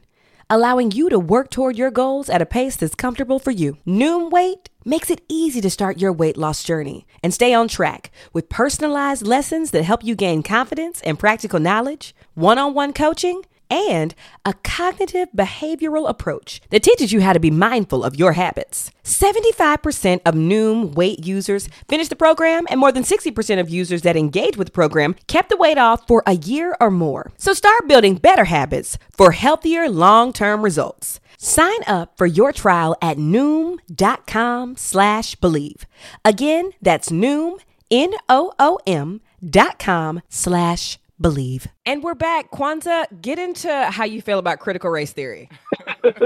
allowing 0.50 0.90
you 0.90 1.08
to 1.08 1.18
work 1.18 1.50
toward 1.50 1.76
your 1.76 1.90
goals 1.90 2.28
at 2.28 2.42
a 2.42 2.46
pace 2.46 2.76
that's 2.76 2.94
comfortable 2.94 3.38
for 3.38 3.50
you. 3.50 3.78
Noom 3.86 4.30
Weight 4.30 4.68
makes 4.84 5.10
it 5.10 5.22
easy 5.28 5.60
to 5.60 5.70
start 5.70 5.98
your 6.00 6.12
weight 6.12 6.36
loss 6.36 6.62
journey 6.62 7.06
and 7.22 7.32
stay 7.32 7.54
on 7.54 7.68
track 7.68 8.10
with 8.32 8.48
personalized 8.48 9.26
lessons 9.26 9.70
that 9.70 9.84
help 9.84 10.04
you 10.04 10.14
gain 10.14 10.42
confidence 10.42 11.00
and 11.02 11.18
practical 11.18 11.58
knowledge, 11.58 12.14
one 12.34 12.58
on 12.58 12.74
one 12.74 12.92
coaching, 12.92 13.42
and 13.70 14.14
a 14.44 14.54
cognitive 14.62 15.28
behavioral 15.36 16.08
approach 16.08 16.60
that 16.70 16.82
teaches 16.82 17.12
you 17.12 17.20
how 17.20 17.32
to 17.32 17.40
be 17.40 17.50
mindful 17.50 18.04
of 18.04 18.16
your 18.16 18.32
habits. 18.32 18.90
75% 19.02 20.20
of 20.24 20.34
Noom 20.34 20.94
weight 20.94 21.24
users 21.24 21.68
finish 21.88 22.08
the 22.08 22.16
program, 22.16 22.66
and 22.70 22.80
more 22.80 22.92
than 22.92 23.02
60% 23.02 23.60
of 23.60 23.68
users 23.68 24.02
that 24.02 24.16
engage 24.16 24.56
with 24.56 24.68
the 24.68 24.72
program 24.72 25.14
kept 25.26 25.48
the 25.50 25.56
weight 25.56 25.78
off 25.78 26.06
for 26.06 26.22
a 26.26 26.34
year 26.34 26.76
or 26.80 26.90
more. 26.90 27.32
So 27.36 27.52
start 27.52 27.88
building 27.88 28.16
better 28.16 28.44
habits 28.44 28.98
for 29.10 29.32
healthier 29.32 29.88
long 29.88 30.32
term 30.32 30.62
results. 30.62 31.20
Sign 31.38 31.82
up 31.86 32.16
for 32.16 32.26
your 32.26 32.52
trial 32.52 32.96
at 33.02 33.18
Noom.com 33.18 34.76
slash 34.76 35.36
Bleav. 35.36 35.84
Again, 36.24 36.70
that's 36.80 37.10
Noom, 37.10 37.58
N 37.90 38.12
O 38.28 38.52
O 38.58 38.78
M 38.86 39.20
dot 39.46 39.78
com 39.78 40.22
slash 40.28 40.98
Bleav. 41.24 41.66
And 41.86 42.02
we're 42.02 42.14
back. 42.14 42.50
Kwanza, 42.50 43.06
get 43.22 43.38
into 43.38 43.72
how 43.90 44.04
you 44.04 44.20
feel 44.20 44.38
about 44.38 44.58
critical 44.58 44.90
race 44.90 45.14
theory. 45.14 45.48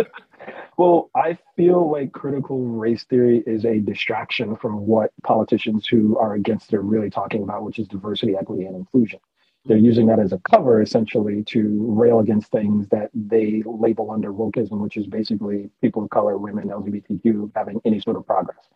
well, 0.76 1.08
I 1.14 1.38
feel 1.54 1.88
like 1.88 2.10
critical 2.10 2.64
race 2.64 3.04
theory 3.04 3.44
is 3.46 3.64
a 3.64 3.78
distraction 3.78 4.56
from 4.56 4.88
what 4.88 5.12
politicians 5.22 5.86
who 5.86 6.18
are 6.18 6.34
against 6.34 6.72
it 6.72 6.76
are 6.76 6.82
really 6.82 7.10
talking 7.10 7.44
about, 7.44 7.62
which 7.62 7.78
is 7.78 7.86
diversity, 7.86 8.34
equity, 8.36 8.64
and 8.64 8.74
inclusion. 8.74 9.20
They're 9.66 9.76
using 9.76 10.06
that 10.06 10.18
as 10.18 10.32
a 10.32 10.38
cover 10.38 10.82
essentially 10.82 11.44
to 11.44 11.86
rail 11.92 12.18
against 12.18 12.50
things 12.50 12.88
that 12.88 13.10
they 13.14 13.62
label 13.64 14.10
under 14.10 14.32
wokeism, 14.32 14.80
which 14.80 14.96
is 14.96 15.06
basically 15.06 15.70
people 15.80 16.02
of 16.02 16.10
color, 16.10 16.38
women, 16.38 16.70
LGBTQ 16.70 17.52
having 17.54 17.80
any 17.84 18.00
sort 18.00 18.16
of 18.16 18.26
progress. 18.26 18.66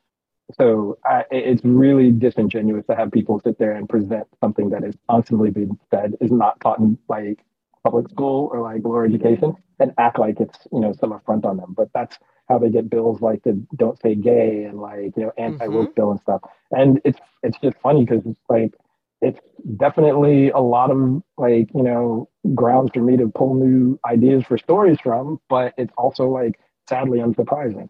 So 0.59 0.99
I, 1.05 1.25
it's 1.31 1.65
really 1.65 2.11
disingenuous 2.11 2.87
to 2.87 2.97
have 2.97 3.11
people 3.13 3.41
sit 3.41 3.59
there 3.59 3.73
and 3.73 3.89
present 3.89 4.27
something 4.41 4.71
that 4.71 4.85
is 4.85 4.95
constantly 5.11 5.51
being 5.51 5.79
said 5.91 6.15
is 6.21 6.31
not 6.31 6.61
taught 6.61 6.79
in 6.79 6.99
like 7.09 7.41
public 7.85 8.09
school 8.09 8.49
or 8.53 8.61
like 8.61 8.85
lower 8.85 9.05
education 9.05 9.55
and 9.81 9.93
act 9.99 10.19
like 10.19 10.39
it's 10.41 10.59
you 10.73 10.81
know 10.81 10.93
some 10.93 11.13
affront 11.13 11.45
on 11.45 11.57
them. 11.57 11.75
But 11.77 11.91
that's 11.93 12.19
how 12.49 12.59
they 12.59 12.71
get 12.71 12.91
bills 12.91 13.21
like 13.21 13.43
the 13.43 13.61
"Don't 13.77 14.01
Say 14.01 14.15
Gay" 14.15 14.65
and 14.65 14.81
like 14.81 15.17
you 15.17 15.25
know 15.25 15.33
anti 15.37 15.67
woke 15.67 15.89
mm-hmm. 15.89 15.95
bill 15.95 16.11
and 16.13 16.21
stuff. 16.21 16.43
And 16.71 17.01
it's 17.05 17.19
it's 17.43 17.59
just 17.59 17.77
funny 17.83 18.05
because 18.05 18.25
it's 18.27 18.41
like 18.49 18.75
it's 19.21 19.41
definitely 19.77 20.51
a 20.51 20.59
lot 20.59 20.91
of 20.91 21.23
like 21.37 21.69
you 21.75 21.83
know 21.83 22.29
grounds 22.55 22.91
for 22.95 23.01
me 23.01 23.17
to 23.17 23.29
pull 23.29 23.55
new 23.55 23.99
ideas 24.05 24.45
for 24.45 24.59
stories 24.59 24.99
from, 25.03 25.41
but 25.49 25.75
it's 25.77 25.93
also 25.97 26.29
like 26.29 26.59
sadly 26.89 27.19
unsurprising. 27.19 27.89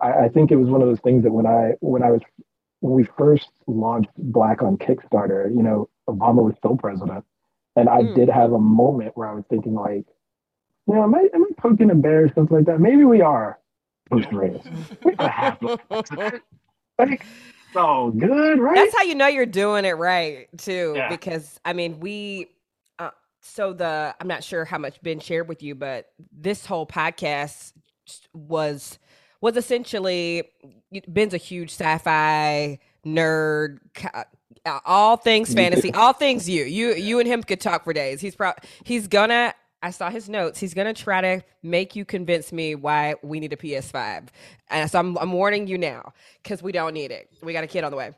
I, 0.00 0.24
I 0.24 0.28
think 0.28 0.50
it 0.50 0.56
was 0.56 0.68
one 0.68 0.82
of 0.82 0.88
those 0.88 1.00
things 1.00 1.24
that 1.24 1.32
when 1.32 1.46
I 1.46 1.74
when 1.80 2.02
I 2.02 2.10
was 2.10 2.22
when 2.80 2.94
we 2.94 3.04
first 3.16 3.48
launched 3.66 4.10
Black 4.16 4.62
on 4.62 4.76
Kickstarter, 4.76 5.48
you 5.50 5.62
know, 5.62 5.88
Obama 6.08 6.42
was 6.42 6.54
still 6.58 6.76
president, 6.76 7.24
and 7.74 7.88
I 7.88 8.02
mm. 8.02 8.14
did 8.14 8.28
have 8.28 8.52
a 8.52 8.60
moment 8.60 9.16
where 9.16 9.28
I 9.28 9.34
was 9.34 9.44
thinking 9.48 9.74
like, 9.74 10.06
you 10.86 10.94
know, 10.94 11.04
am 11.04 11.14
I 11.14 11.28
am 11.34 11.44
I 11.44 11.48
poking 11.56 11.90
a 11.90 11.94
bear 11.94 12.24
or 12.24 12.32
something 12.34 12.56
like 12.56 12.66
that? 12.66 12.80
Maybe 12.80 13.04
we 13.04 13.20
are 13.20 13.58
we 14.10 14.22
have 15.18 15.58
like 16.98 17.24
so 17.72 18.12
good, 18.16 18.58
right? 18.58 18.74
That's 18.74 18.94
how 18.94 19.02
you 19.02 19.14
know 19.14 19.26
you're 19.26 19.46
doing 19.46 19.84
it 19.84 19.92
right 19.92 20.48
too, 20.58 20.94
yeah. 20.96 21.08
because 21.08 21.60
I 21.64 21.72
mean 21.72 22.00
we. 22.00 22.50
Uh, 22.98 23.10
so 23.40 23.72
the 23.72 24.14
I'm 24.20 24.28
not 24.28 24.44
sure 24.44 24.64
how 24.64 24.78
much 24.78 25.02
Ben 25.02 25.20
shared 25.20 25.48
with 25.48 25.62
you, 25.62 25.74
but 25.74 26.10
this 26.32 26.64
whole 26.64 26.86
podcast 26.86 27.72
was 28.32 28.98
was 29.40 29.56
essentially 29.56 30.44
Ben's 31.08 31.34
a 31.34 31.38
huge 31.38 31.70
sci-fi 31.70 32.78
nerd, 33.04 33.78
uh, 34.12 34.80
all 34.84 35.16
things 35.16 35.54
fantasy, 35.54 35.92
all 35.94 36.12
things 36.12 36.48
you. 36.48 36.64
You 36.64 36.94
you 36.94 37.20
and 37.20 37.28
him 37.28 37.42
could 37.42 37.60
talk 37.60 37.84
for 37.84 37.92
days. 37.92 38.20
He's 38.20 38.34
pro- 38.34 38.52
he's 38.84 39.06
gonna 39.06 39.54
I 39.82 39.90
saw 39.90 40.10
his 40.10 40.28
notes. 40.28 40.58
He's 40.58 40.74
gonna 40.74 40.94
try 40.94 41.20
to 41.20 41.42
make 41.62 41.94
you 41.94 42.04
convince 42.04 42.52
me 42.52 42.74
why 42.74 43.14
we 43.22 43.38
need 43.40 43.52
a 43.52 43.56
PS5. 43.56 44.28
And 44.70 44.90
so 44.90 44.98
I'm 44.98 45.16
I'm 45.18 45.32
warning 45.32 45.66
you 45.66 45.78
now 45.78 46.12
because 46.42 46.62
we 46.62 46.72
don't 46.72 46.94
need 46.94 47.10
it. 47.10 47.30
We 47.42 47.52
got 47.52 47.64
a 47.64 47.68
kid 47.68 47.84
on 47.84 47.90
the 47.90 47.96
way. 47.96 48.12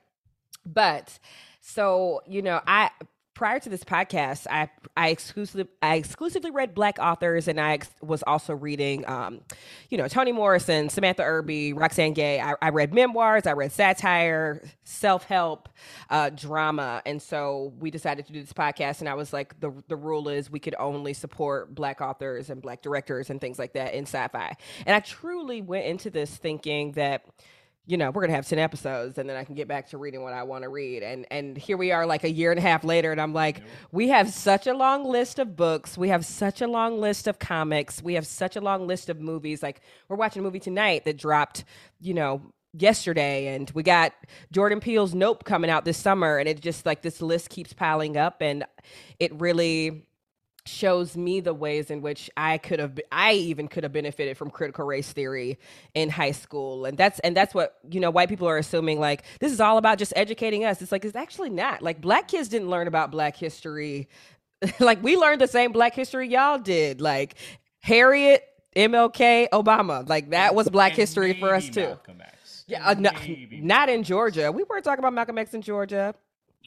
But 0.65 1.19
so 1.61 2.23
you 2.27 2.43
know, 2.43 2.61
I 2.67 2.91
prior 3.39 3.61
to 3.61 3.69
this 3.69 3.85
podcast, 3.85 4.49
I 4.51 4.69
I 4.97 5.11
exclusively 5.11 5.71
I 5.81 5.95
exclusively 5.95 6.51
read 6.51 6.75
black 6.75 6.99
authors, 6.99 7.47
and 7.47 7.61
I 7.61 7.75
ex- 7.75 7.89
was 8.03 8.25
also 8.25 8.53
reading, 8.53 9.09
um, 9.09 9.43
you 9.91 9.97
know, 9.97 10.09
Toni 10.09 10.33
Morrison, 10.33 10.89
Samantha 10.89 11.23
Irby, 11.23 11.73
Roxane 11.73 12.15
Gay. 12.15 12.41
I, 12.41 12.55
I 12.61 12.71
read 12.71 12.93
memoirs, 12.93 13.47
I 13.47 13.53
read 13.53 13.71
satire, 13.71 14.61
self 14.83 15.23
help, 15.23 15.69
uh, 16.11 16.31
drama, 16.31 17.01
and 17.07 17.23
so 17.23 17.73
we 17.79 17.93
decided 17.93 18.27
to 18.27 18.33
do 18.33 18.41
this 18.41 18.53
podcast. 18.53 18.99
And 18.99 19.09
I 19.09 19.15
was 19.15 19.33
like, 19.33 19.59
the 19.61 19.73
the 19.87 19.97
rule 19.97 20.29
is 20.29 20.51
we 20.51 20.59
could 20.59 20.75
only 20.77 21.15
support 21.15 21.73
black 21.73 22.01
authors 22.01 22.51
and 22.51 22.61
black 22.61 22.83
directors 22.83 23.31
and 23.31 23.41
things 23.41 23.57
like 23.57 23.75
that 23.75 23.95
in 23.95 24.03
sci-fi. 24.03 24.57
And 24.85 24.97
I 24.97 25.01
truly 25.01 25.63
went 25.63 25.87
into 25.87 26.11
this 26.11 26.37
thinking 26.37 26.91
that 26.93 27.25
you 27.89 27.97
know, 27.97 28.11
we're 28.11 28.21
gonna 28.21 28.35
have 28.35 28.47
10 28.47 28.59
episodes 28.59 29.17
and 29.17 29.27
then 29.29 29.37
I 29.39 29.45
can 29.45 29.55
get 29.55 29.67
back 29.67 29.89
to 29.89 29.99
reading 29.99 30.23
what 30.23 30.35
I 30.35 30.43
want 30.43 30.63
to 30.63 30.69
read. 30.69 31.03
And 31.03 31.27
and 31.31 31.57
here 31.57 31.79
we 31.79 31.91
are 31.91 32.05
like 32.05 32.23
a 32.23 32.31
year 32.31 32.51
and 32.51 32.59
a 32.59 32.63
half 32.63 32.85
later, 32.85 33.11
and 33.13 33.21
I'm 33.21 33.33
like, 33.33 33.63
we 33.93 34.09
have 34.09 34.31
such 34.31 34.67
a 34.67 34.75
long 34.75 35.05
list 35.05 35.39
of 35.39 35.57
books, 35.57 35.97
we 35.97 36.11
have 36.11 36.27
such 36.27 36.61
a 36.61 36.67
long 36.67 37.01
list 37.01 37.27
of 37.27 37.39
comics, 37.39 38.03
we 38.03 38.13
have 38.15 38.27
such 38.27 38.57
a 38.57 38.61
long 38.61 38.87
list 38.87 39.09
of 39.09 39.19
movies. 39.19 39.63
Like 39.63 39.81
we're 40.07 40.17
watching 40.17 40.41
a 40.41 40.43
movie 40.43 40.61
tonight 40.61 41.07
that 41.07 41.17
dropped, 41.17 41.65
you 41.99 42.13
know, 42.13 42.43
yesterday 42.75 43.55
and 43.55 43.71
we 43.71 43.83
got 43.83 44.13
Jordan 44.53 44.81
Peele's 44.81 45.15
Nope 45.15 45.45
coming 45.45 45.71
out 45.71 45.87
this 45.87 45.97
summer 45.97 46.37
and 46.37 46.47
it 46.47 46.61
just 46.61 46.85
like 46.85 47.01
this 47.01 47.23
list 47.23 47.49
keeps 47.49 47.73
piling 47.73 48.19
up 48.19 48.43
and 48.43 48.65
it 49.19 49.33
really 49.41 50.07
shows 50.69 51.17
me 51.17 51.41
the 51.41 51.55
ways 51.55 51.91
in 51.91 52.03
which 52.03 52.31
I 52.37 52.59
could 52.59 52.79
have 52.79 52.99
I 53.11 53.33
even 53.35 53.69
could 53.69 53.83
have 53.85 53.93
benefited 53.93 54.37
from 54.37 54.51
critical 54.51 54.85
race 54.85 55.11
theory 55.13 55.59
in 55.95 56.11
high 56.11 56.33
school. 56.33 56.85
And 56.85 56.97
that's 56.97 57.19
and 57.21 57.37
that's 57.37 57.55
what 57.55 57.79
you 57.91 58.01
know 58.01 58.11
white 58.11 58.29
people 58.29 58.49
are 58.49 58.59
assuming 58.59 59.01
like 59.01 59.25
this 59.41 59.53
is 59.53 59.61
all 59.61 59.79
about 59.79 59.99
just 59.99 60.13
educating 60.17 60.65
us. 60.65 60.83
It's 60.83 60.93
like 60.93 61.05
it's 61.05 61.17
actually 61.17 61.51
not. 61.51 61.83
Like 61.83 62.01
black 62.01 62.29
kids 62.29 62.49
didn't 62.49 62.71
learn 62.71 62.87
about 62.87 63.11
black 63.11 63.37
history. 63.37 64.09
Like 64.81 65.01
we 65.05 65.17
learned 65.17 65.41
the 65.41 65.47
same 65.47 65.71
black 65.71 65.95
history 65.95 66.29
y'all 66.29 66.59
did. 66.59 67.01
Like 67.01 67.37
Harriet 67.81 68.45
MLK 68.75 69.49
Obama. 69.51 70.09
Like 70.09 70.31
that 70.31 70.55
was 70.55 70.69
black 70.69 70.93
history 70.95 71.33
for 71.35 71.55
us 71.55 71.69
too. 71.69 71.97
Yeah 72.67 72.87
uh, 72.87 72.95
no, 72.99 73.11
not 73.53 73.89
in 73.89 74.03
Georgia. 74.03 74.51
We 74.53 74.65
weren't 74.65 74.85
talking 74.85 74.99
about 74.99 75.15
Malcolm 75.15 75.39
X 75.39 75.55
in 75.55 75.63
Georgia 75.63 76.15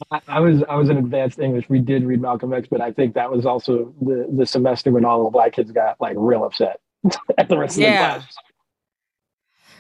I, 0.10 0.22
I, 0.28 0.40
was 0.40 0.64
I 0.70 0.76
was 0.76 0.90
in 0.90 0.98
advanced 0.98 1.40
English. 1.40 1.70
We 1.70 1.80
did 1.80 2.04
read 2.04 2.22
Malcolm 2.22 2.54
X, 2.54 2.68
but 2.70 2.82
I 2.82 2.92
think 2.92 3.14
that 3.16 3.32
was 3.32 3.46
also 3.46 3.94
the 4.02 4.28
the 4.32 4.46
semester 4.46 4.92
when 4.92 5.06
all 5.06 5.24
the 5.24 5.30
black 5.30 5.54
kids 5.54 5.72
got 5.72 6.00
like 6.00 6.16
real 6.18 6.44
upset 6.44 6.80
at 7.38 7.50
the 7.50 7.58
rest 7.58 7.78
yeah. 7.78 8.16
of 8.16 8.22
the 8.22 8.28
class. 8.28 8.36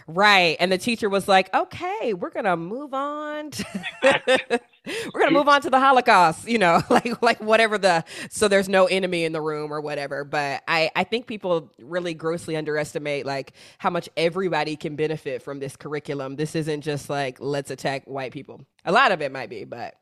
Right. 0.07 0.57
And 0.59 0.72
the 0.72 0.78
teacher 0.78 1.09
was 1.09 1.28
like, 1.28 1.53
okay, 1.53 2.13
we're 2.13 2.30
going 2.30 2.45
to 2.45 2.57
move 2.57 2.93
on. 2.93 3.51
To 3.51 3.65
we're 4.03 5.19
going 5.19 5.28
to 5.28 5.34
move 5.34 5.47
on 5.47 5.61
to 5.61 5.69
the 5.69 5.80
Holocaust, 5.80 6.47
you 6.47 6.57
know, 6.57 6.82
like, 6.89 7.22
like 7.22 7.39
whatever 7.41 7.78
the, 7.78 8.03
so 8.30 8.47
there's 8.47 8.69
no 8.69 8.86
enemy 8.88 9.24
in 9.24 9.32
the 9.32 9.41
room 9.41 9.72
or 9.72 9.82
whatever. 9.82 10.24
But 10.24 10.63
I, 10.67 10.91
I 10.95 11.03
think 11.03 11.28
people 11.28 11.72
really 11.80 12.13
grossly 12.13 12.55
underestimate 12.55 13.26
like 13.26 13.53
how 13.78 13.89
much 13.89 14.09
everybody 14.17 14.76
can 14.76 14.95
benefit 14.95 15.41
from 15.41 15.59
this 15.59 15.76
curriculum. 15.76 16.36
This 16.36 16.55
isn't 16.55 16.82
just 16.82 17.09
like, 17.09 17.38
let's 17.39 17.72
attack 17.72 18.05
white 18.05 18.32
people. 18.32 18.65
A 18.86 18.91
lot 18.91 19.11
of 19.11 19.22
it 19.22 19.32
might 19.32 19.49
be, 19.49 19.63
but 19.63 19.95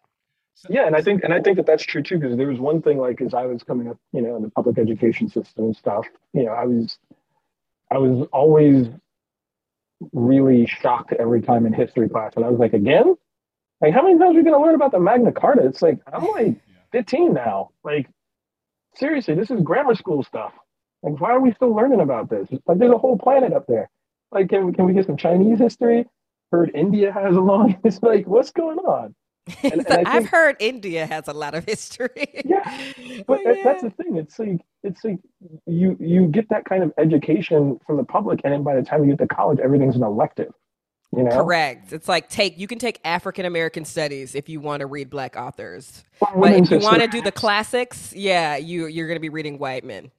yeah, 0.67 0.85
and 0.85 0.95
I 0.95 1.01
think 1.01 1.23
and 1.23 1.33
I 1.33 1.41
think 1.41 1.57
that 1.57 1.65
that's 1.65 1.83
true 1.83 2.03
too 2.03 2.19
because 2.19 2.35
there 2.37 2.47
was 2.47 2.59
one 2.59 2.81
thing 2.81 2.97
like 2.97 3.21
as 3.21 3.33
I 3.33 3.45
was 3.45 3.63
coming 3.63 3.87
up, 3.89 3.97
you 4.11 4.21
know, 4.21 4.35
in 4.35 4.43
the 4.43 4.49
public 4.49 4.77
education 4.77 5.29
system 5.29 5.65
and 5.65 5.75
stuff, 5.75 6.05
you 6.33 6.43
know, 6.43 6.51
I 6.51 6.65
was 6.65 6.97
I 7.91 7.97
was 7.97 8.27
always 8.33 8.87
really 10.11 10.65
shocked 10.67 11.13
every 11.19 11.41
time 11.41 11.65
in 11.65 11.73
history 11.73 12.09
class, 12.09 12.33
and 12.35 12.43
I 12.43 12.49
was 12.49 12.59
like, 12.59 12.73
again, 12.73 13.15
like 13.81 13.93
how 13.93 14.01
many 14.01 14.19
times 14.19 14.35
are 14.35 14.39
we 14.39 14.43
going 14.43 14.59
to 14.59 14.65
learn 14.65 14.75
about 14.75 14.91
the 14.91 14.99
Magna 14.99 15.31
Carta? 15.31 15.65
It's 15.65 15.81
like 15.81 15.99
I'm 16.11 16.25
like 16.27 16.59
15 16.91 17.33
now. 17.33 17.69
Like 17.83 18.09
seriously, 18.95 19.35
this 19.35 19.51
is 19.51 19.61
grammar 19.61 19.95
school 19.95 20.23
stuff. 20.23 20.53
Like 21.03 21.21
why 21.21 21.31
are 21.31 21.39
we 21.39 21.53
still 21.53 21.73
learning 21.73 22.01
about 22.01 22.29
this? 22.29 22.49
Like 22.65 22.79
there's 22.79 22.91
a 22.91 22.97
whole 22.97 23.17
planet 23.17 23.53
up 23.53 23.65
there. 23.67 23.89
Like 24.31 24.49
can 24.49 24.73
can 24.73 24.85
we 24.85 24.93
get 24.93 25.05
some 25.05 25.17
Chinese 25.17 25.59
history? 25.59 26.05
Heard 26.51 26.71
India 26.73 27.11
has 27.13 27.35
a 27.35 27.39
long. 27.39 27.77
It's 27.83 28.01
like 28.01 28.27
what's 28.27 28.51
going 28.51 28.79
on? 28.79 29.15
And, 29.63 29.85
so 29.87 29.93
and 29.97 30.07
I've 30.07 30.27
heard 30.27 30.55
India 30.59 31.05
has 31.05 31.27
a 31.27 31.33
lot 31.33 31.55
of 31.55 31.65
history. 31.65 32.43
yeah, 32.45 32.63
but 33.27 33.39
oh, 33.45 33.51
yeah. 33.51 33.63
that's 33.63 33.83
the 33.83 33.89
thing. 33.91 34.17
It's 34.17 34.37
like 34.39 34.61
it's 34.83 35.03
like 35.03 35.19
you 35.65 35.97
you 35.99 36.27
get 36.27 36.49
that 36.49 36.65
kind 36.65 36.83
of 36.83 36.93
education 36.97 37.79
from 37.85 37.97
the 37.97 38.03
public, 38.03 38.41
and 38.43 38.53
then 38.53 38.63
by 38.63 38.75
the 38.75 38.81
time 38.81 39.03
you 39.03 39.11
get 39.15 39.19
to 39.19 39.27
college, 39.27 39.59
everything's 39.59 39.95
an 39.95 40.03
elective. 40.03 40.53
You 41.15 41.23
know? 41.23 41.31
Correct. 41.31 41.91
It's 41.91 42.07
like 42.07 42.29
take 42.29 42.59
you 42.59 42.67
can 42.67 42.77
take 42.77 42.99
African 43.03 43.45
American 43.45 43.83
studies 43.83 44.35
if 44.35 44.47
you 44.47 44.59
want 44.59 44.81
to 44.81 44.85
read 44.85 45.09
black 45.09 45.35
authors, 45.35 46.03
well, 46.21 46.33
but 46.39 46.51
if 46.53 46.69
you 46.69 46.79
want 46.79 47.01
to 47.01 47.07
do 47.07 47.21
the 47.21 47.31
classics, 47.31 48.13
yeah, 48.13 48.57
you 48.57 48.85
you're 48.85 49.07
going 49.07 49.15
to 49.15 49.21
be 49.21 49.29
reading 49.29 49.57
white 49.57 49.83
men. 49.83 50.11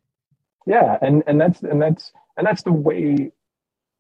Yeah, 0.67 0.99
and 1.01 1.23
and 1.27 1.41
that's 1.41 1.63
and 1.63 1.81
that's 1.81 2.13
and 2.37 2.47
that's 2.47 2.63
the 2.65 2.73
way 2.73 3.31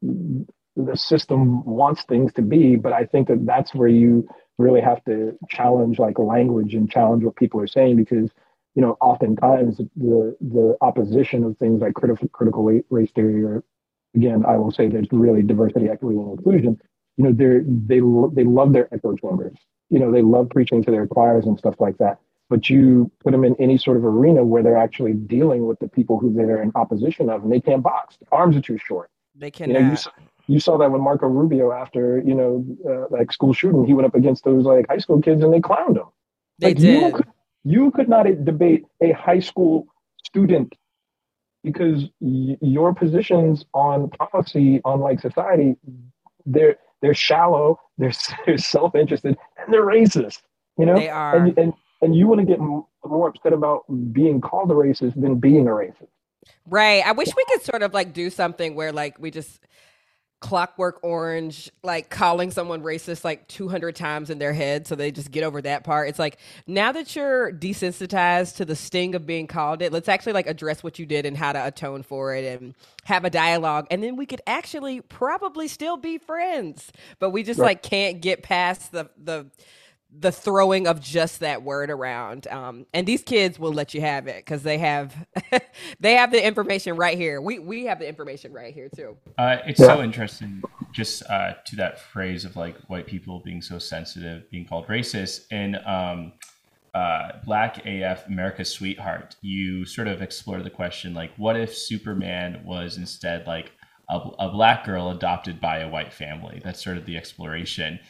the 0.02 0.96
system 0.96 1.64
wants 1.64 2.04
things 2.04 2.32
to 2.34 2.42
be. 2.42 2.76
But 2.76 2.92
I 2.92 3.04
think 3.04 3.28
that 3.28 3.46
that's 3.46 3.74
where 3.74 3.88
you 3.88 4.28
really 4.60 4.80
have 4.80 5.04
to 5.04 5.36
challenge 5.48 5.98
like 5.98 6.18
language 6.18 6.74
and 6.74 6.90
challenge 6.90 7.24
what 7.24 7.36
people 7.36 7.60
are 7.60 7.66
saying 7.66 7.96
because 7.96 8.30
you 8.74 8.82
know 8.82 8.96
oftentimes 9.00 9.78
the 9.78 10.36
the 10.40 10.76
opposition 10.80 11.44
of 11.44 11.56
things 11.58 11.80
like 11.80 11.94
critical 11.94 12.28
critical 12.28 12.62
race 12.90 13.10
theory 13.12 13.42
or 13.42 13.64
again 14.14 14.44
I 14.46 14.56
will 14.56 14.70
say 14.70 14.88
there's 14.88 15.08
really 15.10 15.42
diversity, 15.42 15.88
equity, 15.88 16.18
and 16.18 16.38
inclusion. 16.38 16.80
You 17.16 17.24
know, 17.24 17.32
they're 17.32 17.62
they 17.62 18.00
they 18.34 18.44
love 18.48 18.72
their 18.72 18.92
echo 18.94 19.14
chambers. 19.16 19.56
You 19.88 19.98
know, 19.98 20.12
they 20.12 20.22
love 20.22 20.50
preaching 20.50 20.82
to 20.84 20.90
their 20.90 21.06
choirs 21.06 21.46
and 21.46 21.58
stuff 21.58 21.74
like 21.80 21.98
that 21.98 22.20
but 22.50 22.68
you 22.68 23.10
put 23.20 23.30
them 23.30 23.44
in 23.44 23.54
any 23.58 23.78
sort 23.78 23.96
of 23.96 24.04
arena 24.04 24.44
where 24.44 24.62
they're 24.62 24.76
actually 24.76 25.14
dealing 25.14 25.66
with 25.66 25.78
the 25.78 25.88
people 25.88 26.18
who 26.18 26.34
they're 26.34 26.60
in 26.60 26.72
opposition 26.74 27.30
of, 27.30 27.44
and 27.44 27.52
they 27.52 27.60
can't 27.60 27.82
box. 27.82 28.16
Their 28.18 28.38
arms 28.38 28.56
are 28.56 28.60
too 28.60 28.76
short. 28.76 29.08
They 29.36 29.52
can. 29.52 29.70
You, 29.70 29.74
know, 29.74 29.90
you, 29.92 29.96
you 30.50 30.60
saw 30.60 30.78
that 30.78 30.90
with 30.90 31.00
Marco 31.00 31.26
Rubio 31.26 31.72
after 31.72 32.22
you 32.24 32.34
know 32.34 32.64
uh, 32.88 33.06
like 33.10 33.32
school 33.32 33.52
shooting. 33.52 33.86
He 33.86 33.94
went 33.94 34.06
up 34.06 34.14
against 34.14 34.44
those 34.44 34.64
like 34.64 34.86
high 34.88 34.98
school 34.98 35.20
kids 35.20 35.42
and 35.42 35.52
they 35.52 35.60
clowned 35.60 35.96
him. 35.96 36.08
They 36.58 36.68
like, 36.68 36.78
did. 36.78 37.02
You 37.02 37.12
could, 37.12 37.26
you 37.64 37.90
could 37.92 38.08
not 38.08 38.26
debate 38.44 38.86
a 39.00 39.12
high 39.12 39.40
school 39.40 39.86
student 40.24 40.74
because 41.62 42.04
y- 42.20 42.58
your 42.60 42.94
positions 42.94 43.64
on 43.74 44.10
policy 44.10 44.80
on 44.84 45.00
like 45.00 45.20
society 45.20 45.76
they're 46.46 46.76
they're 47.02 47.14
shallow 47.14 47.78
they're, 47.98 48.12
they're 48.46 48.56
self-interested 48.56 49.36
and 49.58 49.74
they're 49.74 49.84
racist 49.84 50.40
you 50.78 50.86
know 50.86 50.96
they 50.96 51.10
are 51.10 51.36
and, 51.36 51.58
and 51.58 51.74
and 52.02 52.16
you 52.16 52.26
want 52.26 52.40
to 52.40 52.46
get 52.46 52.58
more 52.58 53.28
upset 53.28 53.52
about 53.52 53.84
being 54.12 54.40
called 54.40 54.70
a 54.70 54.74
racist 54.74 55.20
than 55.20 55.36
being 55.36 55.66
a 55.66 55.70
racist. 55.70 56.08
Right. 56.66 57.04
I 57.04 57.12
wish 57.12 57.28
we 57.36 57.44
could 57.50 57.62
sort 57.62 57.82
of 57.82 57.92
like 57.92 58.12
do 58.12 58.30
something 58.30 58.74
where 58.74 58.92
like 58.92 59.18
we 59.18 59.30
just 59.30 59.60
clockwork 60.40 60.98
orange 61.02 61.70
like 61.82 62.08
calling 62.08 62.50
someone 62.50 62.82
racist 62.82 63.24
like 63.24 63.46
200 63.48 63.94
times 63.94 64.30
in 64.30 64.38
their 64.38 64.54
head 64.54 64.86
so 64.86 64.94
they 64.94 65.10
just 65.10 65.30
get 65.30 65.44
over 65.44 65.60
that 65.60 65.84
part 65.84 66.08
it's 66.08 66.18
like 66.18 66.38
now 66.66 66.90
that 66.90 67.14
you're 67.14 67.52
desensitized 67.52 68.56
to 68.56 68.64
the 68.64 68.74
sting 68.74 69.14
of 69.14 69.26
being 69.26 69.46
called 69.46 69.82
it 69.82 69.92
let's 69.92 70.08
actually 70.08 70.32
like 70.32 70.46
address 70.46 70.82
what 70.82 70.98
you 70.98 71.04
did 71.04 71.26
and 71.26 71.36
how 71.36 71.52
to 71.52 71.66
atone 71.66 72.02
for 72.02 72.34
it 72.34 72.44
and 72.58 72.74
have 73.04 73.26
a 73.26 73.30
dialogue 73.30 73.86
and 73.90 74.02
then 74.02 74.16
we 74.16 74.24
could 74.24 74.40
actually 74.46 75.02
probably 75.02 75.68
still 75.68 75.98
be 75.98 76.16
friends 76.16 76.90
but 77.18 77.30
we 77.30 77.42
just 77.42 77.60
right. 77.60 77.66
like 77.66 77.82
can't 77.82 78.22
get 78.22 78.42
past 78.42 78.92
the 78.92 79.10
the 79.22 79.46
the 80.18 80.32
throwing 80.32 80.86
of 80.86 81.00
just 81.00 81.40
that 81.40 81.62
word 81.62 81.90
around. 81.90 82.46
Um, 82.48 82.86
and 82.92 83.06
these 83.06 83.22
kids 83.22 83.58
will 83.58 83.72
let 83.72 83.94
you 83.94 84.00
have 84.00 84.26
it 84.26 84.44
because 84.44 84.62
they 84.62 84.78
have 84.78 85.14
they 86.00 86.14
have 86.14 86.32
the 86.32 86.44
information 86.44 86.96
right 86.96 87.16
here. 87.16 87.40
We 87.40 87.58
we 87.58 87.84
have 87.86 87.98
the 87.98 88.08
information 88.08 88.52
right 88.52 88.74
here 88.74 88.88
too. 88.88 89.16
Uh, 89.38 89.58
it's 89.66 89.80
yeah. 89.80 89.86
so 89.86 90.02
interesting, 90.02 90.62
just 90.92 91.22
uh, 91.30 91.54
to 91.66 91.76
that 91.76 92.00
phrase 92.00 92.44
of 92.44 92.56
like 92.56 92.76
white 92.88 93.06
people 93.06 93.40
being 93.44 93.62
so 93.62 93.78
sensitive, 93.78 94.50
being 94.50 94.66
called 94.66 94.86
racist, 94.88 95.46
and 95.50 95.76
um, 95.86 96.32
uh, 96.94 97.32
Black 97.44 97.84
AF 97.86 98.26
America's 98.26 98.70
Sweetheart. 98.70 99.36
You 99.42 99.84
sort 99.84 100.08
of 100.08 100.22
explore 100.22 100.62
the 100.62 100.70
question 100.70 101.14
like, 101.14 101.32
what 101.36 101.56
if 101.56 101.76
Superman 101.76 102.62
was 102.64 102.96
instead 102.96 103.46
like 103.46 103.72
a, 104.08 104.18
a 104.40 104.50
black 104.50 104.84
girl 104.84 105.10
adopted 105.10 105.60
by 105.60 105.78
a 105.78 105.88
white 105.88 106.12
family? 106.12 106.60
That's 106.64 106.82
sort 106.82 106.96
of 106.96 107.06
the 107.06 107.16
exploration 107.16 108.00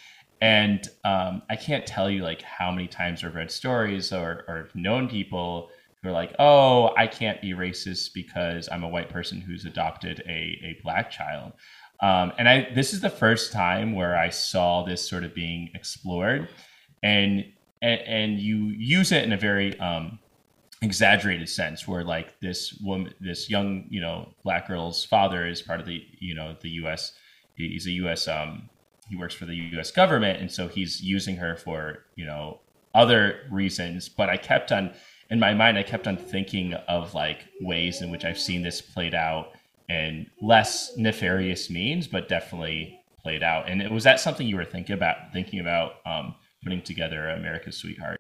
and 0.40 0.88
um, 1.04 1.42
I 1.50 1.56
can't 1.56 1.86
tell 1.86 2.10
you 2.10 2.22
like 2.22 2.42
how 2.42 2.70
many 2.70 2.88
times 2.88 3.22
I've 3.22 3.34
read 3.34 3.50
stories 3.50 4.12
or, 4.12 4.44
or 4.48 4.70
known 4.74 5.08
people 5.08 5.68
who 6.02 6.08
are 6.08 6.12
like, 6.12 6.34
oh, 6.38 6.94
I 6.96 7.06
can't 7.06 7.42
be 7.42 7.52
racist 7.52 8.14
because 8.14 8.68
I'm 8.72 8.82
a 8.82 8.88
white 8.88 9.10
person 9.10 9.40
who's 9.40 9.66
adopted 9.66 10.22
a, 10.26 10.30
a 10.30 10.80
black 10.82 11.10
child. 11.10 11.52
Um, 12.00 12.32
and 12.38 12.48
I 12.48 12.68
this 12.74 12.94
is 12.94 13.00
the 13.00 13.10
first 13.10 13.52
time 13.52 13.94
where 13.94 14.16
I 14.16 14.30
saw 14.30 14.82
this 14.82 15.06
sort 15.06 15.22
of 15.22 15.34
being 15.34 15.70
explored, 15.74 16.48
and 17.02 17.44
and, 17.82 18.00
and 18.00 18.38
you 18.40 18.68
use 18.68 19.12
it 19.12 19.22
in 19.22 19.32
a 19.32 19.36
very 19.36 19.78
um, 19.80 20.18
exaggerated 20.80 21.50
sense, 21.50 21.86
where 21.86 22.02
like 22.02 22.40
this 22.40 22.72
woman, 22.82 23.12
this 23.20 23.50
young 23.50 23.84
you 23.90 24.00
know 24.00 24.32
black 24.44 24.66
girl's 24.66 25.04
father 25.04 25.46
is 25.46 25.60
part 25.60 25.78
of 25.78 25.84
the 25.84 26.02
you 26.18 26.34
know 26.34 26.56
the 26.62 26.70
U.S. 26.70 27.12
He's 27.54 27.86
a 27.86 27.90
U.S. 27.90 28.26
Um, 28.26 28.70
he 29.10 29.16
works 29.16 29.34
for 29.34 29.44
the 29.44 29.54
U.S. 29.54 29.90
government, 29.90 30.40
and 30.40 30.50
so 30.50 30.68
he's 30.68 31.02
using 31.02 31.36
her 31.36 31.56
for 31.56 32.04
you 32.14 32.24
know 32.24 32.60
other 32.94 33.40
reasons. 33.50 34.08
But 34.08 34.30
I 34.30 34.36
kept 34.36 34.72
on 34.72 34.94
in 35.30 35.38
my 35.38 35.52
mind, 35.52 35.76
I 35.76 35.82
kept 35.82 36.06
on 36.06 36.16
thinking 36.16 36.74
of 36.74 37.14
like 37.14 37.46
ways 37.60 38.02
in 38.02 38.10
which 38.10 38.24
I've 38.24 38.38
seen 38.38 38.62
this 38.62 38.80
played 38.80 39.14
out 39.14 39.52
in 39.88 40.26
less 40.40 40.96
nefarious 40.96 41.68
means, 41.68 42.06
but 42.06 42.28
definitely 42.28 43.00
played 43.22 43.42
out. 43.42 43.68
And 43.68 43.82
it 43.82 43.90
was 43.90 44.04
that 44.04 44.20
something 44.20 44.46
you 44.46 44.56
were 44.56 44.64
thinking 44.64 44.94
about 44.94 45.32
thinking 45.32 45.60
about 45.60 45.94
um, 46.06 46.34
putting 46.62 46.82
together 46.82 47.30
America's 47.30 47.76
Sweetheart. 47.76 48.18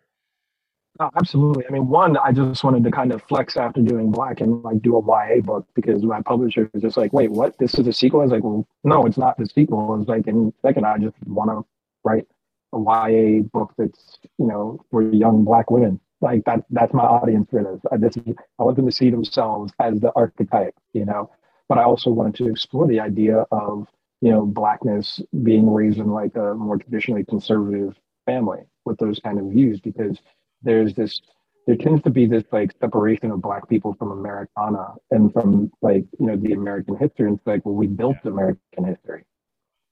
Absolutely. 1.00 1.64
I 1.66 1.70
mean, 1.70 1.88
one, 1.88 2.18
I 2.18 2.30
just 2.30 2.62
wanted 2.62 2.84
to 2.84 2.90
kind 2.90 3.10
of 3.10 3.22
flex 3.22 3.56
after 3.56 3.80
doing 3.80 4.10
Black 4.10 4.42
and 4.42 4.62
like 4.62 4.82
do 4.82 4.96
a 4.96 5.00
YA 5.00 5.40
book 5.40 5.66
because 5.74 6.02
my 6.02 6.20
publisher 6.20 6.68
was 6.74 6.82
just 6.82 6.98
like, 6.98 7.12
wait, 7.14 7.30
what? 7.30 7.56
This 7.58 7.74
is 7.74 7.86
a 7.86 7.92
sequel? 7.92 8.20
I 8.20 8.24
was 8.24 8.32
like, 8.32 8.44
well, 8.44 8.66
no, 8.84 9.06
it's 9.06 9.16
not 9.16 9.38
the 9.38 9.46
sequel. 9.46 9.98
It's 9.98 10.08
like, 10.08 10.26
and 10.26 10.52
second, 10.60 10.84
I 10.84 10.98
just 10.98 11.16
want 11.26 11.50
to 11.50 11.66
write 12.04 12.26
a 12.74 12.78
YA 12.78 13.42
book 13.50 13.72
that's, 13.78 14.18
you 14.38 14.46
know, 14.46 14.78
for 14.90 15.00
young 15.02 15.42
Black 15.42 15.70
women. 15.70 15.98
Like 16.20 16.44
that, 16.44 16.64
that's 16.68 16.92
my 16.92 17.04
audience 17.04 17.48
for 17.50 17.62
this. 17.64 17.80
I, 17.90 17.96
this 17.96 18.18
is, 18.18 18.34
I 18.58 18.64
want 18.64 18.76
them 18.76 18.84
to 18.86 18.92
see 18.92 19.08
themselves 19.08 19.72
as 19.80 20.00
the 20.00 20.12
archetype, 20.14 20.74
you 20.92 21.06
know, 21.06 21.30
but 21.66 21.78
I 21.78 21.84
also 21.84 22.10
wanted 22.10 22.34
to 22.36 22.50
explore 22.50 22.86
the 22.86 23.00
idea 23.00 23.46
of, 23.50 23.86
you 24.20 24.30
know, 24.30 24.44
Blackness 24.44 25.22
being 25.42 25.72
raised 25.72 25.96
in 25.98 26.10
like 26.10 26.36
a 26.36 26.52
more 26.52 26.76
traditionally 26.76 27.24
conservative 27.24 27.96
family 28.26 28.60
with 28.84 28.98
those 28.98 29.18
kind 29.18 29.38
of 29.38 29.46
views 29.46 29.80
because 29.80 30.18
there's 30.62 30.94
this 30.94 31.20
there 31.66 31.76
tends 31.76 32.02
to 32.02 32.10
be 32.10 32.26
this 32.26 32.44
like 32.52 32.72
separation 32.80 33.30
of 33.30 33.40
black 33.42 33.68
people 33.68 33.94
from 33.98 34.10
Americana 34.10 34.94
and 35.10 35.32
from 35.32 35.70
like, 35.82 36.04
you 36.18 36.26
know, 36.26 36.36
the 36.36 36.52
American 36.52 36.96
history. 36.96 37.28
And 37.28 37.38
it's 37.38 37.46
like, 37.46 37.64
well, 37.64 37.74
we 37.74 37.86
built 37.86 38.16
American 38.24 38.84
history. 38.84 39.24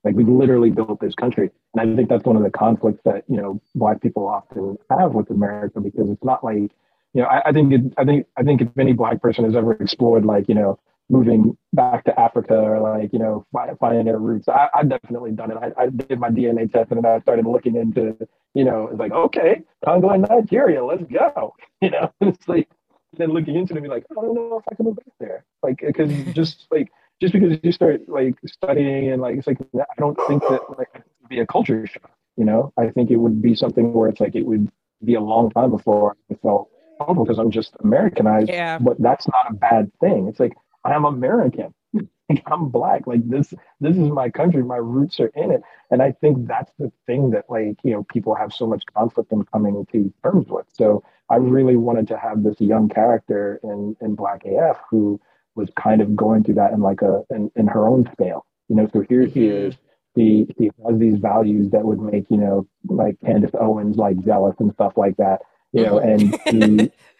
Like 0.02 0.14
we 0.14 0.24
literally 0.24 0.70
built 0.70 1.00
this 1.00 1.14
country. 1.14 1.50
And 1.74 1.92
I 1.92 1.96
think 1.96 2.08
that's 2.08 2.24
one 2.24 2.36
of 2.36 2.42
the 2.42 2.50
conflicts 2.50 3.02
that, 3.04 3.24
you 3.28 3.36
know, 3.36 3.60
black 3.74 4.00
people 4.00 4.26
often 4.26 4.76
have 4.90 5.12
with 5.12 5.30
America 5.30 5.80
because 5.80 6.08
it's 6.08 6.24
not 6.24 6.42
like, 6.42 6.72
you 7.14 7.22
know, 7.22 7.26
I, 7.26 7.48
I 7.48 7.52
think 7.52 7.72
it, 7.72 7.94
I 7.96 8.04
think 8.04 8.26
I 8.36 8.42
think 8.42 8.60
if 8.60 8.68
any 8.78 8.92
black 8.92 9.20
person 9.20 9.44
has 9.44 9.54
ever 9.54 9.72
explored 9.74 10.24
like, 10.24 10.48
you 10.48 10.54
know, 10.54 10.78
moving 11.10 11.56
back 11.72 12.04
to 12.04 12.20
Africa 12.20 12.54
or 12.54 12.80
like, 12.80 13.12
you 13.12 13.18
know, 13.18 13.46
finding 13.80 14.04
their 14.04 14.18
roots. 14.18 14.48
I, 14.48 14.68
have 14.74 14.88
definitely 14.88 15.32
done 15.32 15.50
it. 15.50 15.56
I, 15.56 15.84
I, 15.84 15.86
did 15.88 16.20
my 16.20 16.28
DNA 16.28 16.70
test 16.70 16.90
and 16.90 17.02
then 17.02 17.10
I 17.10 17.20
started 17.20 17.46
looking 17.46 17.76
into, 17.76 18.16
you 18.54 18.64
know, 18.64 18.88
it's 18.88 18.98
like, 18.98 19.12
okay, 19.12 19.62
Congo 19.84 20.10
and 20.10 20.26
Nigeria, 20.28 20.84
let's 20.84 21.04
go. 21.04 21.54
You 21.80 21.90
know, 21.90 22.12
it's 22.20 22.48
like, 22.48 22.68
then 23.16 23.30
looking 23.30 23.54
into 23.54 23.72
it 23.72 23.76
and 23.76 23.84
be 23.84 23.88
like, 23.88 24.04
I 24.10 24.20
don't 24.20 24.34
know 24.34 24.58
if 24.58 24.64
I 24.70 24.74
can 24.74 24.86
move 24.86 24.96
back 24.96 25.14
there. 25.20 25.44
Like, 25.62 25.78
because 25.78 26.10
just 26.34 26.66
like, 26.72 26.90
just 27.20 27.32
because 27.32 27.56
you 27.62 27.70
start 27.70 28.08
like 28.08 28.34
studying 28.46 29.12
and 29.12 29.22
like, 29.22 29.36
it's 29.36 29.46
like, 29.46 29.58
I 29.76 29.84
don't 29.96 30.18
think 30.26 30.42
that 30.42 30.60
like 30.76 31.04
be 31.28 31.38
a 31.38 31.46
culture 31.46 31.86
shock, 31.86 32.10
you 32.36 32.44
know, 32.44 32.72
I 32.76 32.88
think 32.88 33.12
it 33.12 33.16
would 33.16 33.40
be 33.40 33.54
something 33.54 33.92
where 33.92 34.08
it's 34.08 34.18
like, 34.18 34.34
it 34.34 34.44
would 34.44 34.70
be 35.04 35.14
a 35.14 35.20
long 35.20 35.50
time 35.50 35.70
before 35.70 36.16
I 36.30 36.34
felt 36.42 36.68
comfortable 36.98 37.24
because 37.24 37.38
I'm 37.38 37.52
just 37.52 37.76
Americanized. 37.78 38.48
Yeah. 38.48 38.78
But 38.78 39.00
that's 39.00 39.28
not 39.28 39.50
a 39.50 39.54
bad 39.54 39.92
thing. 40.00 40.26
It's 40.26 40.40
like, 40.40 40.54
I'm 40.92 41.04
American. 41.04 41.74
I'm 42.46 42.68
black. 42.68 43.06
Like 43.06 43.28
this, 43.28 43.54
this 43.80 43.96
is 43.96 44.08
my 44.10 44.28
country. 44.28 44.62
My 44.62 44.76
roots 44.76 45.18
are 45.20 45.32
in 45.34 45.50
it. 45.50 45.62
And 45.90 46.02
I 46.02 46.12
think 46.12 46.46
that's 46.46 46.72
the 46.78 46.92
thing 47.06 47.30
that 47.30 47.46
like, 47.48 47.76
you 47.82 47.92
know, 47.92 48.04
people 48.04 48.34
have 48.34 48.52
so 48.52 48.66
much 48.66 48.84
conflict 48.94 49.32
in 49.32 49.44
coming 49.44 49.86
to 49.92 50.12
terms 50.22 50.48
with. 50.48 50.66
So 50.72 51.02
I 51.30 51.36
really 51.36 51.76
wanted 51.76 52.08
to 52.08 52.18
have 52.18 52.42
this 52.42 52.60
young 52.60 52.88
character 52.88 53.60
in, 53.62 53.96
in 54.00 54.14
Black 54.14 54.44
AF 54.44 54.78
who 54.90 55.20
was 55.54 55.68
kind 55.76 56.00
of 56.00 56.14
going 56.16 56.44
through 56.44 56.54
that 56.54 56.72
in 56.72 56.80
like 56.80 57.02
a 57.02 57.22
in, 57.30 57.50
in 57.56 57.66
her 57.66 57.88
own 57.88 58.08
scale. 58.12 58.46
You 58.68 58.76
know, 58.76 58.88
so 58.92 59.00
here 59.08 59.22
he 59.22 59.40
mm-hmm. 59.40 59.68
is. 59.68 59.74
He 60.14 60.52
he 60.58 60.70
has 60.86 60.98
these 60.98 61.18
values 61.18 61.70
that 61.70 61.84
would 61.84 62.00
make, 62.00 62.26
you 62.30 62.38
know, 62.38 62.66
like 62.86 63.20
Candace 63.20 63.54
Owens 63.58 63.96
like 63.96 64.18
jealous 64.24 64.56
and 64.58 64.72
stuff 64.72 64.94
like 64.96 65.16
that. 65.18 65.42
You 65.72 65.84
know, 65.84 65.94
mm-hmm. 65.96 66.48
and 66.48 66.80
he 66.80 66.92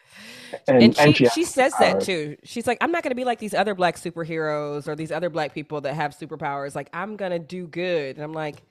and, 0.66 0.82
and, 0.82 0.96
she, 0.96 1.03
and 1.03 1.16
she, 1.16 1.28
she 1.28 1.44
says 1.44 1.72
that 1.80 2.01
too. 2.01 2.36
She's 2.44 2.66
like, 2.66 2.78
I'm 2.80 2.92
not 2.92 3.03
going 3.03 3.11
to 3.11 3.16
be 3.16 3.24
like 3.24 3.38
these 3.38 3.55
other 3.55 3.74
black 3.74 3.96
superheroes 3.96 4.88
or 4.88 4.94
these 4.94 5.12
other 5.12 5.30
black 5.30 5.55
people 5.55 5.80
that 5.82 5.94
have 5.94 6.16
superpowers. 6.16 6.74
Like, 6.74 6.88
I'm 6.92 7.16
going 7.16 7.32
to 7.32 7.38
do 7.38 7.66
good. 7.66 8.16
And 8.16 8.24
I'm 8.24 8.32
like, 8.32 8.62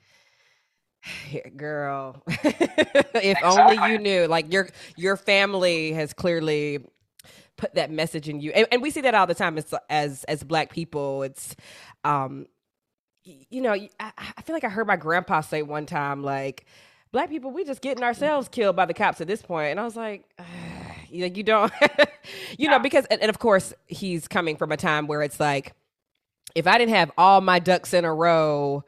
girl, 1.56 2.22
if 2.28 3.38
only 3.42 3.92
you 3.92 3.98
knew. 3.98 4.26
Like 4.26 4.52
your 4.52 4.68
your 4.96 5.16
family 5.16 5.92
has 5.92 6.12
clearly 6.12 6.80
put 7.56 7.74
that 7.74 7.90
message 7.90 8.28
in 8.28 8.40
you, 8.40 8.52
and, 8.52 8.66
and 8.70 8.82
we 8.82 8.90
see 8.90 9.00
that 9.02 9.14
all 9.14 9.26
the 9.26 9.34
time. 9.34 9.58
As 9.58 9.74
as 9.88 10.24
as 10.24 10.42
black 10.42 10.72
people, 10.72 11.22
it's 11.22 11.54
um, 12.04 12.46
you 13.50 13.60
know, 13.60 13.72
I, 13.72 13.88
I 14.00 14.42
feel 14.42 14.54
like 14.54 14.64
I 14.64 14.68
heard 14.68 14.86
my 14.86 14.96
grandpa 14.96 15.40
say 15.42 15.62
one 15.62 15.86
time, 15.86 16.22
like, 16.22 16.66
black 17.12 17.28
people, 17.28 17.50
we 17.50 17.64
just 17.64 17.80
getting 17.80 18.04
ourselves 18.04 18.48
killed 18.48 18.76
by 18.76 18.86
the 18.86 18.94
cops 18.94 19.20
at 19.20 19.26
this 19.26 19.42
point, 19.42 19.72
and 19.72 19.80
I 19.80 19.84
was 19.84 19.96
like. 19.96 20.24
like 21.10 21.38
you 21.38 21.42
don't, 21.42 21.72
you 22.58 22.68
know, 22.68 22.78
because 22.78 23.06
and, 23.06 23.20
and 23.22 23.30
of 23.30 23.38
course 23.38 23.72
he's 23.86 24.28
coming 24.28 24.56
from 24.56 24.72
a 24.72 24.76
time 24.76 25.06
where 25.06 25.22
it's 25.22 25.40
like, 25.40 25.72
if 26.54 26.66
I 26.66 26.78
didn't 26.78 26.94
have 26.94 27.10
all 27.16 27.40
my 27.40 27.58
ducks 27.58 27.94
in 27.94 28.04
a 28.04 28.12
row, 28.12 28.84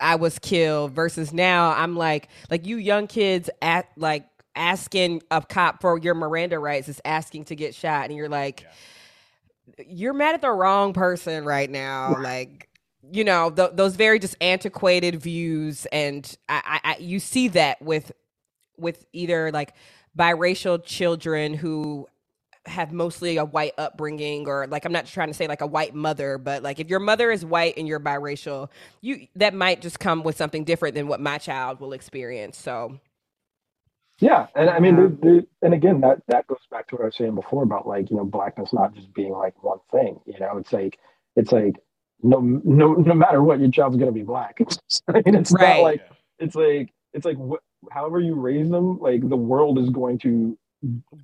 I 0.00 0.16
was 0.16 0.38
killed. 0.38 0.92
Versus 0.92 1.32
now, 1.32 1.70
I'm 1.70 1.96
like, 1.96 2.28
like 2.50 2.66
you 2.66 2.76
young 2.76 3.06
kids 3.06 3.50
at 3.62 3.88
like 3.96 4.26
asking 4.56 5.22
a 5.30 5.42
cop 5.42 5.80
for 5.80 5.98
your 5.98 6.14
Miranda 6.14 6.58
rights 6.58 6.88
is 6.88 7.00
asking 7.04 7.44
to 7.46 7.56
get 7.56 7.74
shot, 7.74 8.06
and 8.06 8.16
you're 8.16 8.28
like, 8.28 8.66
you're 9.86 10.14
mad 10.14 10.34
at 10.34 10.40
the 10.40 10.50
wrong 10.50 10.92
person 10.92 11.44
right 11.44 11.70
now. 11.70 12.16
Like, 12.18 12.69
you 13.12 13.24
know, 13.24 13.50
th- 13.50 13.72
those 13.74 13.96
very 13.96 14.18
just 14.18 14.36
antiquated 14.40 15.20
views, 15.20 15.86
and 15.86 16.36
I, 16.48 16.80
I, 16.84 16.92
I, 16.92 16.96
you 16.98 17.20
see 17.20 17.48
that 17.48 17.80
with 17.82 18.12
with 18.78 19.04
either 19.12 19.50
like 19.52 19.74
biracial 20.18 20.82
children 20.84 21.54
who 21.54 22.08
have 22.66 22.92
mostly 22.92 23.36
a 23.38 23.44
white 23.44 23.72
upbringing 23.78 24.46
or 24.46 24.66
like 24.66 24.84
I'm 24.84 24.92
not 24.92 25.06
trying 25.06 25.28
to 25.28 25.34
say 25.34 25.48
like 25.48 25.62
a 25.62 25.66
white 25.66 25.94
mother, 25.94 26.38
but 26.38 26.62
like 26.62 26.78
if 26.80 26.88
your 26.88 27.00
mother 27.00 27.30
is 27.30 27.44
white 27.44 27.74
and 27.76 27.88
you're 27.88 28.00
biracial, 28.00 28.68
you 29.00 29.26
that 29.36 29.54
might 29.54 29.80
just 29.82 29.98
come 30.00 30.22
with 30.22 30.36
something 30.36 30.64
different 30.64 30.94
than 30.94 31.08
what 31.08 31.20
my 31.20 31.38
child 31.38 31.80
will 31.80 31.92
experience. 31.92 32.58
So 32.58 33.00
yeah, 34.20 34.46
and 34.54 34.70
I 34.70 34.80
mean, 34.80 34.96
the, 34.96 35.08
the, 35.22 35.46
and 35.62 35.74
again, 35.74 36.00
that 36.02 36.22
that 36.28 36.46
goes 36.46 36.58
back 36.70 36.88
to 36.88 36.96
what 36.96 37.02
I 37.02 37.06
was 37.06 37.16
saying 37.16 37.34
before 37.34 37.62
about 37.64 37.88
like 37.88 38.10
you 38.10 38.16
know 38.16 38.24
blackness 38.24 38.72
not 38.72 38.94
just 38.94 39.12
being 39.14 39.32
like 39.32 39.62
one 39.62 39.80
thing. 39.92 40.20
You 40.26 40.38
know, 40.40 40.58
it's 40.58 40.72
like 40.72 40.98
it's 41.36 41.52
like 41.52 41.76
no 42.22 42.40
no 42.40 42.94
no 42.94 43.14
matter 43.14 43.42
what, 43.42 43.60
your 43.60 43.70
child's 43.70 43.96
gonna 43.96 44.12
be 44.12 44.22
black. 44.22 44.58
I 45.08 45.12
mean, 45.24 45.34
it's 45.34 45.52
right. 45.52 45.76
not 45.76 45.82
like 45.82 46.08
it's 46.38 46.54
like 46.54 46.92
it's 47.12 47.24
like 47.24 47.36
wh- 47.38 47.92
however 47.92 48.20
you 48.20 48.34
raise 48.34 48.70
them, 48.70 48.98
like 48.98 49.28
the 49.28 49.36
world 49.36 49.78
is 49.78 49.90
going 49.90 50.18
to 50.18 50.56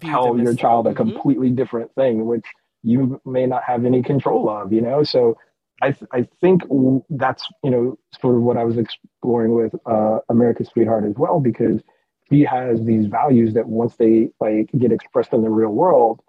tell 0.01 0.39
your 0.39 0.55
child 0.55 0.87
a 0.87 0.91
mm-hmm. 0.91 0.97
completely 0.97 1.51
different 1.51 1.95
thing, 1.95 2.27
which 2.27 2.45
you 2.83 3.21
may 3.25 3.47
not 3.47 3.65
have 3.65 3.85
any 3.85 4.03
control 4.03 4.49
of. 4.49 4.73
You 4.73 4.81
know, 4.81 5.03
so 5.03 5.37
I 5.83 5.93
th- 5.93 6.09
I 6.13 6.29
think 6.41 6.63
that's 7.11 7.47
you 7.63 7.71
know 7.71 7.99
sort 8.21 8.37
of 8.37 8.43
what 8.43 8.57
I 8.57 8.65
was 8.65 8.79
exploring 8.79 9.55
with 9.55 9.75
uh, 9.87 10.21
America's 10.29 10.69
Sweetheart 10.69 11.05
as 11.05 11.15
well 11.17 11.41
because 11.41 11.83
he 12.29 12.43
has 12.45 12.85
these 12.85 13.07
values 13.07 13.55
that 13.55 13.69
once 13.69 13.97
they 13.97 14.31
like 14.41 14.71
get 14.77 14.93
expressed 14.93 15.33
in 15.33 15.43
the 15.43 15.51
real 15.51 15.71
world, 15.71 16.21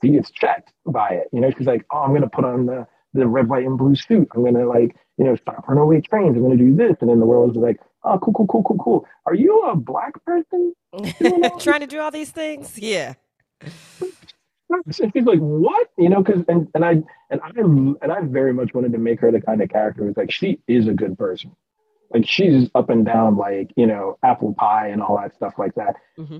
he 0.00 0.10
gets 0.10 0.30
checked 0.30 0.72
by 0.86 1.08
it. 1.10 1.28
You 1.32 1.40
know, 1.40 1.50
she's 1.50 1.66
like, 1.66 1.84
oh, 1.92 1.98
I'm 1.98 2.14
gonna 2.14 2.28
put 2.28 2.44
on 2.44 2.66
the 2.66 2.86
the 3.14 3.26
red, 3.26 3.48
white, 3.48 3.64
and 3.64 3.78
blue 3.78 3.96
suit. 3.96 4.28
I'm 4.34 4.44
gonna 4.44 4.66
like, 4.66 4.96
you 5.16 5.24
know, 5.24 5.36
stop 5.36 5.66
runaway 5.68 6.00
trains. 6.00 6.36
I'm 6.36 6.42
gonna 6.42 6.56
do 6.56 6.74
this, 6.74 6.96
and 7.00 7.10
then 7.10 7.20
the 7.20 7.26
world 7.26 7.50
is 7.52 7.56
like, 7.56 7.80
oh, 8.04 8.18
cool, 8.18 8.34
cool, 8.34 8.46
cool, 8.46 8.62
cool, 8.64 8.78
cool. 8.78 9.06
Are 9.26 9.34
you 9.34 9.62
a 9.62 9.76
black 9.76 10.22
person 10.24 10.74
trying 11.58 11.80
to 11.80 11.86
do 11.86 12.00
all 12.00 12.10
these 12.10 12.30
things? 12.30 12.78
Yeah. 12.78 13.14
And 14.70 14.94
she's 14.94 15.24
like, 15.24 15.38
"What?" 15.38 15.88
You 15.96 16.08
know, 16.08 16.22
because 16.22 16.44
and 16.48 16.68
and 16.74 16.84
I 16.84 17.02
and 17.30 17.40
I 17.42 17.50
and 17.56 18.12
I 18.12 18.20
very 18.22 18.52
much 18.52 18.74
wanted 18.74 18.92
to 18.92 18.98
make 18.98 19.20
her 19.20 19.30
the 19.30 19.40
kind 19.40 19.62
of 19.62 19.68
character 19.68 20.04
who's 20.04 20.16
like 20.16 20.32
she 20.32 20.60
is 20.66 20.88
a 20.88 20.92
good 20.92 21.16
person 21.16 21.54
like 22.14 22.26
she's 22.26 22.70
up 22.74 22.88
and 22.88 23.04
down 23.04 23.36
like 23.36 23.70
you 23.76 23.86
know 23.86 24.16
apple 24.22 24.54
pie 24.54 24.88
and 24.88 25.02
all 25.02 25.16
that 25.16 25.34
stuff 25.34 25.54
like 25.58 25.74
that 25.74 25.96
mm-hmm. 26.18 26.38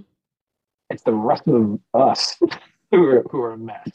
it's 0.89 1.03
the 1.03 1.13
rest 1.13 1.47
of 1.49 1.79
us 1.93 2.37
who 2.91 3.05
are 3.05 3.23
who 3.31 3.41
are 3.41 3.53
a 3.53 3.59
mess 3.59 3.91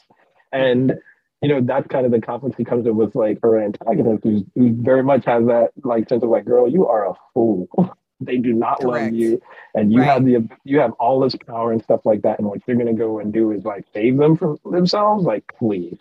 and 0.52 0.94
you 1.42 1.48
know 1.48 1.60
that's 1.60 1.86
kind 1.88 2.06
of 2.06 2.12
the 2.12 2.20
conflict 2.20 2.56
he 2.56 2.64
comes 2.64 2.86
in 2.86 2.96
with 2.96 3.14
like 3.14 3.38
her 3.42 3.62
antagonist 3.62 4.24
who's, 4.24 4.42
who 4.54 4.72
very 4.82 5.02
much 5.02 5.24
has 5.24 5.46
that 5.46 5.70
like 5.84 6.08
sense 6.08 6.22
of 6.22 6.28
like 6.28 6.44
girl 6.44 6.68
you 6.68 6.86
are 6.86 7.10
a 7.10 7.14
fool 7.34 7.68
they 8.20 8.36
do 8.36 8.52
not 8.52 8.80
Correct. 8.80 9.06
love 9.06 9.14
you 9.14 9.40
and 9.74 9.92
you 9.92 10.00
right. 10.00 10.06
have 10.06 10.24
the 10.24 10.48
you 10.64 10.78
have 10.80 10.92
all 10.92 11.20
this 11.20 11.36
power 11.46 11.72
and 11.72 11.82
stuff 11.82 12.00
like 12.04 12.22
that 12.22 12.38
and 12.38 12.48
what 12.48 12.60
you're 12.66 12.76
going 12.76 12.86
to 12.86 12.92
go 12.92 13.18
and 13.18 13.32
do 13.32 13.52
is 13.52 13.64
like 13.64 13.84
save 13.94 14.18
them 14.18 14.36
from 14.36 14.58
themselves 14.70 15.24
like 15.24 15.44
please 15.58 15.96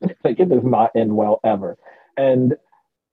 like 0.24 0.40
it 0.40 0.48
does 0.48 0.64
not 0.64 0.90
end 0.94 1.14
well 1.14 1.40
ever 1.44 1.76
and 2.16 2.56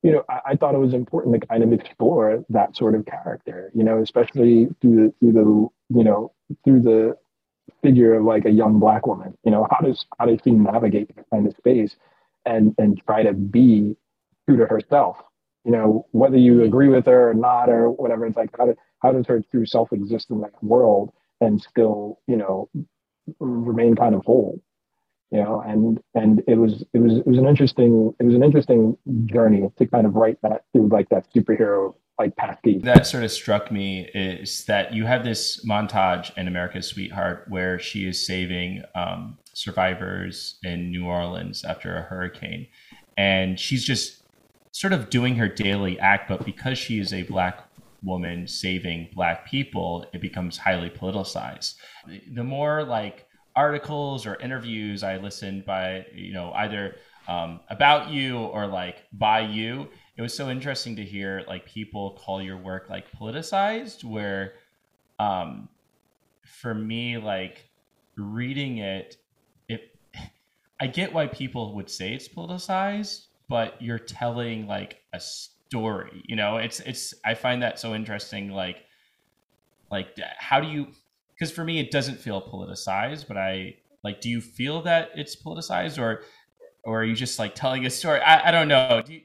you 0.04 0.12
know, 0.12 0.24
I, 0.30 0.52
I, 0.52 0.56
thought 0.56 0.76
it 0.76 0.78
was 0.78 0.94
important 0.94 1.40
to 1.42 1.48
kind 1.48 1.64
of 1.64 1.74
explore 1.74 2.46
that 2.50 2.78
sort 2.78 2.96
of 2.96 3.06
character, 3.06 3.72
you 3.74 3.84
know, 3.84 4.02
especially 4.02 4.68
through 4.80 4.96
the, 4.96 5.14
through 5.20 5.32
the, 5.34 5.98
you 5.98 6.04
know, 6.04 6.32
through 6.64 6.82
the 6.82 7.18
figure 7.82 8.16
of 8.16 8.24
like 8.24 8.46
a 8.46 8.50
young 8.50 8.80
black 8.80 9.08
woman. 9.08 9.38
You 9.44 9.52
know, 9.52 9.68
how 9.70 9.86
does 9.86 10.06
how 10.20 10.26
does 10.26 10.40
she 10.44 10.52
navigate 10.52 11.16
that 11.16 11.26
kind 11.32 11.48
of 11.48 11.56
space 11.56 11.96
and 12.46 12.74
and 12.78 13.02
try 13.06 13.24
to 13.24 13.34
be 13.34 13.96
true 14.48 14.58
to 14.58 14.66
herself? 14.66 15.18
You 15.66 15.72
know, 15.72 16.08
whether 16.12 16.38
you 16.38 16.64
agree 16.64 16.88
with 16.88 17.06
her 17.08 17.32
or 17.32 17.34
not 17.34 17.70
or 17.70 17.92
whatever, 17.92 18.26
it's 18.26 18.38
like 18.38 18.50
how 18.58 18.68
do, 18.68 18.76
how 19.02 19.12
does 19.12 19.28
her 19.28 19.42
true 19.52 19.66
self 19.66 19.92
exist 19.92 20.30
in 20.30 20.42
that 20.42 20.64
world 20.64 21.12
and 21.42 21.62
still, 21.62 22.20
you 22.28 22.38
know, 22.38 22.70
remain 23.40 23.96
kind 23.96 24.16
of 24.16 24.24
whole? 24.26 24.62
you 25.32 25.40
know 25.40 25.62
and 25.66 26.00
and 26.16 26.42
it 26.48 26.56
was 26.56 26.86
it 26.94 27.00
was 27.00 27.18
it 27.18 27.28
was 27.28 27.38
an 27.38 27.48
interesting 27.48 28.14
it 28.20 28.24
was 28.24 28.36
an 28.36 28.44
interesting 28.44 28.98
journey 29.26 29.70
to 29.78 29.86
kind 29.86 30.06
of 30.06 30.16
write 30.16 30.38
that 30.42 30.64
through 30.72 30.88
like 30.88 31.10
that 31.10 31.26
superhero 31.34 31.94
like 32.20 32.36
that 32.82 33.06
sort 33.06 33.24
of 33.24 33.32
struck 33.32 33.72
me 33.72 34.10
is 34.14 34.66
that 34.66 34.94
you 34.94 35.06
have 35.06 35.24
this 35.24 35.64
montage 35.66 36.36
in 36.38 36.48
america's 36.48 36.88
sweetheart 36.88 37.46
where 37.50 37.80
she 37.80 38.08
is 38.08 38.26
saving 38.26 38.84
um, 38.96 39.38
survivors 39.54 40.58
in 40.64 40.92
new 40.92 41.06
orleans 41.06 41.64
after 41.64 41.96
a 41.96 42.02
hurricane 42.02 42.68
and 43.18 43.60
she's 43.60 43.84
just 43.84 44.24
sort 44.72 44.94
of 44.94 45.10
doing 45.10 45.36
her 45.36 45.48
daily 45.48 46.00
act 46.00 46.28
but 46.30 46.46
because 46.46 46.78
she 46.78 47.00
is 47.00 47.14
a 47.14 47.24
black 47.24 47.64
woman 48.04 48.48
saving 48.48 49.10
black 49.14 49.46
people 49.46 50.06
it 50.14 50.22
becomes 50.22 50.58
highly 50.58 50.90
politicized 50.90 51.76
the 52.34 52.44
more 52.44 52.84
like 52.84 53.28
articles 53.58 54.28
or 54.28 54.36
interviews 54.36 55.04
I 55.04 55.18
listened 55.18 55.66
by, 55.66 56.06
you 56.14 56.32
know, 56.32 56.54
either 56.54 56.96
um, 57.28 57.60
about 57.70 58.12
you 58.12 58.38
or 58.38 58.68
like 58.68 59.04
by 59.12 59.42
you. 59.42 59.90
It 60.18 60.22
was 60.22 60.34
so 60.34 60.50
interesting 60.50 60.96
to 60.96 61.04
hear 61.04 61.44
like 61.48 61.66
people 61.66 62.20
call 62.24 62.42
your 62.42 62.58
work 62.58 62.90
like 62.90 63.12
politicized, 63.12 64.04
where 64.04 64.54
um, 65.20 65.70
for 66.44 66.74
me, 66.74 67.18
like 67.18 67.70
reading 68.16 68.80
it, 68.80 69.18
it, 69.70 69.96
I 70.80 70.88
get 70.88 71.14
why 71.14 71.28
people 71.28 71.76
would 71.76 71.90
say 71.90 72.14
it's 72.14 72.28
politicized, 72.28 73.28
but 73.48 73.82
you're 73.82 74.00
telling 74.00 74.68
like 74.68 75.02
a 75.14 75.20
story, 75.20 76.24
you 76.26 76.36
know, 76.36 76.58
it's, 76.58 76.80
it's, 76.82 77.14
I 77.26 77.34
find 77.34 77.62
that 77.64 77.80
so 77.80 77.94
interesting. 77.96 78.52
Like, 78.52 78.84
like 79.92 80.18
how 80.38 80.60
do 80.60 80.68
you 80.68 80.88
because 81.34 81.52
for 81.52 81.64
me 81.64 81.80
it 81.80 81.92
doesn't 81.92 82.20
feel 82.20 82.42
politicized 82.42 83.28
but 83.28 83.38
i 83.38 83.76
like 84.04 84.22
do 84.22 84.30
you 84.30 84.42
feel 84.42 84.82
that 84.82 85.10
it's 85.16 85.36
politicized 85.36 86.00
or 86.02 86.24
or 86.84 87.02
are 87.02 87.04
you 87.04 87.16
just 87.16 87.40
like 87.40 87.56
telling 87.56 87.86
a 87.86 87.90
story 87.90 88.20
i, 88.22 88.50
I 88.50 88.52
don't 88.52 88.68
know 88.68 89.02
do 89.06 89.14
you, 89.14 89.22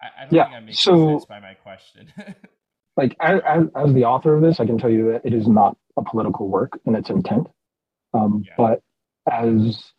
I, 0.00 0.06
I 0.06 0.24
don't 0.24 0.32
yeah, 0.32 0.44
think 0.44 0.56
i'm 0.56 0.64
making 0.64 0.76
so, 0.76 1.08
sense 1.08 1.24
by 1.24 1.40
my 1.40 1.54
question. 1.54 2.12
like 2.96 3.16
as, 3.20 3.40
as, 3.76 3.92
the 3.94 4.04
author 4.04 4.34
of 4.34 4.42
this 4.42 4.60
i 4.60 4.66
can 4.66 4.78
tell 4.78 4.90
you 4.90 5.12
that 5.12 5.22
it 5.24 5.32
is 5.32 5.46
not 5.48 5.76
a 5.96 6.02
political 6.02 6.48
work 6.48 6.78
in 6.86 6.94
its 6.94 7.10
intent. 7.10 7.48
Um, 8.14 8.42
yeah. 8.46 8.54
but 8.56 8.82
as 9.30 9.92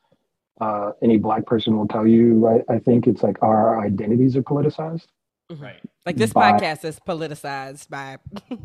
uh, 0.59 0.91
any 1.03 1.17
black 1.17 1.45
person 1.45 1.77
will 1.77 1.87
tell 1.87 2.07
you 2.07 2.33
right 2.33 2.63
i 2.69 2.79
think 2.79 3.07
it's 3.07 3.23
like 3.23 3.41
our 3.41 3.81
identities 3.83 4.35
are 4.35 4.43
politicized. 4.43 5.07
Right. 5.51 5.81
Like 6.05 6.15
this 6.15 6.31
by, 6.31 6.51
podcast 6.51 6.85
is 6.85 6.99
politicized 6.99 7.89
by 7.89 8.17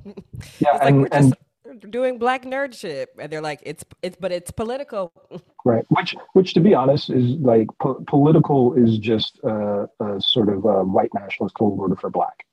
yeah 0.59 0.73
like 0.73 0.95
and, 1.13 1.37
and 1.65 1.91
doing 1.91 2.19
black 2.19 2.45
nerd 2.45 2.79
shit 2.79 3.09
and 3.19 3.33
they're 3.33 3.41
like 3.41 3.61
it's 3.63 3.85
it's 4.03 4.17
but 4.21 4.33
it's 4.33 4.51
political 4.51 5.13
right. 5.65 5.85
Which 5.89 6.15
which 6.33 6.55
to 6.55 6.61
be 6.61 6.75
honest 6.75 7.11
is 7.11 7.33
like 7.41 7.69
po- 7.81 8.05
political 8.07 8.75
is 8.75 8.99
just 8.99 9.39
a, 9.45 9.89
a 10.01 10.21
sort 10.21 10.49
of 10.49 10.65
a 10.65 10.85
white 10.85 11.13
nationalist 11.15 11.57
code 11.57 11.75
word 11.75 11.99
for 12.01 12.11
black. 12.11 12.45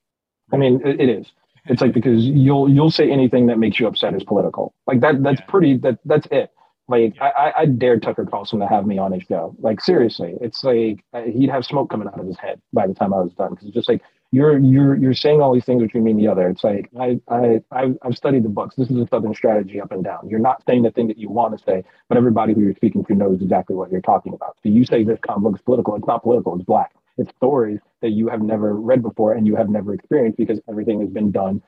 I 0.52 0.58
mean 0.58 0.82
it, 0.86 1.00
it 1.00 1.10
is. 1.10 1.32
It's 1.66 1.82
like 1.82 1.94
because 1.94 2.26
you'll 2.26 2.70
you'll 2.70 2.92
say 2.92 3.12
anything 3.12 3.48
that 3.48 3.60
makes 3.60 3.80
you 3.80 3.88
upset 3.88 4.16
is 4.16 4.24
political. 4.24 4.74
Like 4.88 5.02
that 5.02 5.22
that's 5.24 5.42
pretty 5.48 5.78
that 5.78 6.00
that's 6.06 6.28
it. 6.32 6.52
Like 6.88 7.16
I, 7.22 7.54
I 7.60 7.66
dared 7.66 8.02
Tucker 8.02 8.26
Carlson 8.26 8.60
to 8.60 8.68
have 8.68 8.86
me 8.86 8.98
on 8.98 9.12
his 9.14 9.24
show. 9.24 9.56
Like 9.60 9.80
seriously, 9.80 10.36
it's 10.42 10.64
like 10.64 11.04
uh, 11.14 11.22
he'd 11.22 11.50
have 11.50 11.66
smoke 11.66 11.90
coming 11.90 12.08
out 12.08 12.20
of 12.20 12.26
his 12.26 12.38
head 12.38 12.62
by 12.74 12.88
the 12.88 12.94
time 12.94 13.14
I 13.14 13.22
was 13.22 13.34
done. 13.34 13.52
Because 13.52 13.68
it's 13.68 13.76
just 13.76 13.88
like 13.88 14.02
you're 14.32 14.58
you're 14.58 14.96
you're 14.96 15.14
saying 15.14 15.42
all 15.42 15.54
these 15.54 15.66
things 15.66 15.82
which 15.82 15.94
mean 15.94 16.18
the 16.18 16.28
other. 16.28 16.48
It's 16.48 16.64
like 16.64 16.90
I 17.00 17.20
I 17.28 17.62
I've, 18.02 18.16
studied 18.16 18.44
the 18.44 18.50
books. 18.50 18.76
This 18.76 18.90
is 18.90 18.98
a 18.98 19.08
Southern 19.08 19.36
strategy 19.36 19.82
up 19.82 19.92
and 19.92 20.04
down. 20.04 20.30
You're 20.30 20.40
not 20.40 20.64
saying 20.66 20.84
the 20.84 20.92
thing 20.92 21.08
that 21.10 21.18
you 21.18 21.30
want 21.30 21.58
to 21.58 21.64
say, 21.64 21.84
but 22.08 22.18
everybody 22.18 22.54
who 22.54 22.62
you're 22.62 22.76
speaking 22.76 23.04
to 23.06 23.14
knows 23.14 23.42
exactly 23.42 23.76
what 23.76 23.92
you're 23.92 24.02
talking 24.02 24.34
about. 24.34 24.58
So 24.64 24.70
you 24.70 24.86
say 24.86 25.04
this 25.04 25.20
comic 25.26 25.44
book 25.44 25.56
is 25.56 25.62
political. 25.62 25.96
It's 25.96 26.08
not 26.08 26.24
political. 26.24 26.56
It's 26.56 26.64
black. 26.64 26.94
It's 27.18 27.30
stories 27.36 27.80
that 28.02 28.12
you 28.12 28.30
have 28.30 28.42
never 28.42 28.74
read 28.74 29.02
before 29.02 29.34
and 29.34 29.46
you 29.46 29.56
have 29.58 29.70
never 29.70 29.94
experienced 29.94 30.38
because 30.38 30.60
everything 30.70 31.02
has 31.02 31.10
been 31.10 31.32
done 31.32 31.62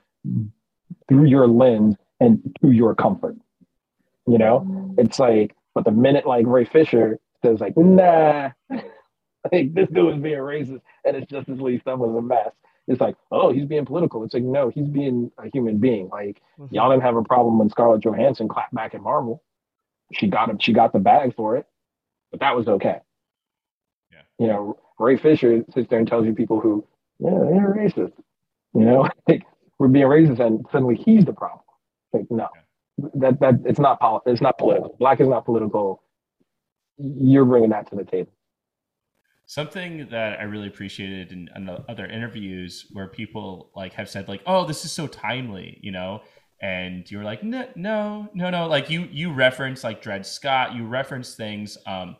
through 1.09 1.25
your 1.25 1.47
lens 1.47 1.95
and 2.21 2.55
to 2.61 2.71
your 2.71 2.95
comfort. 2.95 3.35
You 4.25 4.37
know, 4.37 4.95
it's 4.97 5.19
like, 5.19 5.53
but 5.75 5.83
the 5.83 5.91
minute 5.91 6.25
like 6.25 6.45
Ray 6.47 6.63
Fisher 6.63 7.19
says 7.43 7.59
like, 7.59 7.75
nah. 7.75 8.51
like 9.51 9.73
this 9.73 9.87
dude 9.89 10.15
is 10.15 10.21
being 10.21 10.37
racist 10.37 10.81
and 11.05 11.17
it's 11.17 11.29
Justice 11.29 11.59
League 11.59 11.81
stuff 11.81 11.99
was 11.99 12.15
a 12.17 12.21
mess. 12.21 12.51
It's 12.87 12.99
like, 12.99 13.15
oh, 13.31 13.53
he's 13.53 13.65
being 13.65 13.85
political. 13.85 14.23
It's 14.23 14.33
like, 14.33 14.43
no, 14.43 14.69
he's 14.69 14.87
being 14.87 15.31
a 15.37 15.49
human 15.53 15.77
being. 15.77 16.09
Like 16.09 16.41
mm-hmm. 16.59 16.73
y'all 16.73 16.89
didn't 16.89 17.03
have 17.03 17.15
a 17.15 17.23
problem 17.23 17.57
when 17.57 17.69
Scarlett 17.69 18.03
Johansson 18.03 18.47
clapped 18.47 18.73
back 18.73 18.93
at 18.93 19.01
Marvel. 19.01 19.41
she 20.13 20.27
got 20.27 20.49
it. 20.49 20.61
She 20.61 20.73
got 20.73 20.91
the 20.93 20.99
bag 20.99 21.35
for 21.35 21.55
it, 21.55 21.65
but 22.31 22.41
that 22.41 22.55
was 22.55 22.67
okay. 22.67 22.99
Yeah. 24.11 24.21
You 24.39 24.47
know, 24.47 24.79
Ray 24.99 25.17
Fisher 25.17 25.63
sits 25.73 25.89
there 25.89 25.99
and 25.99 26.07
tells 26.07 26.25
you 26.25 26.33
people 26.33 26.59
who, 26.59 26.85
yeah, 27.19 27.31
they're 27.31 27.73
racist. 27.73 28.13
You 28.73 28.81
know, 28.81 29.09
like 29.27 29.43
we're 29.79 29.87
being 29.87 30.05
racist, 30.05 30.39
and 30.39 30.65
suddenly 30.71 30.95
he's 30.95 31.25
the 31.25 31.33
problem. 31.33 31.61
Like, 32.11 32.29
no, 32.29 32.47
that 33.15 33.39
that 33.39 33.55
it's 33.65 33.79
not 33.79 33.99
poli- 33.99 34.21
It's 34.25 34.41
not 34.41 34.57
political. 34.57 34.95
Black 34.99 35.19
is 35.19 35.27
not 35.27 35.45
political. 35.45 36.03
You're 36.97 37.45
bringing 37.45 37.69
that 37.69 37.89
to 37.89 37.95
the 37.95 38.03
table. 38.03 38.31
Something 39.45 40.07
that 40.09 40.39
I 40.39 40.43
really 40.43 40.67
appreciated 40.67 41.31
in, 41.31 41.49
in 41.55 41.69
other 41.89 42.05
interviews 42.05 42.87
where 42.93 43.07
people 43.07 43.71
like 43.75 43.93
have 43.93 44.09
said 44.09 44.27
like, 44.27 44.41
"Oh, 44.45 44.65
this 44.65 44.85
is 44.85 44.91
so 44.91 45.07
timely," 45.07 45.79
you 45.81 45.91
know, 45.91 46.21
and 46.61 47.09
you 47.11 47.17
were 47.17 47.25
like, 47.25 47.43
"No, 47.43 47.67
no, 47.75 48.29
no, 48.33 48.49
no." 48.49 48.67
Like 48.67 48.89
you 48.89 49.07
you 49.11 49.33
reference 49.33 49.83
like 49.83 50.01
Dred 50.01 50.25
Scott, 50.25 50.73
you 50.75 50.85
reference 50.85 51.35
things. 51.35 51.77
Um, 51.85 52.15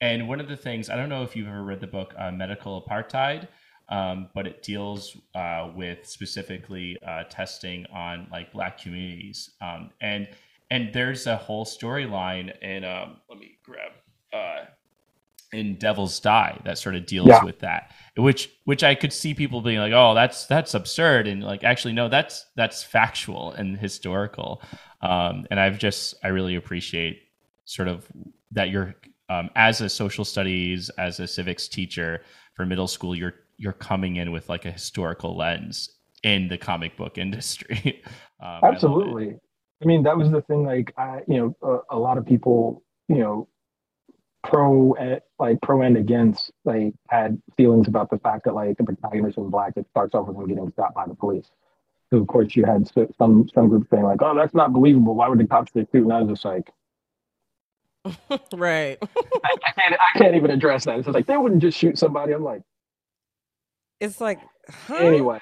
and 0.00 0.26
one 0.28 0.40
of 0.40 0.48
the 0.48 0.56
things 0.56 0.90
I 0.90 0.96
don't 0.96 1.08
know 1.08 1.22
if 1.22 1.36
you've 1.36 1.46
ever 1.46 1.62
read 1.62 1.80
the 1.80 1.86
book 1.86 2.14
uh, 2.18 2.30
Medical 2.32 2.82
Apartheid, 2.82 3.48
um, 3.88 4.30
but 4.34 4.46
it 4.46 4.62
deals 4.62 5.16
uh, 5.34 5.70
with 5.76 6.06
specifically 6.06 6.98
uh, 7.06 7.24
testing 7.24 7.86
on 7.94 8.26
like 8.32 8.52
Black 8.52 8.80
communities, 8.80 9.50
um, 9.60 9.90
and 10.00 10.26
and 10.70 10.92
there's 10.94 11.26
a 11.26 11.36
whole 11.36 11.66
storyline. 11.66 12.52
And 12.62 12.84
um, 12.84 13.18
let 13.28 13.38
me 13.38 13.58
grab 13.62 13.92
uh, 14.32 14.64
in 15.52 15.76
Devil's 15.76 16.18
Dye 16.20 16.60
that 16.64 16.78
sort 16.78 16.94
of 16.94 17.06
deals 17.06 17.28
yeah. 17.28 17.44
with 17.44 17.60
that, 17.60 17.92
which 18.16 18.50
which 18.64 18.82
I 18.82 18.94
could 18.94 19.12
see 19.12 19.34
people 19.34 19.60
being 19.60 19.78
like, 19.78 19.92
"Oh, 19.92 20.14
that's 20.14 20.46
that's 20.46 20.74
absurd," 20.74 21.26
and 21.26 21.42
like 21.42 21.64
actually, 21.64 21.94
no, 21.94 22.08
that's 22.08 22.46
that's 22.56 22.82
factual 22.82 23.52
and 23.52 23.76
historical. 23.76 24.62
Um, 25.00 25.46
and 25.50 25.58
I've 25.60 25.78
just 25.78 26.14
I 26.22 26.28
really 26.28 26.54
appreciate 26.54 27.22
sort 27.64 27.88
of 27.88 28.06
that 28.52 28.70
you're 28.70 28.94
um, 29.28 29.50
as 29.56 29.80
a 29.80 29.88
social 29.88 30.24
studies 30.24 30.90
as 30.98 31.20
a 31.20 31.26
civics 31.26 31.68
teacher 31.68 32.22
for 32.54 32.66
middle 32.66 32.88
school, 32.88 33.14
you're 33.14 33.34
you're 33.56 33.72
coming 33.72 34.16
in 34.16 34.32
with 34.32 34.48
like 34.48 34.64
a 34.64 34.70
historical 34.70 35.36
lens 35.36 35.90
in 36.22 36.48
the 36.48 36.58
comic 36.58 36.96
book 36.96 37.18
industry. 37.18 38.02
um, 38.40 38.60
Absolutely. 38.62 39.28
I, 39.28 39.38
I, 39.82 39.84
mean, 39.86 40.02
that 40.04 40.16
was 40.16 40.30
the 40.30 40.42
thing. 40.42 40.64
Like, 40.64 40.92
I, 40.96 41.20
you 41.26 41.36
know, 41.38 41.56
a, 41.90 41.96
a 41.96 41.98
lot 41.98 42.18
of 42.18 42.26
people, 42.26 42.82
you 43.08 43.18
know, 43.18 43.48
pro 44.42 44.94
like 45.38 45.60
pro 45.62 45.82
and 45.82 45.96
against 45.96 46.50
like 46.64 46.94
had 47.08 47.40
feelings 47.56 47.88
about 47.88 48.10
the 48.10 48.18
fact 48.18 48.44
that 48.44 48.54
like 48.54 48.76
the 48.76 48.84
protagonist 48.84 49.38
was 49.38 49.50
black 49.50 49.72
it 49.76 49.86
starts 49.90 50.14
off 50.14 50.26
with 50.26 50.36
him 50.36 50.48
getting 50.48 50.70
stopped 50.72 50.94
by 50.94 51.06
the 51.06 51.14
police. 51.14 51.50
So 52.10 52.18
of 52.18 52.26
course 52.26 52.54
you 52.54 52.64
had 52.64 52.86
some 53.16 53.48
some 53.54 53.68
group 53.68 53.86
saying 53.90 54.04
like, 54.04 54.20
oh, 54.20 54.34
that's 54.36 54.54
not 54.54 54.72
believable. 54.72 55.14
Why 55.14 55.28
would 55.28 55.38
the 55.38 55.46
cops 55.46 55.72
shoot? 55.74 55.88
And 55.94 56.12
I 56.12 56.20
was 56.20 56.30
just 56.30 56.44
like, 56.44 56.70
right. 58.54 58.98
I, 59.16 59.56
I, 59.64 59.72
can't 59.72 59.94
I 59.94 60.18
can't 60.18 60.34
even 60.36 60.50
address 60.50 60.84
that. 60.84 60.98
It's 60.98 61.08
like 61.08 61.26
they 61.26 61.36
wouldn't 61.36 61.62
just 61.62 61.78
shoot 61.78 61.98
somebody. 61.98 62.32
I'm 62.32 62.44
like, 62.44 62.62
it's 64.00 64.20
like 64.20 64.40
huh? 64.68 64.96
anyway. 64.96 65.38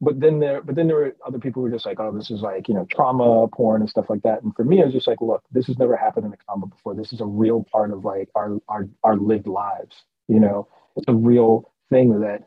But 0.00 0.20
then 0.20 0.38
there, 0.38 0.62
but 0.62 0.76
then 0.76 0.86
there 0.86 0.96
were 0.96 1.16
other 1.26 1.38
people 1.38 1.60
who 1.60 1.68
were 1.68 1.74
just 1.74 1.86
like, 1.86 1.98
oh, 1.98 2.12
this 2.12 2.30
is 2.30 2.40
like 2.40 2.68
you 2.68 2.74
know 2.74 2.86
trauma 2.90 3.48
porn 3.48 3.80
and 3.80 3.90
stuff 3.90 4.06
like 4.08 4.22
that. 4.22 4.42
And 4.42 4.54
for 4.54 4.64
me, 4.64 4.80
I 4.80 4.84
was 4.84 4.94
just 4.94 5.08
like, 5.08 5.20
look, 5.20 5.42
this 5.50 5.66
has 5.66 5.78
never 5.78 5.96
happened 5.96 6.26
in 6.26 6.32
a 6.32 6.36
comic 6.48 6.70
before. 6.70 6.94
This 6.94 7.12
is 7.12 7.20
a 7.20 7.26
real 7.26 7.66
part 7.72 7.92
of 7.92 8.04
like 8.04 8.28
our 8.34 8.58
our 8.68 8.88
our 9.02 9.16
lived 9.16 9.48
lives. 9.48 9.96
You 10.28 10.40
know, 10.40 10.68
it's 10.96 11.08
a 11.08 11.14
real 11.14 11.72
thing 11.90 12.20
that 12.20 12.44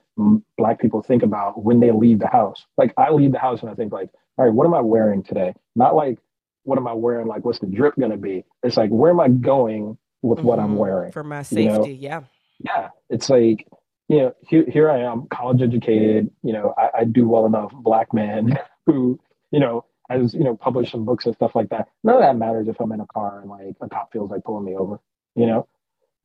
black 0.57 0.79
people 0.79 1.01
think 1.01 1.23
about 1.23 1.63
when 1.63 1.79
they 1.79 1.91
leave 1.91 2.19
the 2.19 2.27
house. 2.27 2.65
Like 2.77 2.93
I 2.97 3.11
leave 3.11 3.31
the 3.31 3.39
house 3.39 3.61
and 3.61 3.69
I 3.69 3.73
think 3.73 3.91
like, 3.91 4.09
all 4.37 4.45
right, 4.45 4.53
what 4.53 4.65
am 4.65 4.73
I 4.73 4.81
wearing 4.81 5.23
today? 5.23 5.53
Not 5.75 5.95
like 5.95 6.19
what 6.63 6.77
am 6.77 6.87
I 6.87 6.93
wearing? 6.93 7.27
Like 7.27 7.43
what's 7.43 7.59
the 7.59 7.67
drip 7.67 7.95
gonna 7.99 8.17
be? 8.17 8.45
It's 8.63 8.77
like 8.77 8.91
where 8.91 9.11
am 9.11 9.19
I 9.19 9.27
going 9.27 9.97
with 10.21 10.39
mm-hmm. 10.39 10.47
what 10.47 10.59
I'm 10.59 10.69
mm-hmm. 10.69 10.77
wearing 10.77 11.11
for 11.11 11.23
my 11.23 11.41
safety? 11.41 11.63
You 11.63 11.69
know? 11.69 11.85
Yeah. 11.85 12.21
Yeah, 12.63 12.89
it's 13.09 13.29
like 13.29 13.67
you 14.11 14.17
know, 14.17 14.35
here, 14.45 14.65
here 14.67 14.91
I 14.91 14.99
am, 15.09 15.25
college 15.27 15.61
educated, 15.61 16.29
you 16.43 16.51
know, 16.51 16.73
I, 16.77 16.99
I 16.99 17.03
do 17.05 17.29
well 17.29 17.45
enough, 17.45 17.71
black 17.73 18.13
man 18.13 18.59
who, 18.85 19.17
you 19.51 19.59
know, 19.61 19.85
has, 20.09 20.33
you 20.33 20.43
know, 20.43 20.53
published 20.53 20.91
some 20.91 21.05
books 21.05 21.25
and 21.25 21.33
stuff 21.33 21.51
like 21.55 21.69
that. 21.69 21.87
None 22.03 22.15
of 22.15 22.21
that 22.21 22.35
matters 22.35 22.67
if 22.67 22.75
I'm 22.81 22.91
in 22.91 22.99
a 22.99 23.05
car 23.05 23.39
and 23.39 23.49
like 23.49 23.77
a 23.79 23.87
cop 23.87 24.11
feels 24.11 24.29
like 24.29 24.43
pulling 24.43 24.65
me 24.65 24.75
over, 24.75 24.99
you 25.35 25.45
know, 25.45 25.65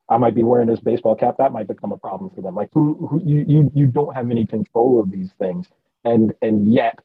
I 0.09 0.17
might 0.17 0.35
be 0.35 0.43
wearing 0.43 0.67
this 0.67 0.81
baseball 0.81 1.15
cap. 1.15 1.35
That 1.37 1.53
might 1.53 1.69
become 1.69 1.93
a 1.93 1.97
problem 1.97 2.29
for 2.35 2.41
them. 2.41 2.55
Like 2.55 2.69
who, 2.73 3.07
who 3.09 3.21
you, 3.23 3.45
you, 3.47 3.71
you 3.73 3.87
don't 3.87 4.13
have 4.13 4.29
any 4.29 4.45
control 4.45 4.99
of 4.99 5.09
these 5.09 5.29
things. 5.39 5.67
And, 6.03 6.33
and 6.41 6.73
yet 6.73 6.99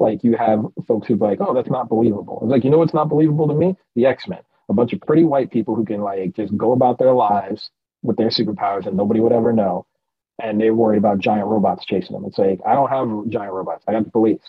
like 0.00 0.24
you 0.24 0.36
have 0.36 0.64
folks 0.88 1.06
who's 1.06 1.20
like, 1.20 1.38
oh, 1.40 1.54
that's 1.54 1.70
not 1.70 1.88
believable. 1.88 2.40
It's 2.42 2.50
like, 2.50 2.64
you 2.64 2.70
know, 2.70 2.78
what's 2.78 2.92
not 2.92 3.08
believable 3.08 3.46
to 3.46 3.54
me? 3.54 3.76
The 3.94 4.06
X-Men, 4.06 4.40
a 4.68 4.74
bunch 4.74 4.92
of 4.92 5.00
pretty 5.02 5.22
white 5.22 5.52
people 5.52 5.76
who 5.76 5.84
can 5.84 6.00
like 6.00 6.34
just 6.34 6.56
go 6.56 6.72
about 6.72 6.98
their 6.98 7.12
lives 7.12 7.70
with 8.02 8.16
their 8.16 8.30
superpowers 8.30 8.88
and 8.88 8.96
nobody 8.96 9.20
would 9.20 9.32
ever 9.32 9.52
know 9.52 9.86
and 10.42 10.60
they're 10.60 10.74
worried 10.74 10.98
about 10.98 11.18
giant 11.18 11.46
robots 11.46 11.84
chasing 11.84 12.14
them. 12.14 12.24
It's 12.24 12.38
like 12.38 12.60
I 12.66 12.74
don't 12.74 12.90
have 12.90 13.30
giant 13.30 13.52
robots. 13.52 13.84
I 13.86 13.92
got 13.92 14.04
the 14.04 14.10
police. 14.10 14.42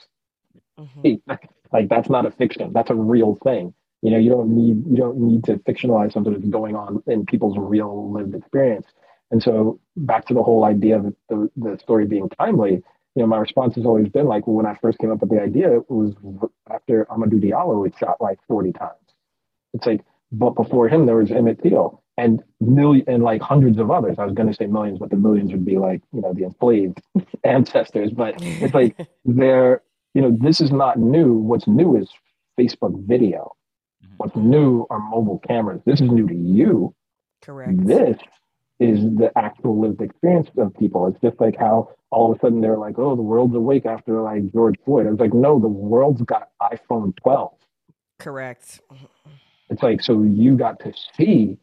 Mm-hmm. 0.80 1.32
like 1.72 1.88
that's 1.88 2.10
not 2.10 2.26
a 2.26 2.32
fiction. 2.32 2.72
That's 2.74 2.90
a 2.90 2.96
real 2.96 3.38
thing. 3.44 3.74
You 4.02 4.12
know, 4.12 4.18
you 4.18 4.30
don't 4.30 4.50
need 4.50 4.86
you 4.88 4.98
don't 4.98 5.18
need 5.18 5.44
to 5.46 5.58
fictionalize 5.58 6.14
something 6.14 6.34
that's 6.34 6.46
going 6.46 6.76
on 6.76 7.02
in 7.08 7.26
people's 7.26 7.58
real 7.58 8.12
lived 8.12 8.36
experience. 8.36 8.88
And 9.32 9.42
so 9.42 9.80
back 9.98 10.26
to 10.28 10.34
the 10.34 10.44
whole 10.44 10.66
idea 10.66 10.98
of 10.98 11.16
the, 11.30 11.50
the 11.56 11.78
story 11.80 12.06
being 12.06 12.30
timely, 12.30 12.84
you 13.16 13.22
know, 13.22 13.28
my 13.28 13.38
response 13.38 13.76
has 13.76 13.86
always 13.86 14.10
been 14.10 14.28
like, 14.28 14.46
well, 14.46 14.58
when 14.58 14.66
I 14.66 14.78
first 14.82 15.00
came 15.00 15.12
up 15.12 15.22
with 15.22 15.30
the 15.30 15.42
idea, 15.42 15.78
it 15.78 15.90
was 15.90 16.14
after 16.70 17.06
Amadou 17.06 17.42
Diallo 17.42 17.86
had 17.86 17.98
shot 17.98 18.22
like 18.22 18.40
40 18.48 18.74
times. 18.74 18.92
It's 19.74 19.86
like, 19.86 20.02
but 20.32 20.52
before 20.52 20.90
him, 20.90 21.06
there 21.06 21.16
was 21.16 21.32
Emmett 21.32 21.62
Till 21.62 22.04
and 22.18 22.42
million 22.60 23.06
and 23.08 23.24
like 23.24 23.42
hundreds 23.42 23.78
of 23.78 23.92
others. 23.92 24.18
I 24.18 24.26
was 24.26 24.34
going 24.34 24.48
to 24.48 24.56
say 24.56 24.68
millions, 24.68 25.00
but 25.00 25.10
the 25.10 25.18
millions 25.18 25.52
would 25.52 25.66
be 25.66 25.78
like 25.78 26.02
you 26.14 26.22
know 26.22 26.34
the 26.34 26.44
enslaved 26.44 27.02
ancestors. 27.44 28.12
But 28.12 28.36
it's 28.40 28.74
like 28.74 28.98
they're 29.26 29.82
you 30.14 30.22
know 30.22 30.36
this 30.40 30.62
is 30.62 30.72
not 30.72 31.00
new. 31.00 31.34
What's 31.34 31.68
new 31.68 31.98
is 31.98 32.10
Facebook 32.60 33.06
video. 33.06 33.56
Mm-hmm. 34.04 34.14
What's 34.18 34.36
new 34.36 34.86
are 34.90 35.00
mobile 35.00 35.40
cameras. 35.40 35.82
This 35.86 36.02
is 36.02 36.10
new 36.10 36.28
to 36.28 36.36
you. 36.36 36.96
Correct. 37.42 37.86
This 37.86 38.18
is 38.80 39.00
the 39.16 39.32
actual 39.38 39.80
lived 39.80 40.02
experience 40.02 40.50
of 40.58 40.74
people. 40.74 41.08
It's 41.08 41.20
just 41.22 41.40
like 41.40 41.56
how 41.58 41.92
all 42.12 42.32
of 42.32 42.38
a 42.38 42.40
sudden 42.42 42.62
they're 42.62 42.78
like, 42.78 42.98
oh, 42.98 43.16
the 43.16 43.22
world's 43.22 43.56
awake 43.56 43.86
after 43.86 44.22
like 44.22 44.52
George 44.52 44.76
Floyd. 44.84 45.08
I 45.08 45.12
was 45.12 45.20
like, 45.20 45.34
no, 45.34 45.60
the 45.60 45.68
world's 45.68 46.22
got 46.24 46.50
iPhone 46.62 47.16
12. 47.18 47.54
Correct. 48.20 48.82
It's 49.70 49.84
like, 49.84 50.02
so 50.02 50.22
you 50.22 50.56
got 50.58 50.80
to 50.82 50.94
see 51.18 51.58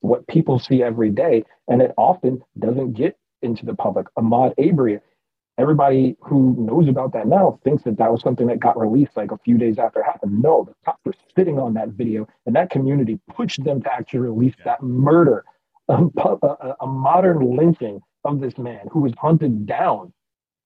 what 0.00 0.26
people 0.26 0.58
see 0.58 0.82
every 0.82 1.10
day, 1.10 1.44
and 1.68 1.80
it 1.80 1.92
often 1.96 2.42
doesn't 2.58 2.92
get 2.94 3.16
into 3.42 3.64
the 3.64 3.74
public. 3.74 4.06
Ahmaud 4.18 4.54
Arbery, 4.58 5.00
everybody 5.58 6.16
who 6.20 6.54
knows 6.58 6.88
about 6.88 7.12
that 7.12 7.26
now 7.26 7.58
thinks 7.64 7.84
that 7.84 7.96
that 7.98 8.10
was 8.10 8.20
something 8.22 8.46
that 8.48 8.60
got 8.60 8.78
released 8.78 9.16
like 9.16 9.30
a 9.30 9.38
few 9.38 9.56
days 9.56 9.78
after 9.78 10.00
it 10.00 10.04
happened. 10.04 10.42
No, 10.42 10.64
the 10.64 10.74
cops 10.84 11.00
were 11.04 11.14
sitting 11.36 11.58
on 11.58 11.74
that 11.74 11.90
video, 11.90 12.26
and 12.46 12.54
that 12.56 12.70
community 12.70 13.18
pushed 13.34 13.62
them 13.64 13.82
to 13.82 13.92
actually 13.92 14.20
release 14.20 14.54
that 14.64 14.82
murder, 14.82 15.44
a, 15.88 16.04
a, 16.22 16.76
a 16.80 16.86
modern 16.86 17.56
lynching 17.56 18.00
of 18.24 18.40
this 18.40 18.58
man 18.58 18.88
who 18.90 19.00
was 19.00 19.12
hunted 19.18 19.66
down 19.66 20.12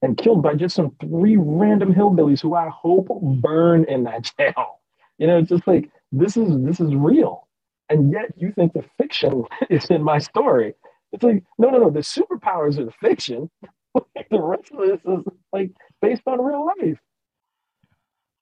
and 0.02 0.16
killed 0.16 0.42
by 0.42 0.54
just 0.54 0.76
some 0.76 0.94
three 1.00 1.36
random 1.36 1.92
hillbillies 1.92 2.40
who 2.40 2.54
I 2.54 2.68
hope 2.68 3.08
burn 3.40 3.84
in 3.84 4.04
that 4.04 4.30
jail. 4.38 4.80
You 5.18 5.26
know, 5.26 5.38
it's 5.38 5.48
just 5.48 5.66
like 5.66 5.90
this 6.12 6.36
is 6.36 6.50
this 6.64 6.80
is 6.80 6.94
real 6.94 7.48
and 7.88 8.12
yet 8.12 8.32
you 8.36 8.52
think 8.52 8.72
the 8.72 8.84
fiction 8.96 9.44
is 9.70 9.86
in 9.86 10.02
my 10.02 10.18
story. 10.18 10.74
It's 11.12 11.22
like, 11.22 11.42
no, 11.58 11.70
no, 11.70 11.78
no, 11.78 11.90
the 11.90 12.00
superpowers 12.00 12.78
are 12.78 12.84
the 12.84 12.92
fiction. 13.00 13.50
the 13.94 14.40
rest 14.40 14.70
of 14.72 14.80
this 14.80 15.00
is 15.00 15.24
like 15.52 15.70
based 16.02 16.22
on 16.26 16.42
real 16.42 16.66
life. 16.66 16.98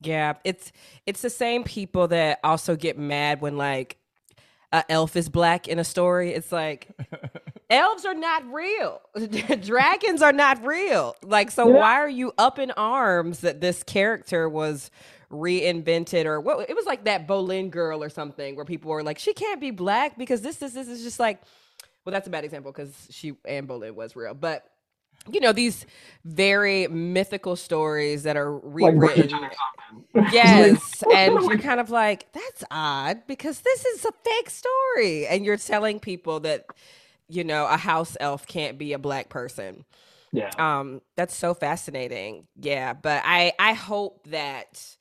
Yeah, 0.03 0.35
it's 0.45 0.73
it's 1.07 1.23
the 1.23 1.31
same 1.31 1.65
people 1.65 2.09
that 2.09 2.41
also 2.45 2.77
get 2.77 2.99
mad 2.99 3.41
when 3.41 3.57
like 3.57 3.97
a 4.73 4.85
elf 4.91 5.17
is 5.17 5.29
black 5.29 5.69
in 5.69 5.79
a 5.79 5.85
story. 5.85 6.33
It's 6.33 6.53
like 6.53 6.89
elves 7.71 8.05
are 8.05 8.15
not 8.15 8.45
real. 8.53 9.01
Dragons 9.61 10.21
are 10.21 10.33
not 10.33 10.65
real. 10.67 11.17
Like 11.23 11.51
so 11.51 11.69
yeah. 11.69 11.77
why 11.77 11.95
are 11.95 12.11
you 12.11 12.33
up 12.37 12.59
in 12.59 12.73
arms 12.73 13.41
that 13.41 13.61
this 13.61 13.83
character 13.83 14.49
was 14.49 14.91
reinvented 15.31 16.25
or 16.27 16.41
what 16.41 16.69
it 16.69 16.77
was 16.77 16.87
like 16.87 17.05
that 17.05 17.27
Boleyn 17.27 17.71
girl 17.71 18.03
or 18.03 18.09
something 18.09 18.57
where 18.57 18.65
people 18.65 18.91
were 18.91 19.03
like, 19.03 19.19
she 19.19 19.33
can't 19.33 19.61
be 19.61 19.71
black 19.71 20.17
because 20.17 20.43
this 20.43 20.57
this 20.57 20.73
this 20.73 20.89
is 20.89 21.03
just 21.03 21.19
like 21.19 21.43
well 22.05 22.13
that's 22.13 22.27
a 22.27 22.31
bad 22.31 22.45
example 22.45 22.73
because 22.73 23.09
she 23.11 23.33
Anne 23.45 23.67
Boleyn 23.67 23.95
was 23.95 24.15
real. 24.15 24.35
But 24.35 24.71
you 25.31 25.41
know, 25.41 25.53
these 25.53 25.87
very 26.25 26.87
mythical 26.89 27.57
stories 27.57 28.23
that 28.25 28.37
are 28.37 28.59
rewritten. 28.59 29.31
Like 30.15 30.33
yes. 30.33 31.03
and 31.15 31.35
you're 31.43 31.59
kind 31.59 31.79
of 31.79 31.91
like, 31.91 32.31
that's 32.33 32.65
odd 32.71 33.23
because 33.27 33.61
this 33.61 33.85
is 33.85 34.05
a 34.05 34.11
fake 34.25 34.51
story. 34.51 35.27
And 35.27 35.45
you're 35.45 35.57
telling 35.57 36.01
people 36.01 36.41
that, 36.41 36.67
you 37.29 37.45
know, 37.45 37.67
a 37.67 37.77
house 37.77 38.17
elf 38.19 38.47
can't 38.47 38.79
be 38.79 38.93
a 38.93 38.99
black 38.99 39.29
person. 39.29 39.85
Yeah. 40.33 40.51
Um, 40.59 41.03
that's 41.15 41.35
so 41.35 41.55
fascinating. 41.55 42.47
Yeah. 42.61 42.95
But 42.95 43.23
I 43.25 43.53
I 43.59 43.75
hope 43.75 44.27
that 44.27 44.97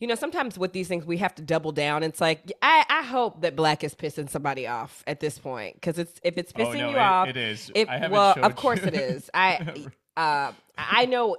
You 0.00 0.06
know, 0.06 0.14
sometimes 0.14 0.58
with 0.58 0.72
these 0.72 0.88
things, 0.88 1.06
we 1.06 1.16
have 1.18 1.34
to 1.36 1.42
double 1.42 1.72
down. 1.72 2.02
It's 2.02 2.20
like 2.20 2.52
I, 2.60 2.84
I 2.88 3.02
hope 3.02 3.40
that 3.40 3.56
black 3.56 3.82
is 3.82 3.94
pissing 3.94 4.28
somebody 4.28 4.66
off 4.66 5.02
at 5.06 5.20
this 5.20 5.38
point 5.38 5.74
because 5.74 5.98
it's 5.98 6.20
if 6.22 6.36
it's 6.36 6.52
pissing 6.52 6.66
oh, 6.66 6.72
no, 6.72 6.90
you 6.90 6.96
it, 6.96 6.98
off, 6.98 7.28
it 7.28 7.36
is. 7.36 7.70
If, 7.74 7.88
well, 8.10 8.34
of 8.42 8.56
course 8.56 8.82
you. 8.82 8.88
it 8.88 8.94
is. 8.94 9.30
I 9.34 9.86
uh, 10.16 10.52
I 10.76 11.06
know 11.06 11.38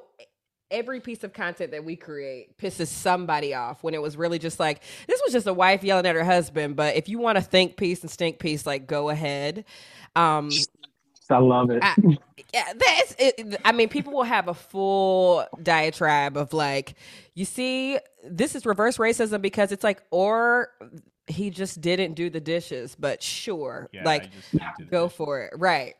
every 0.69 0.99
piece 0.99 1.23
of 1.23 1.33
content 1.33 1.71
that 1.71 1.85
we 1.85 1.95
create 1.95 2.57
pisses 2.57 2.87
somebody 2.87 3.53
off 3.53 3.83
when 3.83 3.93
it 3.93 4.01
was 4.01 4.17
really 4.17 4.39
just 4.39 4.59
like 4.59 4.81
this 5.07 5.21
was 5.23 5.31
just 5.31 5.47
a 5.47 5.53
wife 5.53 5.83
yelling 5.83 6.05
at 6.05 6.15
her 6.15 6.23
husband. 6.23 6.75
But 6.75 6.95
if 6.95 7.07
you 7.07 7.19
want 7.19 7.37
to 7.37 7.41
think 7.41 7.77
peace 7.77 8.01
and 8.01 8.11
stink 8.11 8.39
peace, 8.39 8.65
like 8.65 8.87
go 8.87 9.09
ahead. 9.09 9.65
Um, 10.15 10.49
I 11.29 11.37
love 11.39 11.69
it. 11.69 11.79
I, 11.83 11.95
yeah, 12.53 12.73
that's 12.73 13.15
it. 13.19 13.59
I 13.65 13.71
mean, 13.71 13.89
people 13.89 14.13
will 14.13 14.23
have 14.23 14.47
a 14.47 14.53
full 14.53 15.45
diatribe 15.61 16.37
of 16.37 16.53
like, 16.53 16.95
you 17.33 17.45
see, 17.45 17.99
this 18.23 18.55
is 18.55 18.65
reverse 18.65 18.97
racism 18.97 19.41
because 19.41 19.71
it's 19.71 19.83
like, 19.83 20.01
or 20.11 20.69
he 21.27 21.49
just 21.49 21.81
didn't 21.81 22.13
do 22.13 22.29
the 22.29 22.39
dishes, 22.39 22.95
but 22.97 23.21
sure, 23.21 23.89
Yeah, 23.91 24.03
like, 24.05 24.23
I 24.23 24.27
just 24.27 24.51
didn't 24.51 24.67
do 24.77 24.85
the 24.85 24.91
go 24.91 25.05
dishes. 25.05 25.17
for 25.17 25.41
it, 25.41 25.53
right? 25.57 25.95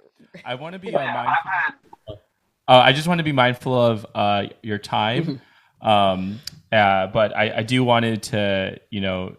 I 0.46 0.56
want 0.56 0.74
to 0.74 0.80
be 0.80 0.96
uh, 0.96 1.00
mindful. 1.00 2.20
Uh, 2.70 2.82
I 2.84 2.92
just 2.94 3.08
want 3.08 3.20
to 3.20 3.24
be 3.24 3.32
mindful 3.32 3.74
of 3.74 4.06
uh, 4.14 4.48
your 4.62 4.78
time, 4.78 5.42
um, 5.82 6.40
uh, 6.72 7.08
but 7.08 7.36
I, 7.36 7.58
I 7.58 7.64
do 7.64 7.84
wanted 7.84 8.24
to, 8.24 8.80
you 8.90 9.02
know, 9.02 9.36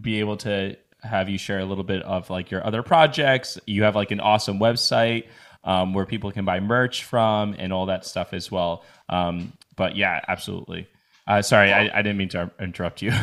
be 0.00 0.20
able 0.20 0.36
to 0.38 0.76
have 1.02 1.28
you 1.28 1.38
share 1.38 1.60
a 1.60 1.64
little 1.64 1.84
bit 1.84 2.02
of 2.02 2.30
like 2.30 2.50
your 2.50 2.66
other 2.66 2.82
projects. 2.82 3.58
You 3.66 3.84
have 3.84 3.94
like 3.94 4.10
an 4.10 4.20
awesome 4.20 4.58
website 4.58 5.26
um, 5.64 5.94
where 5.94 6.06
people 6.06 6.32
can 6.32 6.44
buy 6.44 6.60
merch 6.60 7.04
from 7.04 7.54
and 7.58 7.72
all 7.72 7.86
that 7.86 8.04
stuff 8.04 8.32
as 8.32 8.50
well. 8.50 8.84
Um, 9.08 9.52
but 9.76 9.96
yeah, 9.96 10.20
absolutely. 10.28 10.88
Uh, 11.26 11.42
sorry, 11.42 11.72
I, 11.72 11.90
I 11.98 12.02
didn't 12.02 12.16
mean 12.16 12.30
to 12.30 12.50
interrupt 12.58 13.02
you. 13.02 13.12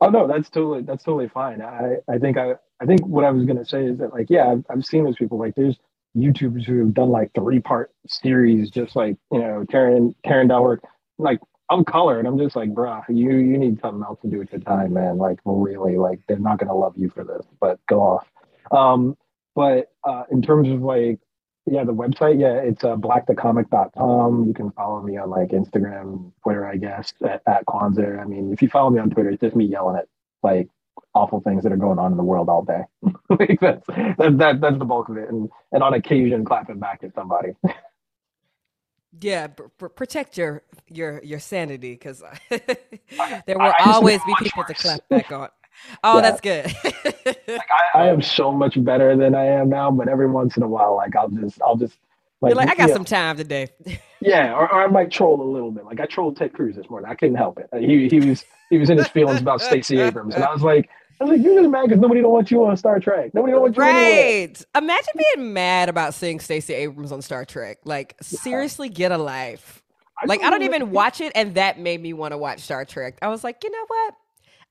Oh 0.00 0.10
no, 0.10 0.28
that's 0.28 0.48
totally 0.48 0.82
that's 0.82 1.02
totally 1.02 1.28
fine. 1.28 1.60
I 1.60 1.96
I 2.08 2.18
think 2.18 2.36
I 2.36 2.54
I 2.80 2.86
think 2.86 3.04
what 3.04 3.24
I 3.24 3.30
was 3.30 3.44
gonna 3.44 3.64
say 3.64 3.84
is 3.84 3.98
that 3.98 4.12
like 4.12 4.26
yeah, 4.30 4.52
I've, 4.52 4.64
I've 4.70 4.84
seen 4.84 5.04
those 5.04 5.16
people 5.16 5.38
like 5.38 5.54
there's 5.56 5.76
YouTubers 6.16 6.64
who 6.64 6.78
have 6.80 6.94
done 6.94 7.08
like 7.08 7.32
three 7.34 7.58
part 7.58 7.90
series, 8.06 8.70
just 8.70 8.94
like 8.94 9.16
you 9.32 9.40
know 9.40 9.64
tearing 9.68 10.14
tearing 10.24 10.48
down 10.48 10.62
work. 10.62 10.84
Like 11.18 11.40
I'm 11.70 11.84
colored. 11.84 12.26
I'm 12.26 12.38
just 12.38 12.56
like, 12.56 12.70
bruh, 12.70 13.02
you 13.08 13.30
you 13.36 13.58
need 13.58 13.80
something 13.80 14.02
else 14.02 14.18
to 14.22 14.28
do 14.28 14.38
with 14.38 14.50
your 14.52 14.60
time, 14.60 14.94
man. 14.94 15.18
Like 15.18 15.38
really, 15.44 15.96
like 15.96 16.20
they're 16.28 16.38
not 16.38 16.58
gonna 16.58 16.74
love 16.74 16.94
you 16.96 17.10
for 17.10 17.24
this, 17.24 17.46
but 17.60 17.78
go 17.86 18.00
off. 18.00 18.26
Um, 18.70 19.16
but 19.54 19.92
uh, 20.04 20.24
in 20.30 20.42
terms 20.42 20.68
of 20.68 20.80
like 20.82 21.18
yeah, 21.70 21.84
the 21.84 21.92
website, 21.92 22.40
yeah, 22.40 22.54
it's 22.54 22.82
uh, 22.82 22.96
blackthecomic.com. 22.96 24.46
You 24.46 24.54
can 24.54 24.70
follow 24.72 25.02
me 25.02 25.16
on 25.16 25.30
like 25.30 25.50
Instagram, 25.50 26.32
Twitter, 26.42 26.66
I 26.66 26.76
guess, 26.76 27.12
at, 27.22 27.42
at 27.46 27.66
Kwanza. 27.66 28.20
I 28.20 28.24
mean, 28.24 28.52
if 28.52 28.62
you 28.62 28.68
follow 28.68 28.90
me 28.90 29.00
on 29.00 29.10
Twitter, 29.10 29.30
it's 29.30 29.40
just 29.40 29.56
me 29.56 29.66
yelling 29.66 29.96
at 29.96 30.06
like 30.42 30.68
awful 31.14 31.40
things 31.40 31.62
that 31.64 31.72
are 31.72 31.76
going 31.76 31.98
on 31.98 32.12
in 32.12 32.16
the 32.16 32.24
world 32.24 32.48
all 32.48 32.62
day. 32.62 32.82
like 33.30 33.58
that's 33.60 33.86
that, 33.86 34.38
that 34.38 34.60
that's 34.60 34.78
the 34.78 34.84
bulk 34.84 35.08
of 35.08 35.16
it, 35.16 35.28
and 35.28 35.50
and 35.72 35.82
on 35.82 35.94
occasion 35.94 36.44
clapping 36.44 36.78
back 36.78 37.00
at 37.02 37.14
somebody. 37.14 37.50
Yeah, 39.20 39.48
pr- 39.48 39.64
pr- 39.78 39.86
protect 39.88 40.36
your 40.36 40.62
your 40.88 41.22
your 41.24 41.38
sanity 41.38 41.92
because 41.92 42.22
there 42.50 43.58
will 43.58 43.62
I 43.62 43.66
used 43.66 43.76
to 43.78 43.84
always 43.84 44.18
be 44.20 44.26
be 44.26 44.32
much 44.32 44.42
people 44.44 44.64
to 44.64 44.74
clap 44.74 45.08
back 45.08 45.32
on. 45.32 45.48
Oh, 46.04 46.16
Yeah. 46.16 46.20
that's 46.20 46.40
good. 46.40 46.66
I, 47.94 47.98
I 48.00 48.08
am 48.08 48.20
so 48.20 48.52
much 48.52 48.82
better 48.84 49.16
than 49.16 49.34
I 49.34 49.44
am 49.46 49.68
now, 49.70 49.90
but 49.90 50.08
every 50.08 50.28
once 50.28 50.56
in 50.56 50.62
a 50.62 50.68
while, 50.68 50.96
like 50.96 51.16
I'll 51.16 51.28
just 51.28 51.60
I'll 51.62 51.76
just 51.76 51.96
like, 52.40 52.50
You're 52.50 52.56
like, 52.56 52.68
I 52.68 52.74
got 52.74 52.88
yeah, 52.88 52.94
some 52.94 53.04
time 53.04 53.36
today. 53.36 53.68
Yeah, 54.20 54.52
or, 54.54 54.62
or 54.72 54.82
I 54.82 54.88
might 54.88 55.12
troll 55.12 55.40
a 55.40 55.48
little 55.48 55.70
bit. 55.70 55.84
Like 55.84 56.00
I 56.00 56.06
trolled 56.06 56.36
Ted 56.36 56.52
Cruz 56.52 56.74
this 56.74 56.90
morning. 56.90 57.08
I 57.08 57.14
couldn't 57.14 57.36
help 57.36 57.58
it. 57.60 57.68
He 57.78 58.08
he 58.08 58.20
was 58.20 58.44
he 58.68 58.76
was 58.78 58.90
in 58.90 58.98
his 58.98 59.06
feelings 59.08 59.40
about 59.40 59.60
Stacey 59.60 60.00
Abrams, 60.00 60.34
and 60.34 60.42
I 60.42 60.52
was 60.52 60.62
like, 60.62 60.90
I 61.20 61.24
was 61.24 61.32
like, 61.32 61.44
you're 61.44 61.60
just 61.60 61.70
mad 61.70 61.88
because 61.88 62.00
nobody 62.00 62.20
don't 62.20 62.32
want 62.32 62.50
you 62.50 62.64
on 62.64 62.76
Star 62.76 63.00
Trek. 63.00 63.34
Nobody 63.34 63.52
don't 63.52 63.62
want 63.62 63.76
you 63.76 63.82
anywhere. 63.82 64.46
Right. 64.46 64.64
Imagine 64.76 65.12
being 65.34 65.52
mad 65.52 65.88
about 65.88 66.14
seeing 66.14 66.38
Stacey 66.38 66.74
Abrams 66.74 67.10
on 67.10 67.22
Star 67.22 67.44
Trek. 67.44 67.78
Like, 67.84 68.14
seriously, 68.22 68.88
get 68.88 69.10
a 69.10 69.18
life. 69.18 69.82
Like, 70.26 70.42
I 70.42 70.50
don't 70.50 70.62
even 70.62 70.90
watch 70.90 71.20
it, 71.20 71.32
and 71.34 71.54
that 71.54 71.78
made 71.78 72.00
me 72.00 72.12
want 72.12 72.32
to 72.32 72.38
watch 72.38 72.60
Star 72.60 72.84
Trek. 72.84 73.18
I 73.22 73.28
was 73.28 73.42
like, 73.42 73.62
you 73.64 73.70
know 73.70 73.84
what? 73.86 74.14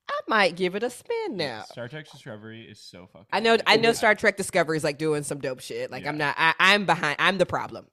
I 0.10 0.20
might 0.28 0.56
give 0.56 0.76
it 0.76 0.84
a 0.84 0.90
spin 0.90 1.36
now. 1.36 1.64
Star 1.64 1.90
Trek 1.90 2.10
Discovery 2.10 2.62
is 2.62 2.80
so 2.80 3.08
fucking. 3.12 3.28
I 3.34 3.42
know, 3.42 3.58
good. 3.58 3.64
I 3.68 3.76
know. 3.76 3.92
Star 3.92 4.16
Trek 4.16 4.38
Discovery 4.38 4.78
is 4.78 4.84
like 4.84 4.98
doing 4.98 5.24
some 5.24 5.40
dope 5.40 5.60
shit. 5.60 5.92
Like, 5.92 6.06
I'm 6.06 6.18
not. 6.18 6.36
I, 6.38 6.54
I'm 6.60 6.86
behind. 6.86 7.18
I'm 7.20 7.38
the 7.38 7.46
problem. 7.46 7.88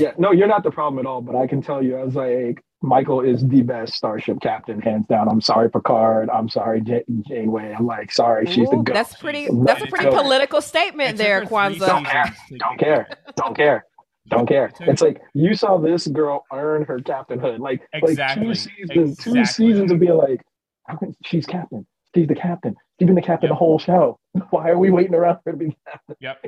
Yeah, 0.00 0.12
no, 0.18 0.32
you're 0.32 0.48
not 0.48 0.62
the 0.62 0.70
problem 0.70 0.98
at 0.98 1.06
all. 1.08 1.20
But 1.20 1.36
I 1.36 1.46
can 1.46 1.60
tell 1.62 1.82
you, 1.82 1.96
I 1.96 2.04
was 2.04 2.14
like, 2.14 2.62
Michael 2.82 3.20
is 3.20 3.46
the 3.46 3.62
best 3.62 3.94
starship 3.94 4.38
captain, 4.40 4.80
hands 4.80 5.06
down. 5.08 5.28
I'm 5.28 5.40
sorry, 5.40 5.68
Picard. 5.70 6.30
I'm 6.30 6.48
sorry, 6.48 6.80
Jan- 6.80 7.02
Janeway. 7.26 7.74
I'm 7.76 7.86
like, 7.86 8.12
sorry, 8.12 8.46
she's 8.46 8.68
the 8.70 8.76
Ooh, 8.76 8.82
goat. 8.84 8.94
that's 8.94 9.16
pretty. 9.16 9.48
That's 9.64 9.82
a 9.82 9.86
pretty 9.86 10.04
to 10.04 10.10
political 10.12 10.60
statement 10.60 11.10
took 11.10 11.18
there, 11.18 11.40
her 11.40 11.46
three 11.46 11.56
Kwanza. 11.56 11.86
Don't 11.86 12.04
care. 12.04 12.36
Don't 12.58 12.78
care. 12.78 13.08
Don't 13.36 13.56
care. 13.56 13.84
Don't 14.28 14.46
care. 14.46 14.70
It's 14.80 15.00
like 15.02 15.20
you 15.34 15.54
saw 15.54 15.78
this 15.78 16.06
girl 16.06 16.44
earn 16.52 16.84
her 16.84 16.98
captainhood. 16.98 17.58
Like 17.60 17.80
Exactly. 17.94 18.46
like 18.46 18.56
two 18.56 18.70
seasons, 18.86 19.18
two 19.18 19.44
seasons 19.46 19.90
of 19.90 19.98
being 19.98 20.14
like, 20.16 20.42
how 20.86 20.96
can 20.96 21.14
she's 21.24 21.46
captain? 21.46 21.86
She's 22.14 22.28
the 22.28 22.34
captain. 22.34 22.76
She's 23.00 23.06
been 23.06 23.14
the 23.16 23.22
captain 23.22 23.48
Yep. 23.48 23.52
the 23.52 23.58
whole 23.58 23.78
show. 23.78 24.18
Why 24.50 24.68
are 24.68 24.78
we 24.78 24.90
waiting 24.90 25.14
around 25.14 25.36
for 25.42 25.42
her 25.46 25.52
to 25.52 25.56
be 25.58 25.76
captain? 25.90 26.16
Yep. 26.20 26.44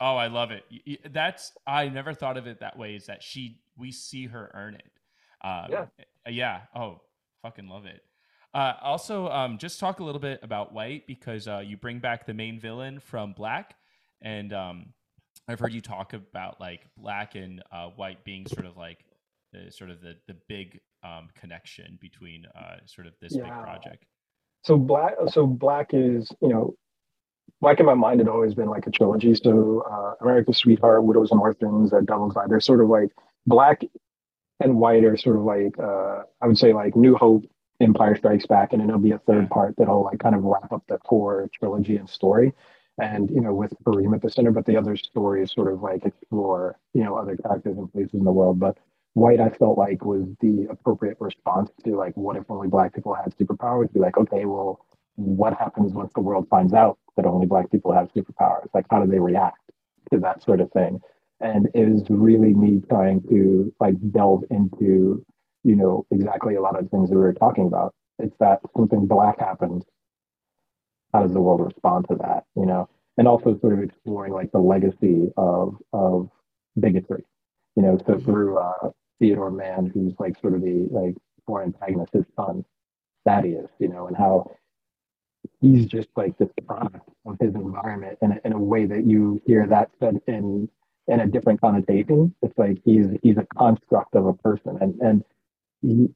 Oh, 0.00 0.16
I 0.16 0.28
love 0.28 0.50
it. 0.50 0.64
That's 1.12 1.52
I 1.66 1.88
never 1.88 2.14
thought 2.14 2.36
of 2.36 2.46
it 2.46 2.60
that 2.60 2.78
way. 2.78 2.94
Is 2.94 3.06
that 3.06 3.22
she? 3.22 3.60
We 3.76 3.92
see 3.92 4.26
her 4.26 4.50
earn 4.54 4.74
it. 4.74 4.92
Um, 5.42 5.66
Yeah. 5.70 5.86
Yeah. 6.28 6.60
Oh, 6.74 7.00
fucking 7.42 7.68
love 7.68 7.86
it. 7.86 8.02
Uh, 8.54 8.74
also, 8.82 9.28
um, 9.28 9.58
just 9.58 9.78
talk 9.78 10.00
a 10.00 10.04
little 10.04 10.20
bit 10.20 10.40
about 10.42 10.72
White 10.72 11.06
because 11.06 11.46
uh, 11.46 11.62
you 11.64 11.76
bring 11.76 11.98
back 11.98 12.26
the 12.26 12.34
main 12.34 12.58
villain 12.58 12.98
from 12.98 13.32
Black, 13.32 13.74
and 14.22 14.52
um, 14.52 14.86
I've 15.46 15.60
heard 15.60 15.72
you 15.72 15.80
talk 15.80 16.12
about 16.12 16.60
like 16.60 16.86
Black 16.96 17.34
and 17.34 17.62
uh, 17.70 17.88
White 17.88 18.24
being 18.24 18.46
sort 18.46 18.66
of 18.66 18.76
like 18.76 19.04
the 19.52 19.70
sort 19.70 19.90
of 19.90 20.00
the 20.00 20.16
the 20.26 20.36
big 20.48 20.80
um, 21.02 21.28
connection 21.34 21.98
between 22.00 22.46
uh, 22.54 22.76
sort 22.86 23.06
of 23.06 23.14
this 23.20 23.34
big 23.34 23.44
project. 23.46 24.06
So 24.64 24.76
black 24.76 25.14
so 25.28 25.46
black 25.46 25.90
is, 25.92 26.30
you 26.40 26.48
know, 26.48 26.74
black 27.60 27.80
in 27.80 27.86
my 27.86 27.94
mind 27.94 28.20
had 28.20 28.28
always 28.28 28.54
been 28.54 28.68
like 28.68 28.86
a 28.86 28.90
trilogy. 28.90 29.34
So 29.34 29.84
uh 29.90 30.14
America's 30.24 30.58
Sweetheart, 30.58 31.04
Widows 31.04 31.30
and 31.30 31.40
Orphans, 31.40 31.92
uh, 31.92 32.00
Devil's 32.00 32.34
Dye, 32.34 32.46
they're 32.48 32.60
sort 32.60 32.80
of 32.80 32.88
like 32.88 33.10
black 33.46 33.82
and 34.60 34.76
white 34.76 35.04
are 35.04 35.16
sort 35.16 35.36
of 35.36 35.42
like 35.42 35.78
uh 35.78 36.22
I 36.40 36.46
would 36.46 36.58
say 36.58 36.72
like 36.72 36.96
New 36.96 37.16
Hope, 37.16 37.44
Empire 37.80 38.16
Strikes 38.16 38.46
Back, 38.46 38.72
and 38.72 38.80
then 38.80 38.88
there'll 38.88 39.02
be 39.02 39.12
a 39.12 39.18
third 39.18 39.48
part 39.50 39.74
that'll 39.76 40.04
like 40.04 40.18
kind 40.18 40.34
of 40.34 40.44
wrap 40.44 40.72
up 40.72 40.84
the 40.88 40.98
core 40.98 41.48
trilogy 41.58 41.96
and 41.96 42.08
story. 42.08 42.52
And 43.00 43.30
you 43.30 43.40
know, 43.40 43.54
with 43.54 43.72
Kareem 43.84 44.14
at 44.14 44.22
the 44.22 44.30
center, 44.30 44.50
but 44.50 44.66
the 44.66 44.76
other 44.76 44.96
stories 44.96 45.52
sort 45.52 45.72
of 45.72 45.82
like 45.82 46.04
explore, 46.04 46.78
you 46.94 47.04
know, 47.04 47.16
other 47.16 47.36
characters 47.36 47.78
and 47.78 47.92
places 47.92 48.14
in 48.14 48.24
the 48.24 48.32
world. 48.32 48.58
But 48.58 48.76
White, 49.14 49.40
I 49.40 49.50
felt 49.50 49.78
like 49.78 50.04
was 50.04 50.26
the 50.40 50.68
appropriate 50.70 51.16
response 51.20 51.70
to 51.84 51.96
like, 51.96 52.16
what 52.16 52.36
if 52.36 52.44
only 52.48 52.68
black 52.68 52.94
people 52.94 53.14
had 53.14 53.36
superpowers? 53.36 53.92
Be 53.92 54.00
like, 54.00 54.16
okay, 54.16 54.44
well, 54.44 54.84
what 55.16 55.54
happens 55.54 55.92
once 55.92 56.12
the 56.14 56.20
world 56.20 56.46
finds 56.48 56.72
out 56.72 56.98
that 57.18 57.26
only 57.26 57.46
black 57.46 57.70
people 57.70 57.92
have 57.92 58.10
superpowers? 58.14 58.68
Like, 58.72 58.86
how 58.90 59.04
do 59.04 59.10
they 59.10 59.18
react 59.18 59.58
to 60.12 60.18
that 60.20 60.42
sort 60.42 60.60
of 60.60 60.70
thing? 60.72 61.00
And 61.40 61.68
it 61.74 61.88
was 61.88 62.04
really 62.08 62.54
me 62.54 62.80
trying 62.88 63.22
to 63.28 63.72
like 63.78 63.94
delve 64.10 64.44
into, 64.50 65.24
you 65.64 65.76
know, 65.76 66.06
exactly 66.10 66.54
a 66.54 66.62
lot 66.62 66.78
of 66.78 66.88
things 66.90 67.10
that 67.10 67.16
we 67.16 67.20
were 67.20 67.34
talking 67.34 67.66
about. 67.66 67.94
It's 68.18 68.36
that 68.40 68.60
something 68.76 69.06
black 69.06 69.38
happens. 69.38 69.84
How 71.12 71.22
does 71.22 71.32
the 71.32 71.40
world 71.40 71.60
respond 71.60 72.06
to 72.08 72.16
that? 72.16 72.44
You 72.56 72.66
know, 72.66 72.88
and 73.18 73.28
also 73.28 73.58
sort 73.60 73.74
of 73.74 73.80
exploring 73.80 74.32
like 74.32 74.50
the 74.52 74.58
legacy 74.58 75.30
of 75.36 75.76
of 75.92 76.30
bigotry. 76.80 77.24
You 77.76 77.82
know, 77.82 77.98
so 78.06 78.18
through 78.18 78.58
uh, 78.58 78.90
Theodore 79.20 79.50
Mann, 79.50 79.86
who's 79.86 80.14
like 80.18 80.38
sort 80.40 80.54
of 80.54 80.62
the 80.62 80.88
like 80.90 81.14
core 81.46 81.62
antagonist, 81.62 82.12
his 82.12 82.24
son 82.34 82.64
Thaddeus, 83.24 83.70
you 83.78 83.88
know, 83.88 84.06
and 84.06 84.16
how 84.16 84.50
he's 85.60 85.86
just 85.86 86.08
like 86.16 86.36
this 86.38 86.48
product 86.66 87.08
of 87.26 87.36
his 87.40 87.54
environment 87.54 88.18
in 88.22 88.32
a, 88.32 88.40
in 88.44 88.52
a 88.52 88.58
way 88.58 88.86
that 88.86 89.04
you 89.04 89.40
hear 89.46 89.66
that 89.66 89.90
said 90.00 90.20
in 90.26 90.68
in 91.08 91.20
a 91.20 91.26
different 91.26 91.60
connotation. 91.60 92.34
It's 92.42 92.56
like 92.58 92.78
he's 92.84 93.06
he's 93.22 93.38
a 93.38 93.46
construct 93.56 94.14
of 94.14 94.26
a 94.26 94.34
person, 94.34 94.78
and 94.80 94.94
and 95.00 95.24
he, 95.82 96.08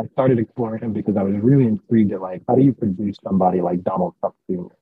I 0.00 0.06
started 0.12 0.38
exploring 0.38 0.82
him 0.82 0.92
because 0.92 1.16
I 1.16 1.22
was 1.22 1.34
really 1.36 1.64
intrigued 1.64 2.12
at 2.12 2.20
like 2.20 2.42
how 2.48 2.54
do 2.54 2.62
you 2.62 2.72
produce 2.72 3.16
somebody 3.22 3.60
like 3.60 3.82
Donald 3.82 4.14
Trump 4.20 4.36
Jr. 4.48 4.74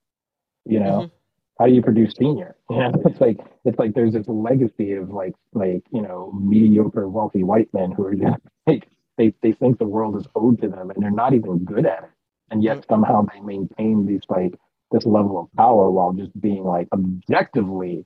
You 0.65 0.79
know, 0.79 0.99
mm-hmm. 0.99 1.15
how 1.59 1.67
do 1.67 1.73
you 1.73 1.81
produce 1.81 2.13
senior? 2.17 2.55
You 2.69 2.77
know, 2.77 2.91
it's 3.05 3.21
like 3.21 3.39
it's 3.63 3.77
like 3.77 3.93
there's 3.93 4.13
this 4.13 4.27
legacy 4.27 4.93
of 4.93 5.09
like 5.09 5.35
like 5.53 5.83
you 5.91 6.01
know 6.01 6.31
mediocre 6.31 7.07
wealthy 7.07 7.43
white 7.43 7.71
men 7.73 7.91
who 7.91 8.05
are 8.05 8.15
just 8.15 8.37
like 8.67 8.87
they 9.17 9.33
they 9.41 9.51
think 9.51 9.77
the 9.77 9.85
world 9.85 10.15
is 10.17 10.27
owed 10.35 10.61
to 10.61 10.67
them 10.67 10.89
and 10.89 11.03
they're 11.03 11.11
not 11.11 11.33
even 11.33 11.59
good 11.59 11.85
at 11.85 12.03
it, 12.03 12.09
and 12.51 12.63
yet 12.63 12.77
mm-hmm. 12.77 12.93
somehow 12.93 13.25
they 13.33 13.39
maintain 13.39 14.05
these 14.05 14.21
like 14.29 14.55
this 14.91 15.05
level 15.05 15.39
of 15.39 15.51
power 15.57 15.89
while 15.89 16.13
just 16.13 16.39
being 16.39 16.63
like 16.63 16.87
objectively 16.93 18.05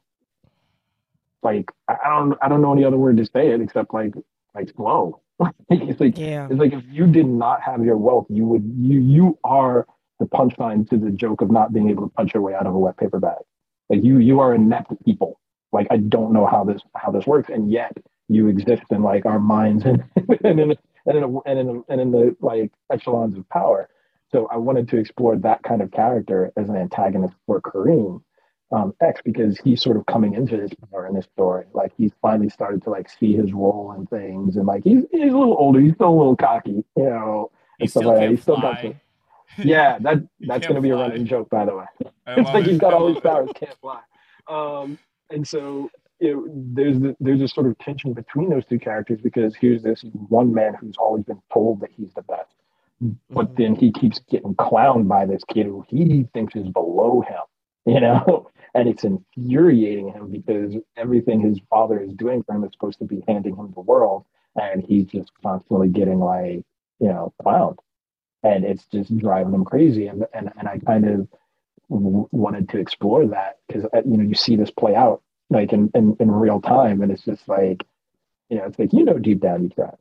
like 1.43 1.69
I 1.87 1.95
I 2.05 2.19
don't 2.19 2.37
I 2.41 2.49
don't 2.49 2.61
know 2.61 2.73
any 2.73 2.83
other 2.83 2.97
word 2.97 3.17
to 3.17 3.25
say 3.25 3.49
it 3.49 3.61
except 3.61 3.93
like 3.93 4.13
like 4.55 4.69
slow. 4.75 5.21
it's 5.69 5.99
like 5.99 6.17
Yeah. 6.17 6.47
it's 6.49 6.59
like 6.59 6.73
if 6.73 6.83
you 6.89 7.07
did 7.07 7.27
not 7.27 7.61
have 7.61 7.83
your 7.83 7.97
wealth, 7.97 8.27
you 8.29 8.45
would 8.45 8.63
you 8.77 8.99
you 8.99 9.37
are 9.43 9.87
the 10.19 10.25
punchline 10.25 10.89
to 10.89 10.97
the 10.97 11.11
joke 11.11 11.41
of 11.41 11.49
not 11.49 11.71
being 11.71 11.89
able 11.89 12.07
to 12.07 12.13
punch 12.13 12.33
your 12.33 12.43
way 12.43 12.53
out 12.53 12.67
of 12.67 12.75
a 12.75 12.79
wet 12.79 12.97
paper 12.97 13.19
bag. 13.19 13.37
Like 13.89 14.03
you 14.03 14.17
you 14.19 14.39
are 14.39 14.53
inept 14.53 14.91
people. 15.05 15.39
Like 15.71 15.87
I 15.91 15.97
don't 15.97 16.33
know 16.33 16.45
how 16.45 16.63
this 16.63 16.81
how 16.95 17.11
this 17.11 17.25
works, 17.25 17.49
and 17.49 17.71
yet 17.71 17.95
you 18.27 18.47
exist 18.47 18.83
in 18.91 19.01
like 19.01 19.25
our 19.25 19.39
minds 19.39 19.85
and 19.85 20.03
and 20.43 20.59
in 20.59 20.75
and 21.05 21.17
in, 21.17 21.23
a, 21.23 21.39
and 21.49 21.59
in 21.59 21.69
a, 21.69 21.91
and 21.91 22.01
in 22.01 22.11
the 22.11 22.35
like 22.41 22.71
echelons 22.91 23.37
of 23.37 23.47
power. 23.49 23.89
So 24.31 24.47
I 24.51 24.57
wanted 24.57 24.87
to 24.89 24.97
explore 24.97 25.35
that 25.37 25.63
kind 25.63 25.81
of 25.81 25.91
character 25.91 26.51
as 26.55 26.69
an 26.69 26.75
antagonist 26.75 27.33
for 27.45 27.61
Kareem 27.61 28.21
um, 28.71 28.93
X 29.01 29.21
because 29.25 29.57
he's 29.59 29.81
sort 29.81 29.97
of 29.97 30.05
coming 30.05 30.33
into 30.35 30.55
his 30.59 30.71
power 30.91 31.07
in 31.07 31.15
this 31.15 31.25
story. 31.25 31.65
Like 31.73 31.91
he's 31.97 32.11
finally 32.21 32.49
started 32.49 32.83
to 32.83 32.89
like 32.91 33.09
see 33.09 33.33
his 33.35 33.51
role 33.53 33.93
in 33.97 34.05
things, 34.07 34.55
and 34.57 34.65
like 34.67 34.83
he's 34.83 35.03
he's 35.11 35.33
a 35.33 35.37
little 35.37 35.55
older. 35.57 35.79
He's 35.79 35.95
still 35.95 36.09
a 36.09 36.17
little 36.17 36.35
cocky, 36.35 36.83
you 36.95 37.03
know. 37.03 37.51
He 37.79 37.87
still 37.87 38.03
like 38.03 38.29
He's 38.29 38.41
still 38.41 38.59
got 38.61 38.79
fly. 38.79 38.81
some- 38.83 39.01
yeah, 39.65 39.97
that 39.99 40.17
that's 40.41 40.67
gonna 40.67 40.81
be 40.81 40.91
a 40.91 40.95
running 40.95 41.25
joke, 41.25 41.49
by 41.49 41.65
the 41.65 41.75
way. 41.75 41.85
It's 42.27 42.49
like 42.51 42.65
it. 42.65 42.69
he's 42.69 42.77
got 42.79 42.93
all 42.93 43.11
these 43.11 43.19
powers, 43.21 43.49
can't 43.55 43.75
fly. 43.81 44.01
Um, 44.47 44.99
and 45.31 45.47
so 45.47 45.89
you 46.19 46.35
know, 46.35 46.47
there's 46.73 46.99
the, 46.99 47.15
there's 47.19 47.41
a 47.41 47.47
sort 47.47 47.65
of 47.65 47.75
tension 47.79 48.13
between 48.13 48.49
those 48.49 48.65
two 48.67 48.77
characters 48.77 49.19
because 49.21 49.55
here's 49.55 49.81
this 49.81 50.05
one 50.27 50.53
man 50.53 50.75
who's 50.79 50.95
always 50.99 51.23
been 51.23 51.41
told 51.51 51.79
that 51.81 51.89
he's 51.97 52.13
the 52.13 52.21
best, 52.21 52.53
but 53.29 53.55
then 53.55 53.75
he 53.75 53.91
keeps 53.91 54.19
getting 54.29 54.55
clowned 54.55 55.07
by 55.07 55.25
this 55.25 55.43
kid 55.45 55.65
who 55.65 55.85
he 55.87 56.27
thinks 56.33 56.55
is 56.55 56.67
below 56.69 57.21
him, 57.21 57.41
you 57.85 57.99
know, 57.99 58.49
and 58.73 58.87
it's 58.89 59.03
infuriating 59.03 60.11
him 60.11 60.31
because 60.31 60.75
everything 60.97 61.39
his 61.41 61.59
father 61.69 61.99
is 61.99 62.13
doing 62.13 62.43
for 62.43 62.55
him 62.55 62.63
is 62.63 62.71
supposed 62.73 62.99
to 62.99 63.05
be 63.05 63.23
handing 63.27 63.55
him 63.55 63.71
the 63.73 63.81
world, 63.81 64.25
and 64.59 64.83
he's 64.83 65.05
just 65.05 65.31
constantly 65.41 65.87
getting 65.87 66.19
like 66.19 66.63
you 66.99 67.07
know 67.07 67.33
clowned, 67.41 67.77
and 68.43 68.65
it's 68.65 68.85
just 68.85 69.15
driving 69.17 69.53
him 69.53 69.65
crazy, 69.65 70.07
and 70.07 70.25
and 70.33 70.51
and 70.57 70.67
I 70.67 70.79
kind 70.79 71.07
of 71.07 71.27
w- 71.89 72.27
wanted 72.31 72.69
to 72.69 72.79
explore 72.79 73.25
that 73.27 73.59
because 73.67 73.85
uh, 73.85 74.01
you 74.05 74.17
know 74.17 74.23
you 74.23 74.35
see 74.35 74.55
this 74.55 74.71
play 74.71 74.95
out 74.95 75.21
like 75.49 75.73
in, 75.73 75.91
in 75.95 76.15
in 76.19 76.31
real 76.31 76.61
time 76.61 77.01
and 77.01 77.11
it's 77.11 77.23
just 77.23 77.47
like 77.47 77.85
you 78.49 78.57
know 78.57 78.65
it's 78.65 78.79
like 78.79 78.93
you 78.93 79.03
know 79.03 79.17
deep 79.17 79.41
down 79.41 79.63
you 79.63 79.69
tried 79.69 79.97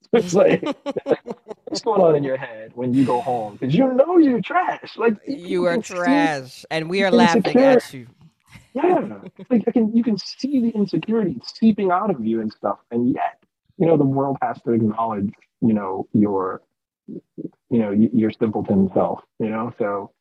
it's 0.12 0.34
like, 0.34 0.62
what's 1.64 1.82
going 1.82 2.00
on 2.00 2.16
in 2.16 2.24
your 2.24 2.36
head 2.36 2.72
when 2.74 2.94
you 2.94 3.04
go 3.04 3.20
home 3.20 3.56
because 3.56 3.74
you 3.74 3.92
know 3.92 4.16
you're 4.18 4.40
trash 4.40 4.96
like 4.96 5.16
You 5.26 5.64
are 5.66 5.74
can 5.74 5.82
see- 5.82 5.94
trash, 5.94 6.64
and 6.70 6.88
we 6.88 7.02
are 7.02 7.08
Insecure. 7.12 7.18
laughing 7.18 7.58
at 7.58 7.92
you. 7.94 8.06
yeah 8.74 9.18
like 9.50 9.64
I 9.66 9.70
can 9.72 9.94
you 9.94 10.02
can 10.02 10.16
see 10.18 10.60
the 10.60 10.70
insecurity 10.70 11.40
seeping 11.44 11.90
out 11.90 12.10
of 12.10 12.24
you 12.24 12.40
and 12.40 12.52
stuff 12.52 12.78
and 12.90 13.12
yet 13.14 13.38
you 13.76 13.86
know 13.86 13.96
the 13.96 14.04
world 14.04 14.36
has 14.42 14.60
to 14.62 14.72
acknowledge 14.72 15.30
you 15.60 15.72
know 15.74 16.06
your 16.12 16.62
you 17.06 17.78
know 17.78 17.90
your 17.90 18.30
simpleton 18.30 18.90
self 18.94 19.20
you 19.40 19.48
know 19.48 19.72
so 19.78 20.12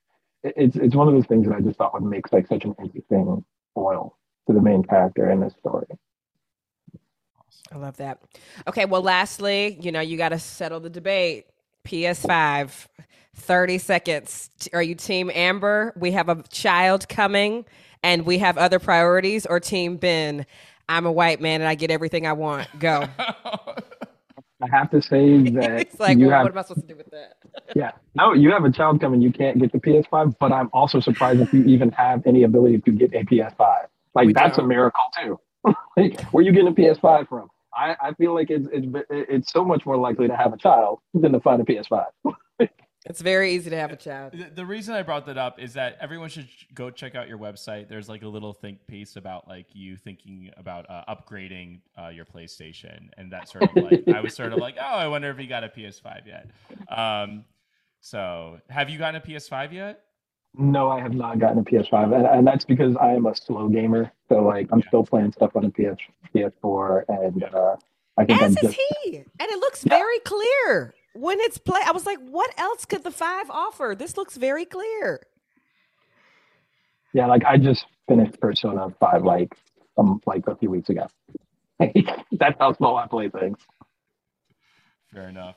it's 0.44 0.76
it's 0.76 0.96
one 0.96 1.08
of 1.08 1.14
those 1.14 1.26
things 1.28 1.46
that 1.48 1.56
I 1.56 1.62
just 1.62 1.78
thought 1.78 1.94
would 1.94 2.04
make 2.04 2.32
like 2.32 2.48
such 2.48 2.64
an 2.64 2.74
interesting 2.82 3.44
foil 3.76 4.18
to 4.48 4.54
the 4.54 4.62
main 4.62 4.84
character 4.84 5.30
in 5.30 5.42
this 5.42 5.54
story. 5.60 5.88
I 7.72 7.78
love 7.78 7.97
that. 7.97 8.22
Okay, 8.68 8.86
well, 8.86 9.01
lastly, 9.01 9.78
you 9.82 9.91
know, 9.91 9.99
you 10.01 10.18
got 10.18 10.30
to 10.30 10.39
settle 10.39 10.80
the 10.80 10.89
debate. 10.89 11.45
PS5, 11.86 12.88
30 13.36 13.78
seconds. 13.78 14.49
Are 14.74 14.84
you 14.84 14.95
Team 14.95 15.32
Amber? 15.34 15.93
We 15.97 16.12
have 16.12 16.30
a 16.30 16.43
child 16.49 17.08
coming 17.10 17.66
and 18.03 18.26
we 18.26 18.38
have 18.39 18.58
other 18.58 18.80
priorities, 18.80 19.45
or 19.45 19.60
Team 19.60 19.97
Ben? 19.97 20.45
I'm 20.89 21.05
a 21.05 21.12
white 21.12 21.41
man 21.41 21.62
and 21.62 21.68
I 21.68 21.76
get 21.76 21.91
everything 21.91 22.28
I 22.28 22.34
want. 22.34 22.68
Go. 22.80 23.08
I 24.62 24.68
have 24.72 24.89
to 24.91 25.01
say 25.01 25.49
that 25.51 25.82
it's 25.82 25.99
like, 25.99 26.18
you 26.18 26.28
well, 26.28 26.38
have 26.38 26.43
what 26.43 26.51
am 26.51 26.58
I 26.58 26.62
supposed 26.64 26.88
to 26.88 26.93
do 26.93 26.97
with 26.97 27.12
that? 27.12 27.38
yeah 27.76 27.91
no 28.16 28.34
you 28.34 28.51
have 28.51 28.64
a 28.64 28.72
child 28.72 29.01
coming 29.01 29.22
you 29.22 29.32
can't 29.32 29.60
get 29.60 29.72
the 29.72 29.80
PS5 29.80 30.36
but 30.39 30.51
I'm 30.51 30.70
also 30.74 30.99
surprised 30.99 31.41
if 31.41 31.53
you 31.53 31.64
even 31.66 31.91
have 31.91 32.26
any 32.26 32.43
ability 32.43 32.80
to 32.80 32.91
get 32.91 33.14
a 33.14 33.24
PS5 33.26 33.86
like 34.16 34.26
We 34.26 34.34
that's 34.34 34.58
don't. 34.58 34.66
a 34.66 34.68
miracle 34.68 35.03
too 35.22 35.39
like, 35.97 36.22
where 36.32 36.43
you 36.43 36.51
getting 36.51 36.68
a 36.68 36.72
PS5 36.72 37.28
from 37.28 37.49
I, 37.74 37.95
I 38.01 38.13
feel 38.13 38.34
like 38.34 38.49
it's, 38.49 38.68
it's 38.72 38.88
it's 39.09 39.51
so 39.51 39.63
much 39.63 39.86
more 39.86 39.97
likely 39.97 40.28
to 40.28 40.36
have 40.36 40.53
a 40.53 40.57
child 40.57 40.99
than 41.13 41.32
to 41.34 41.39
find 41.39 41.61
a 41.61 41.65
PS5 41.65 42.05
It's 43.09 43.22
very 43.22 43.53
easy 43.53 43.70
to 43.70 43.78
have 43.78 43.91
a 43.91 43.95
child. 43.95 44.34
The, 44.34 44.51
the 44.53 44.65
reason 44.65 44.93
I 44.93 45.01
brought 45.01 45.28
that 45.28 45.38
up 45.38 45.61
is 45.61 45.76
that 45.76 45.97
everyone 46.01 46.28
should 46.28 46.49
go 46.74 46.89
check 46.89 47.15
out 47.15 47.30
your 47.30 47.38
website. 47.38 47.88
There's 47.88 48.09
like 48.09 48.22
a 48.22 48.28
little 48.28 48.51
think 48.51 48.86
piece 48.86 49.15
about 49.15 49.47
like 49.47 49.68
you 49.72 49.95
thinking 49.95 50.51
about 50.57 50.89
uh, 50.89 51.05
upgrading 51.07 51.80
uh, 51.97 52.09
your 52.09 52.26
PlayStation, 52.26 53.07
and 53.18 53.32
that 53.32 53.47
sort 53.47 53.63
of 53.63 53.76
like 53.82 54.03
I 54.13 54.20
was 54.20 54.36
sort 54.36 54.51
of 54.51 54.59
like, 54.59 54.76
oh, 54.78 54.84
I 54.84 55.07
wonder 55.07 55.30
if 55.30 55.38
he 55.38 55.47
got 55.47 55.63
a 55.63 55.70
PS5 55.70 56.28
yet. 56.28 56.49
Um, 56.89 57.45
so, 58.01 58.59
have 58.70 58.89
you 58.89 58.97
gotten 58.97 59.22
a 59.22 59.26
PS5 59.26 59.72
yet? 59.72 60.01
No, 60.56 60.89
I 60.89 61.02
have 61.02 61.14
not 61.14 61.39
gotten 61.39 61.60
a 61.60 61.64
PS5, 61.64 62.16
and, 62.16 62.26
and 62.26 62.48
that's 62.48 62.66
because 62.66 62.95
I 62.98 63.14
am 63.14 63.26
a 63.28 63.36
slow 63.36 63.70
gamer. 63.70 64.12
So 64.30 64.41
like, 64.41 64.68
I'm 64.72 64.82
still 64.84 65.04
playing 65.04 65.32
stuff 65.34 65.56
on 65.56 65.66
a 65.66 65.70
PS 65.70 66.00
PS4, 66.36 67.04
and 67.10 67.43
uh, 67.43 67.76
I 68.18 68.26
think 68.26 68.41
As 68.41 68.58
I'm 68.58 68.66
is 68.68 68.76
just 68.76 68.80
he. 69.04 69.18
And 69.18 69.26
it 69.39 69.60
looks 69.60 69.84
very 69.84 70.20
clear 70.20 70.95
when 71.14 71.39
it's 71.41 71.58
play. 71.60 71.82
I 71.86 71.91
was 71.91 72.06
like, 72.06 72.20
what 72.28 72.52
else 72.58 72.86
could 72.86 73.04
the 73.04 73.12
five 73.12 73.50
offer? 73.50 73.95
This 73.98 74.18
looks 74.18 74.38
very 74.38 74.66
clear. 74.66 75.22
yeah, 77.14 77.28
like 77.28 77.43
I 77.45 77.58
just 77.58 77.86
finished 78.08 78.39
Persona 78.39 78.89
Five 79.00 79.24
like 79.24 79.56
um 79.98 80.22
like 80.26 80.48
a 80.48 80.56
few 80.56 80.70
weeks 80.72 80.89
ago. 80.89 81.08
that's 82.32 82.58
how 82.60 82.74
slow 82.74 82.95
I 82.95 83.08
play 83.08 83.30
things. 83.30 83.58
Fair 85.14 85.30
enough. 85.30 85.56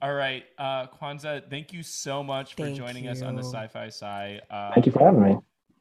All 0.00 0.14
right, 0.14 0.44
uh, 0.58 0.86
Kwanza, 0.86 1.42
thank 1.50 1.72
you 1.72 1.82
so 1.82 2.22
much 2.22 2.54
for 2.54 2.62
Thank 2.64 2.76
joining 2.76 3.08
us 3.08 3.20
on 3.22 3.34
the. 3.34 3.42
Sci 3.42 3.66
Fi 3.66 3.88
Sigh. 3.88 4.40
Uh, 4.48 4.72
Thank 4.72 4.86
you 4.86 4.92
for 4.92 5.00
having 5.00 5.22
me. 5.22 5.36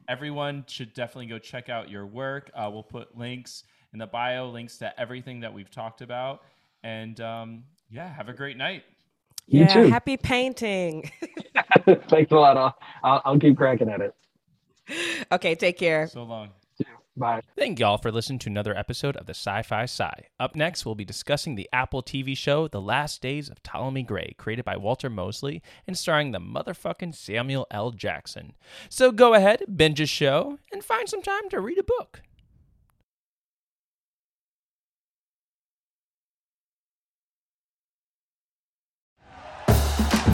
everyone 0.07 0.65
should 0.67 0.93
definitely 0.95 1.27
go 1.27 1.37
check 1.37 1.69
out 1.69 1.89
your 1.89 2.05
work. 2.07 2.49
Uh, 2.55 2.69
we'll 2.73 2.81
put 2.81 3.15
links 3.15 3.63
in 3.93 3.99
the 3.99 4.07
bio, 4.07 4.49
links 4.49 4.77
to 4.79 4.99
everything 4.99 5.41
that 5.41 5.53
we've 5.53 5.69
talked 5.69 6.01
about. 6.01 6.41
And 6.83 7.19
um, 7.21 7.63
yeah, 7.91 8.07
have 8.11 8.27
a 8.29 8.33
great 8.33 8.57
night. 8.57 8.83
You 9.45 9.61
yeah, 9.61 9.73
too. 9.73 9.83
happy 9.89 10.17
painting. 10.17 11.11
Thanks 12.09 12.31
a 12.31 12.35
lot. 12.35 12.57
I'll, 12.57 12.75
I'll 13.03 13.21
I'll 13.25 13.39
keep 13.39 13.55
cracking 13.55 13.89
at 13.89 14.01
it. 14.01 14.15
okay, 15.31 15.53
take 15.55 15.77
care. 15.77 16.07
So 16.07 16.23
long. 16.23 16.49
Bye. 17.17 17.41
Thank 17.57 17.79
y'all 17.79 17.97
for 17.97 18.11
listening 18.11 18.37
to 18.39 18.49
another 18.49 18.77
episode 18.77 19.17
of 19.17 19.25
the 19.25 19.33
Sci 19.33 19.63
Fi 19.63 19.85
Sigh. 19.87 20.27
Up 20.39 20.55
next, 20.55 20.85
we'll 20.85 20.93
be 20.93 21.03
discussing 21.03 21.55
the 21.55 21.67
Apple 21.73 22.03
TV 22.03 22.37
show 22.37 22.67
The 22.67 22.79
Last 22.79 23.23
Days 23.23 23.49
of 23.49 23.63
Ptolemy 23.63 24.03
Gray, 24.03 24.35
created 24.37 24.65
by 24.65 24.77
Walter 24.77 25.09
Mosley 25.09 25.63
and 25.87 25.97
starring 25.97 26.31
the 26.31 26.39
motherfucking 26.39 27.15
Samuel 27.15 27.65
L. 27.71 27.89
Jackson. 27.89 28.53
So 28.87 29.11
go 29.11 29.33
ahead, 29.33 29.63
binge 29.75 29.99
a 29.99 30.05
show, 30.05 30.59
and 30.71 30.83
find 30.83 31.09
some 31.09 31.23
time 31.23 31.49
to 31.49 31.59
read 31.59 31.79
a 31.79 31.83
book. 31.83 32.21